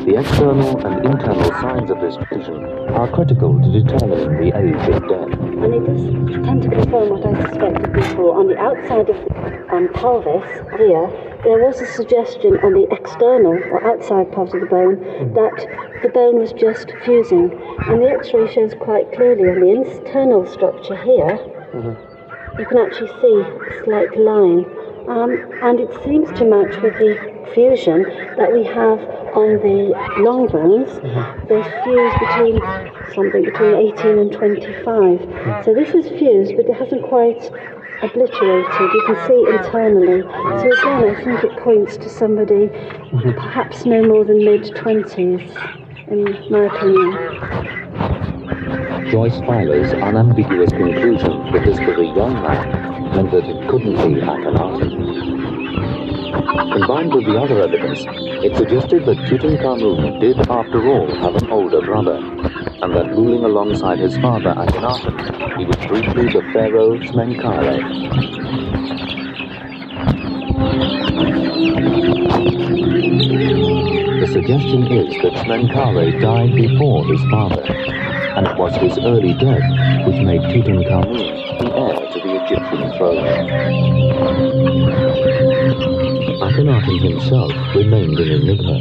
[0.05, 5.07] The external and internal signs of this fusion are critical to determining the age of
[5.09, 5.39] death.
[5.39, 8.39] And it does tend to confirm what I suspected before.
[8.39, 10.45] On the outside of the um, pelvis
[10.77, 11.09] here,
[11.43, 14.99] there was a suggestion on the external or outside part of the bone
[15.33, 15.67] that
[16.01, 17.51] the bone was just fusing.
[17.87, 21.37] And the x-ray shows quite clearly on the internal structure here,
[22.59, 24.65] you can actually see a slight line.
[25.07, 28.03] Um, and it seems to match with the fusion
[28.37, 28.99] that we have
[29.35, 30.89] on the long bones.
[30.89, 31.47] Mm-hmm.
[31.47, 32.57] They fuse between
[33.13, 34.83] something between 18 and 25.
[34.85, 35.65] Mm.
[35.65, 37.51] So this is fused, but it hasn't quite
[38.01, 38.65] obliterated.
[38.79, 40.23] You can see internally.
[40.23, 40.61] Mm.
[40.61, 43.31] So again, I think it points to somebody mm-hmm.
[43.31, 47.11] perhaps no more than mid 20s, in my opinion.
[49.09, 54.21] Joyce Filer's unambiguous conclusion that this was a young man meant that it couldn't be
[54.21, 54.91] Akhenaten.
[56.73, 61.81] Combined with the other evidence, it suggested that Tutankhamun did, after all, have an older
[61.81, 67.81] brother, and that ruling alongside his father Akhenaten, he was briefly the pharaoh Smenkhare.
[74.19, 80.07] The suggestion is that Smenkhare died before his father, and it was his early death
[80.07, 83.27] which made Tutankhamun the heir to the Egyptian throne.
[86.41, 88.79] Akhenaten himself remained an enigma,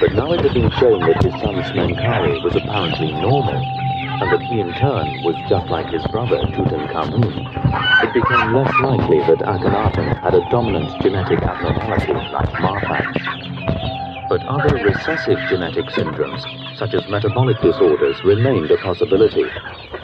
[0.00, 4.42] but now it had been shown that his son Smenkhare was apparently normal, and that
[4.42, 7.68] he in turn was just like his brother Tutankhamun,
[8.02, 13.97] it became less likely that Akhenaten had a dominant genetic abnormality like Marfan.
[14.28, 16.44] But other recessive genetic syndromes,
[16.76, 19.46] such as metabolic disorders, remained a possibility,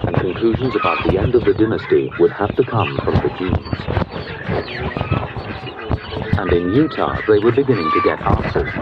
[0.03, 3.81] and conclusions about the end of the dynasty would have to come from the genes.
[6.39, 8.73] And in Utah, they were beginning to get answers.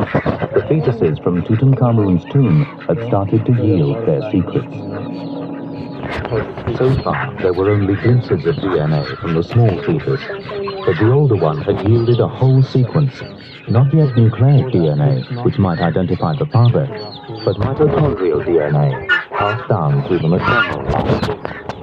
[0.55, 4.77] The fetuses from Tutankhamun's tomb had started to yield their secrets.
[6.79, 10.23] So far, there were only glimpses of DNA from the small fetus,
[10.85, 13.21] but the older one had yielded a whole sequence,
[13.69, 16.87] not yet nucleic DNA, which might identify the father,
[17.45, 21.21] but mitochondrial DNA, passed down through the maternal line.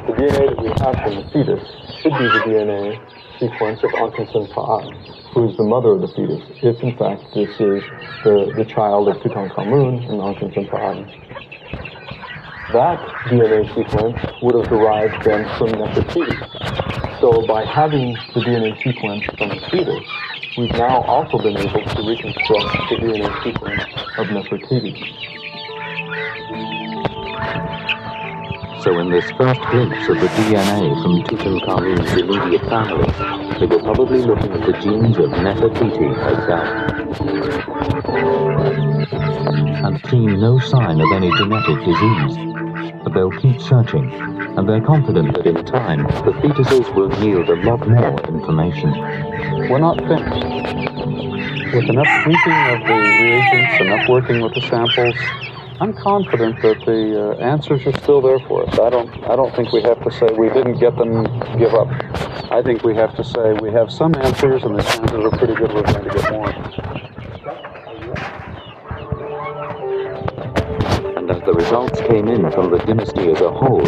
[0.08, 1.64] The DNA that we have from the fetus
[2.02, 6.84] should be the DNA sequence of Ankhesenpaaten, who is the mother of the fetus, if
[6.84, 7.84] in fact this is
[8.24, 11.30] the, the child of Tutankhamun and Ankhesenpaaten.
[12.74, 16.89] That DNA sequence would have derived then from Nefertiti.
[17.22, 20.08] So by having the DNA sequence from the fetus,
[20.58, 23.84] we've now also been able to reconstruct the DNA sequence
[24.18, 24.96] of Nefertiti.
[28.82, 33.12] So in this first glimpse of the DNA from Tutankhamun's immediate family,
[33.60, 36.70] they were probably looking at the genes of Nefertiti herself.
[39.84, 42.49] And seeing no sign of any genetic disease.
[43.04, 47.56] But they'll keep searching, and they're confident that in time, the fetuses will yield a
[47.64, 48.92] lot more information.
[49.70, 51.76] We're not finished.
[51.76, 55.16] With enough tweaking of the reagents, enough working with the samples,
[55.82, 58.80] I'm confident that the uh, answers are still there for us.
[58.80, 61.24] I don't, I don't think we have to say we didn't get them,
[61.58, 61.88] give up.
[62.52, 65.56] I think we have to say we have some answers, and the chances are pretty
[65.56, 67.09] good we're going to get more.
[71.40, 73.86] As the results came in from the dynasty as a whole,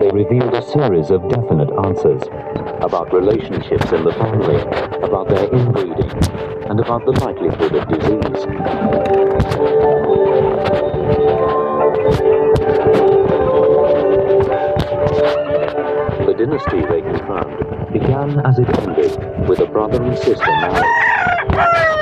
[0.00, 2.22] they revealed a series of definite answers
[2.82, 4.60] about relationships in the family,
[5.02, 6.10] about their inbreeding,
[6.68, 8.46] and about the likelihood of disease.
[16.26, 21.19] The dynasty, they confirmed, began as it ended, with a brother and sister married.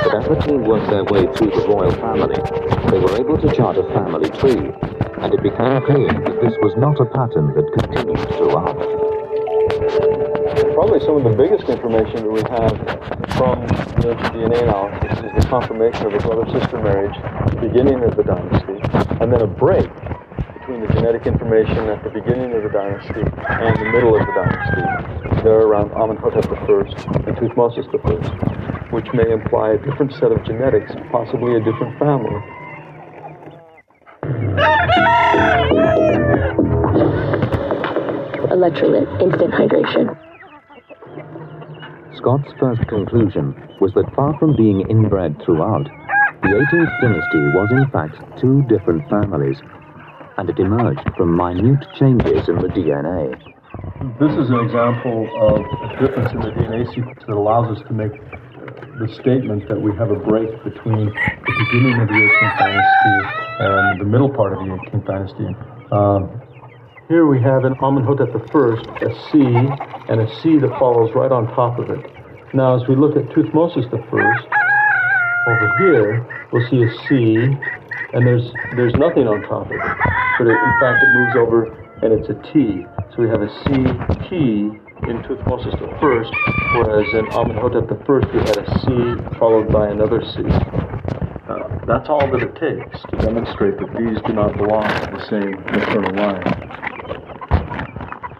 [0.03, 2.39] But as the team worked their way through the royal family,
[2.91, 4.71] they were able to chart a family tree,
[5.19, 8.79] and it became clear that this was not a pattern that continued throughout.
[10.73, 12.75] Probably some of the biggest information that we have
[13.35, 13.67] from
[13.99, 17.15] the DNA analysis is the confirmation of a brother-sister marriage
[17.59, 18.79] beginning of the dynasty,
[19.19, 19.89] and then a break
[20.69, 24.33] between the genetic information at the beginning of the dynasty and the middle of the
[24.37, 26.55] dynasty, there around Amenhotep I
[27.25, 32.37] and Thutmosis I, which may imply a different set of genetics, possibly a different family.
[38.53, 40.15] Electrolyte, instant hydration.
[42.15, 45.89] Scott's first conclusion was that far from being inbred throughout,
[46.43, 49.57] the 18th dynasty was in fact two different families,
[50.39, 53.35] and it emerged from minute changes in the DNA.
[54.23, 57.93] This is an example of a difference in the DNA sequence that allows us to
[57.93, 58.13] make
[59.03, 63.17] the statement that we have a break between the beginning of the 18th dynasty
[63.59, 65.47] and the middle part of the 18th dynasty.
[65.91, 66.41] Um,
[67.09, 68.39] here we have in Amenhotep I
[69.03, 69.43] a C
[70.07, 72.05] and a C that follows right on top of it.
[72.53, 74.59] Now, as we look at Thutmosis I,
[75.51, 77.57] over here, we'll see a C,
[78.13, 79.97] and there's there's nothing on top of it.
[80.37, 81.65] But it, in fact, it moves over,
[82.01, 82.85] and it's a T.
[83.13, 83.69] So we have a C
[84.29, 84.35] T
[85.07, 86.31] in Thutmosis first,
[86.75, 87.95] whereas in Amenhotep I
[88.33, 90.41] we had a C followed by another C.
[91.49, 95.25] Uh, that's all that it takes to demonstrate that these do not belong to the
[95.29, 96.43] same maternal line.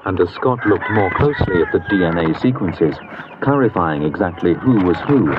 [0.06, 2.96] and as Scott looked more closely at the DNA sequences,
[3.42, 5.32] clarifying exactly who was who,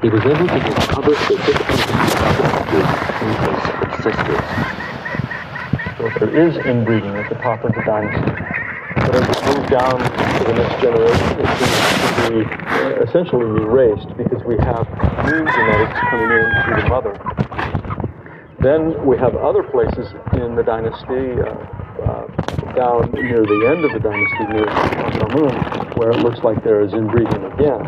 [0.00, 2.11] he was able to discover specific
[2.80, 4.44] of sisters.
[5.98, 8.32] So if there is inbreeding at the top of the dynasty,
[8.96, 13.62] but as we move down to the next generation, it seems to be uh, essentially
[13.62, 14.88] erased because we have
[15.26, 17.14] new genetics coming in through the mother.
[18.60, 21.50] Then we have other places in the dynasty, uh,
[22.02, 22.26] uh,
[22.74, 26.92] down near the end of the dynasty, near Tutankhamun, where it looks like there is
[26.94, 27.82] inbreeding again.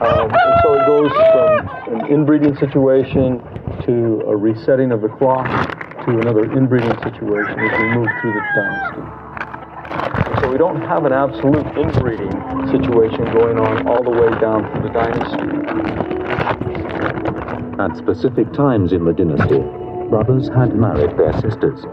[0.00, 3.42] Um, and so it goes from an inbreeding situation
[3.86, 5.46] to a resetting of the clock
[6.04, 9.02] to another inbreeding situation as we move through the dynasty.
[10.40, 12.32] So we don't have an absolute inbreeding
[12.70, 15.48] situation going on all the way down through the dynasty.
[17.78, 19.60] At specific times in the dynasty,
[20.08, 21.84] brothers had married their sisters,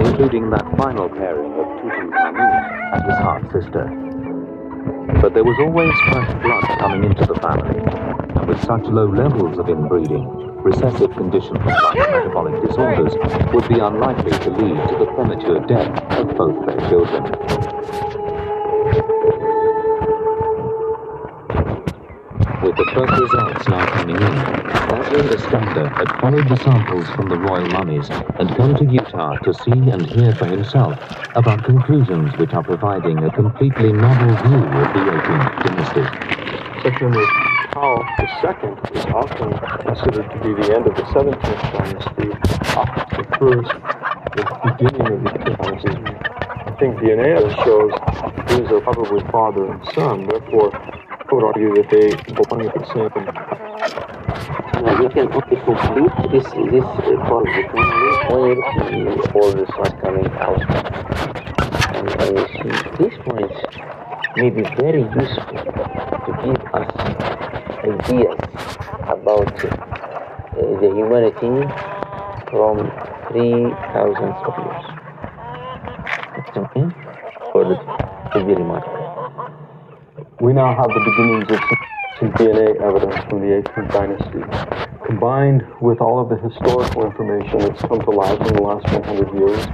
[0.00, 3.84] including that final pairing of Tutankhamun and his half-sister.
[5.20, 7.80] But there was always fresh blood coming into the family,
[8.34, 13.14] and with such low levels of inbreeding, recessive conditions like metabolic disorders
[13.54, 17.22] would be unlikely to lead to the premature death of both their children.
[22.64, 24.34] With the first results now coming in,
[24.90, 29.54] Rosalind Iskander had followed the samples from the royal mummies and come to Utah to
[29.54, 30.98] see and hear for himself
[31.36, 37.55] about conclusions which are providing a completely novel view of the 18th dynasty.
[37.76, 39.52] Tao II is often
[39.84, 42.28] considered to be the end of the 17th dynasty,
[43.12, 43.68] the first,
[44.32, 46.08] the beginning of the 18th dynasty.
[46.64, 47.92] I think DNA shows
[48.48, 52.84] these are probably father and son, therefore I would argue that they belong at the
[52.96, 53.12] same
[54.82, 57.60] Now you can only complete this this uh, family
[58.32, 61.75] when all the start coming out.
[61.96, 62.26] And so
[62.98, 63.56] these points
[64.36, 65.56] may be very useful
[66.26, 66.92] to give us
[67.84, 68.38] ideas
[69.08, 69.70] about uh,
[70.80, 71.56] the humanity
[72.50, 72.76] from
[73.28, 74.84] three thousands of years.
[76.38, 76.86] It's okay
[77.52, 77.76] for the.
[80.40, 85.62] We now have the beginnings of some, some DNA evidence from the 18th dynasty, combined
[85.80, 89.66] with all of the historical information that's come to light in the last 100 years,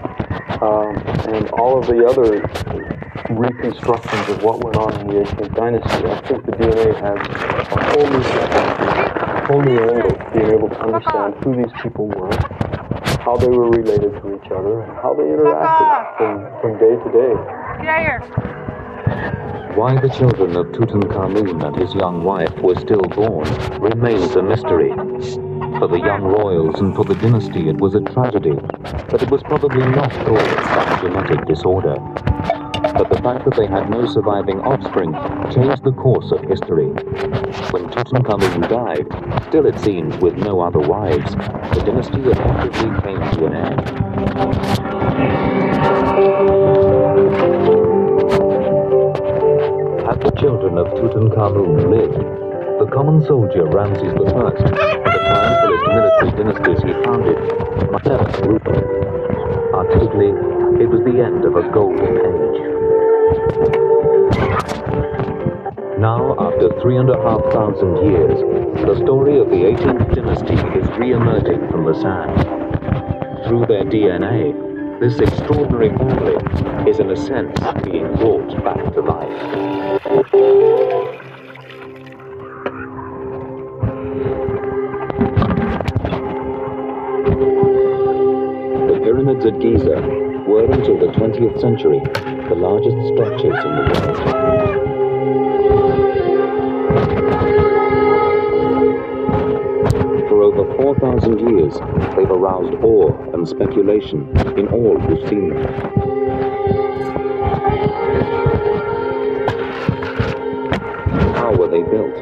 [0.62, 0.96] um,
[1.34, 2.40] and all of the other
[3.34, 6.06] reconstructions of what went on in the 18th dynasty.
[6.06, 7.18] I think the DNA has
[7.72, 12.06] a whole new a whole new angle to being able to understand who these people
[12.08, 12.30] were,
[13.20, 17.08] how they were related to each other, and how they interacted from, from day to
[17.12, 17.34] day.
[17.82, 19.41] Get out here.
[19.74, 23.48] Why the children of Tutankhamun and his young wife were still born
[23.80, 24.90] remains a mystery.
[25.78, 28.58] For the young royals and for the dynasty it was a tragedy,
[29.08, 31.96] but it was probably not caused by genetic disorder.
[32.92, 35.14] But the fact that they had no surviving offspring
[35.50, 36.88] changed the course of history.
[37.72, 39.06] When Tutankhamun died,
[39.48, 43.80] still it seems with no other wives, the dynasty effectively came to an end.
[50.22, 52.14] The children of Tutankhamun lived,
[52.78, 57.38] the common soldier Ramses I, the triumphalist military dynasties he founded,
[57.90, 58.30] might never.
[59.74, 60.30] Artistically,
[60.78, 62.58] it was the end of a golden age.
[65.98, 68.38] Now, after three and a half thousand years,
[68.86, 72.46] the story of the 18th dynasty is re-emerging from the sand.
[73.48, 74.71] Through their DNA,
[75.02, 76.36] this extraordinary family
[76.88, 79.52] is in a sense being brought back to life.
[88.86, 90.00] The pyramids at Giza
[90.46, 91.98] were until the 20th century
[92.48, 94.91] the largest structures in the
[101.32, 101.74] 4,000 years,
[102.16, 104.28] they've aroused awe and speculation
[104.58, 105.64] in all who've seen them.
[111.34, 112.16] How were they built?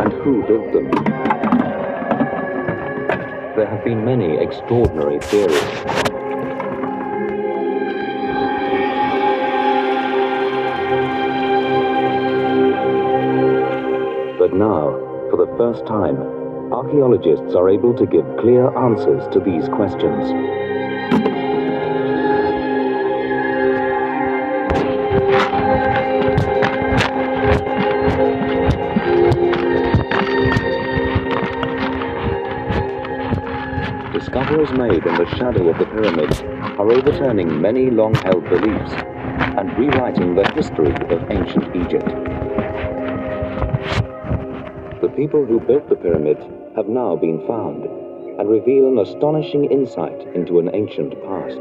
[0.00, 0.90] And who built them?
[3.56, 5.62] There have been many extraordinary theories.
[14.38, 14.98] But now,
[15.30, 16.31] for the first time,
[16.82, 20.26] archaeologists are able to give clear answers to these questions.
[34.12, 36.40] Discoveries made in the shadow of the pyramids
[36.80, 38.92] are overturning many long held beliefs
[39.56, 42.08] and rewriting the history of ancient Egypt.
[45.00, 46.61] The people who built the pyramids have
[46.92, 47.84] now been found
[48.38, 51.60] and reveal an astonishing insight into an ancient past.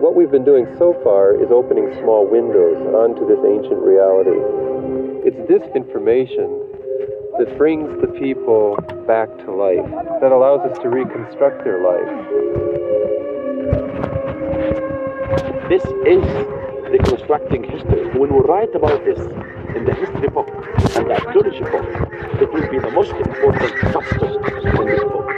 [0.00, 4.40] What we've been doing so far is opening small windows onto this ancient reality.
[5.26, 6.48] It's this information
[7.38, 8.76] that brings the people
[9.06, 9.86] back to life,
[10.20, 12.08] that allows us to reconstruct their life.
[15.68, 16.24] This is
[16.90, 18.08] reconstructing history.
[18.18, 19.20] When we write about this
[19.76, 20.48] in the history book
[20.96, 21.14] and the
[21.70, 21.86] book,
[22.52, 25.28] will be the most important in this book.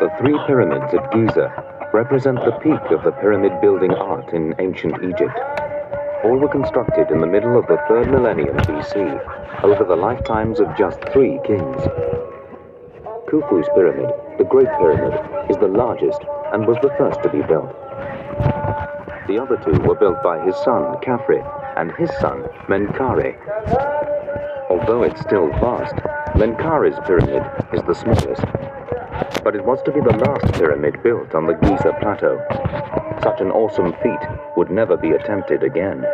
[0.00, 4.94] The three pyramids at Giza represent the peak of the pyramid building art in ancient
[5.04, 5.38] Egypt.
[6.24, 10.76] All were constructed in the middle of the third millennium BC, over the lifetimes of
[10.76, 11.80] just three kings.
[13.28, 15.14] Khufu's pyramid, the Great Pyramid,
[15.48, 16.20] is the largest
[16.52, 17.70] and was the first to be built.
[19.28, 21.44] The other two were built by his son, Khafre,
[21.76, 23.36] and his son, Menkaure.
[24.70, 25.94] Although it's still vast,
[26.34, 27.42] Menkaure's pyramid
[27.72, 28.44] is the smallest.
[29.42, 32.38] But it was to be the last pyramid built on the Giza Plateau.
[33.22, 34.18] Such an awesome feat
[34.56, 36.04] would never be attempted again.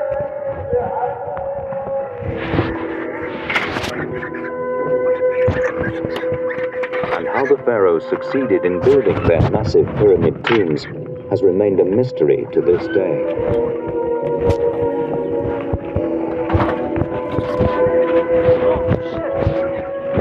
[7.15, 10.85] And how the pharaohs succeeded in building their massive pyramid tombs
[11.31, 14.74] has remained a mystery to this day.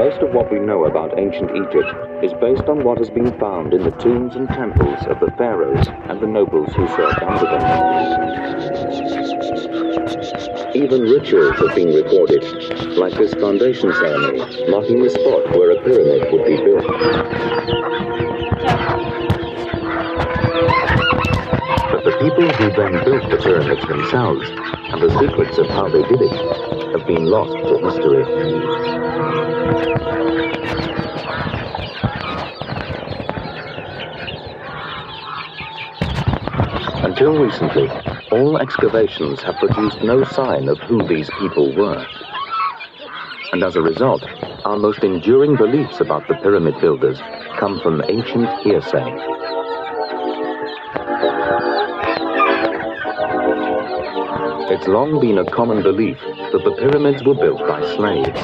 [0.04, 1.88] Most of what we know about ancient Egypt
[2.22, 5.88] is based on what has been found in the tombs and temples of the pharaohs
[6.10, 7.64] and the nobles who served under them.
[10.74, 12.44] Even rituals have been recorded,
[12.98, 18.33] like this foundation ceremony, marking the spot where a pyramid would be built.
[22.04, 26.20] The people who then built the pyramids themselves, and the secrets of how they did
[26.20, 26.32] it,
[26.92, 28.24] have been lost to history.
[37.04, 37.88] Until recently,
[38.30, 42.06] all excavations have produced no sign of who these people were.
[43.52, 44.22] And as a result,
[44.66, 47.18] our most enduring beliefs about the pyramid builders
[47.58, 49.43] come from ancient hearsay.
[54.66, 58.40] It's long been a common belief that the pyramids were built by slaves.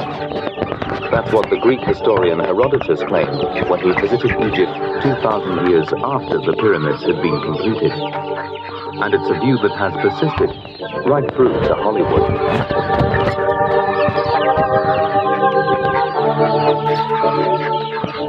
[1.09, 4.69] That's what the Greek historian Herodotus claimed when he visited Egypt
[5.01, 7.91] 2,000 years after the pyramids had been completed.
[9.01, 10.53] And it's a view that has persisted
[11.09, 12.29] right through to Hollywood.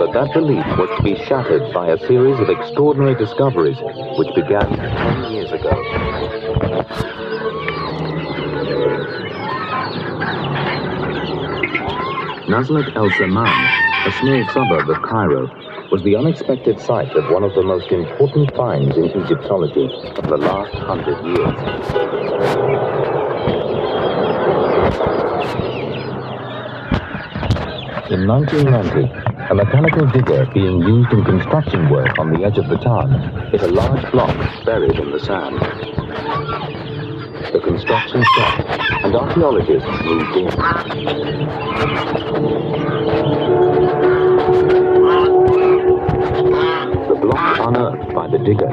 [0.01, 3.77] But that belief was to be shattered by a series of extraordinary discoveries
[4.17, 6.42] which began 10 years ago.
[12.53, 13.49] Nazlet El Samman,
[14.07, 15.49] a small suburb of Cairo,
[15.91, 20.37] was the unexpected site of one of the most important finds in Egyptology of the
[20.37, 21.57] last hundred years.
[28.13, 32.77] In 1990, a mechanical digger being used in construction work on the edge of the
[32.77, 33.13] town
[33.51, 35.92] hit a large block buried in the sand.
[37.53, 40.47] The construction stopped, and archaeologists moved in.
[47.09, 48.71] The block unearthed by the digger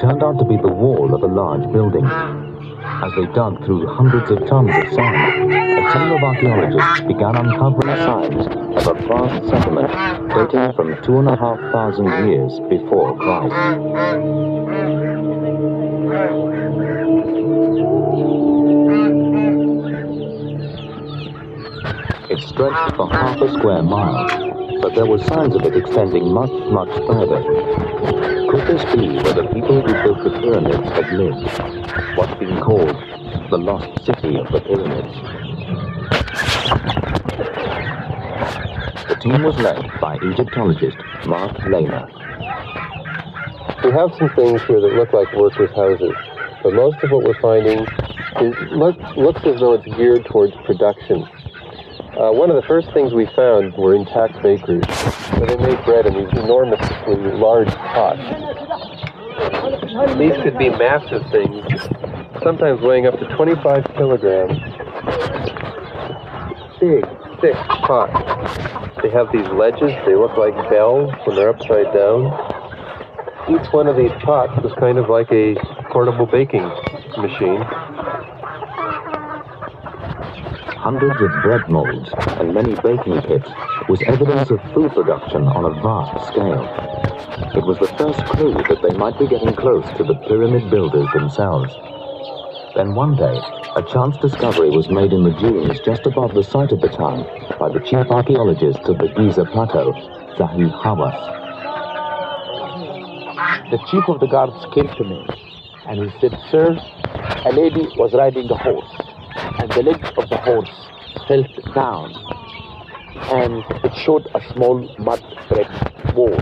[0.00, 2.06] turned out to be the wall of a large building.
[2.06, 7.96] As they dug through hundreds of tons of sand, a team of archaeologists began uncovering
[7.98, 9.92] signs of a vast settlement
[10.30, 14.41] dating from two and a half thousand years before Christ.
[22.52, 26.90] Stretched for half a square mile, but there were signs of it extending much, much
[27.06, 27.42] further.
[28.50, 32.16] Could this be where the people who built the pyramids had lived?
[32.16, 32.94] What's been called
[33.50, 35.14] the lost city of the pyramids?
[39.08, 42.06] The team was led by Egyptologist Mark Lehner.
[43.82, 46.14] We have some things here that look like workers' houses,
[46.62, 47.86] but most of what we're finding
[48.40, 51.26] is, look, looks as though it's geared towards production.
[52.22, 54.86] Uh, one of the first things we found were intact bakeries.
[55.34, 58.22] So they made bread in these enormously large pots.
[60.16, 61.66] These could be massive things,
[62.40, 64.56] sometimes weighing up to 25 kilograms.
[66.78, 67.02] Big,
[67.40, 68.14] thick pots.
[69.02, 72.30] They have these ledges, they look like bells when they're upside down.
[73.50, 75.56] Each one of these pots was kind of like a
[75.90, 76.70] portable baking
[77.18, 77.66] machine.
[80.82, 82.10] Hundreds of bread molds
[82.42, 83.48] and many baking pits
[83.88, 86.66] was evidence of food production on a vast scale.
[87.54, 91.06] It was the first clue that they might be getting close to the pyramid builders
[91.14, 91.70] themselves.
[92.74, 93.38] Then one day,
[93.76, 97.30] a chance discovery was made in the dunes just above the site of the town
[97.60, 99.94] by the chief archaeologist of the Giza Plateau,
[100.34, 101.14] Zahi Hawass.
[103.70, 105.26] The chief of the guards came to me
[105.86, 106.74] and he said, Sir,
[107.46, 109.11] a lady was riding a horse
[109.60, 110.70] and the legs of the horse
[111.28, 111.44] fell
[111.74, 112.14] down
[113.32, 115.68] and it showed a small mud brick
[116.14, 116.36] wall.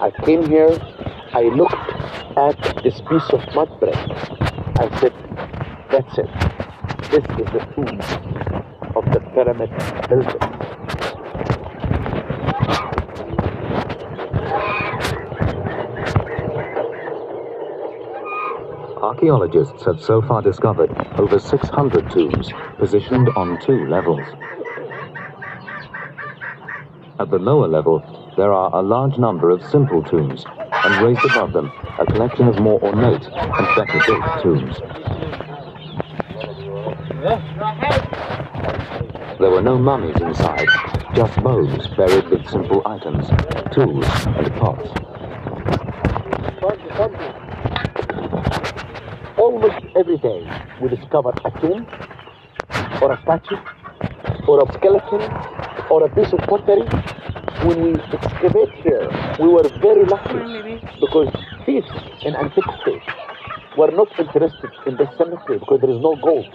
[0.00, 0.78] I came here,
[1.32, 1.74] I looked
[2.36, 3.96] at this piece of mud brick.
[4.78, 5.12] I said,
[5.90, 6.30] that's it.
[7.10, 8.00] This is the tomb
[8.96, 9.70] of the pyramid
[10.08, 10.56] builders.
[19.02, 24.26] Archaeologists have so far discovered over 600 tombs positioned on two levels.
[27.18, 28.02] At the lower level,
[28.36, 32.58] there are a large number of simple tombs, and raised above them, a collection of
[32.58, 34.78] more ornate and better built tombs.
[39.38, 40.68] There were no mummies inside,
[41.14, 43.28] just bones buried with simple items,
[43.74, 44.88] tools and pots.
[49.38, 49.84] Almost
[50.16, 51.86] every day we discover a tomb,
[53.02, 53.56] or a statue,
[54.46, 55.20] or a skeleton,
[55.90, 56.86] or a piece of pottery.
[57.64, 59.08] When we excavate here,
[59.40, 61.28] we were very lucky because
[61.64, 61.88] thieves
[62.22, 63.02] in antiquity
[63.76, 66.46] were not interested in this cemetery because there is no gold.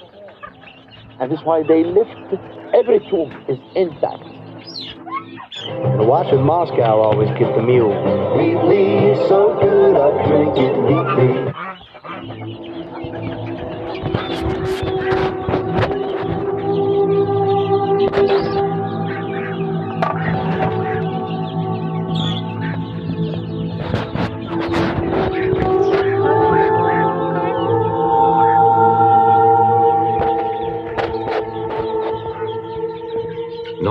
[1.19, 2.33] And that's why they left
[2.73, 4.23] every tomb is intact.
[5.97, 7.91] The watch in Moscow always kept the mule.
[8.37, 11.50] Wheatley, so good, I drink it neatly.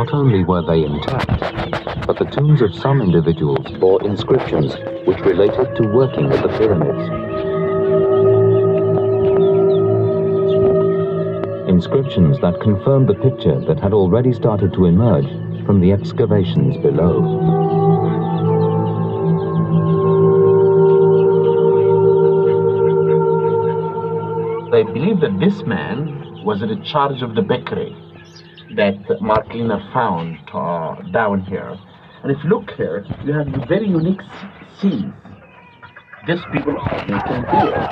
[0.01, 4.75] Not only were they intact, but the tombs of some individuals bore inscriptions
[5.05, 7.05] which related to working at the pyramids.
[11.69, 15.29] Inscriptions that confirmed the picture that had already started to emerge
[15.67, 17.21] from the excavations below.
[24.73, 27.95] They believe that this man was in charge of the bakery
[28.81, 31.77] that Mark Lehner found uh, down here.
[32.23, 34.23] And if you look here, you have a very unique
[34.81, 35.13] scenes.
[36.27, 37.89] These people are making beer.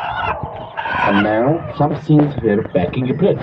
[1.09, 3.37] And now some scenes here baking bread.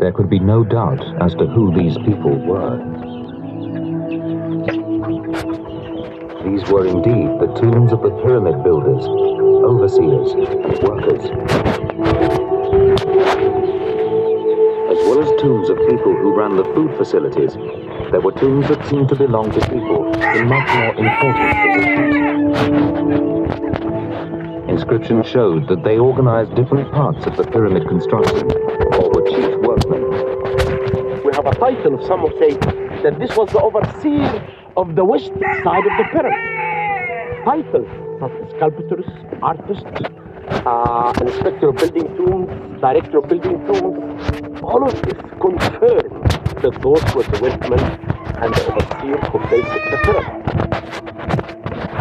[0.00, 2.78] There could be no doubt as to who these people were.
[6.44, 10.34] These were indeed the tombs of the pyramid builders, overseers,
[10.82, 12.29] workers.
[15.20, 17.52] As well tombs of people who ran the food facilities,
[18.10, 22.56] there were tombs that seemed to belong to people in much more important positions.
[24.70, 28.50] Inscriptions showed that they organized different parts of the pyramid construction,
[28.96, 30.00] or were chief workmen.
[31.22, 32.56] We have a title, of some will say,
[33.02, 34.42] that this was the overseer
[34.78, 35.32] of the west
[35.62, 36.40] side of the pyramid.
[37.44, 37.88] Titles
[38.20, 39.04] such as sculptors,
[39.42, 39.84] artists,
[40.64, 46.22] uh, inspector of building tombs, director of building tombs, all of this confirm
[46.60, 47.80] that those were the workmen
[48.42, 50.40] and the overseer who built the pyramid.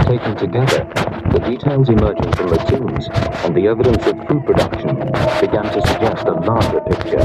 [0.06, 0.84] Taken together,
[1.31, 3.07] the details emerging from the tombs
[3.45, 4.95] and the evidence of food production
[5.40, 7.19] began to suggest a larger picture.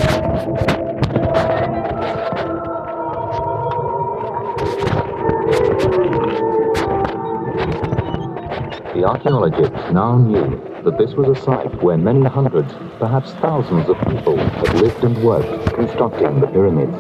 [8.95, 13.97] The archaeologists now knew that this was a site where many hundreds, perhaps thousands of
[14.07, 16.93] people had lived and worked constructing the pyramids.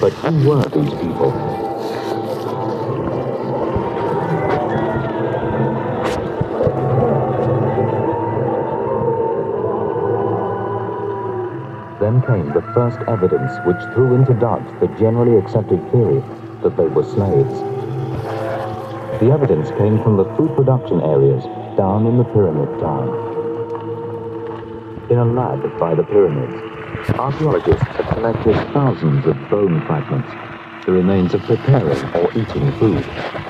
[0.00, 1.30] But who were these people?
[12.00, 16.24] Then came the first evidence which threw into doubt the generally accepted theory
[16.62, 17.60] that they were slaves.
[19.20, 21.44] The evidence came from the food production areas
[21.80, 23.08] down in the pyramid town.
[25.08, 26.52] In a lab by the pyramids,
[27.18, 30.28] archaeologists have collected thousands of bone fragments,
[30.84, 33.02] the remains of preparing or eating food.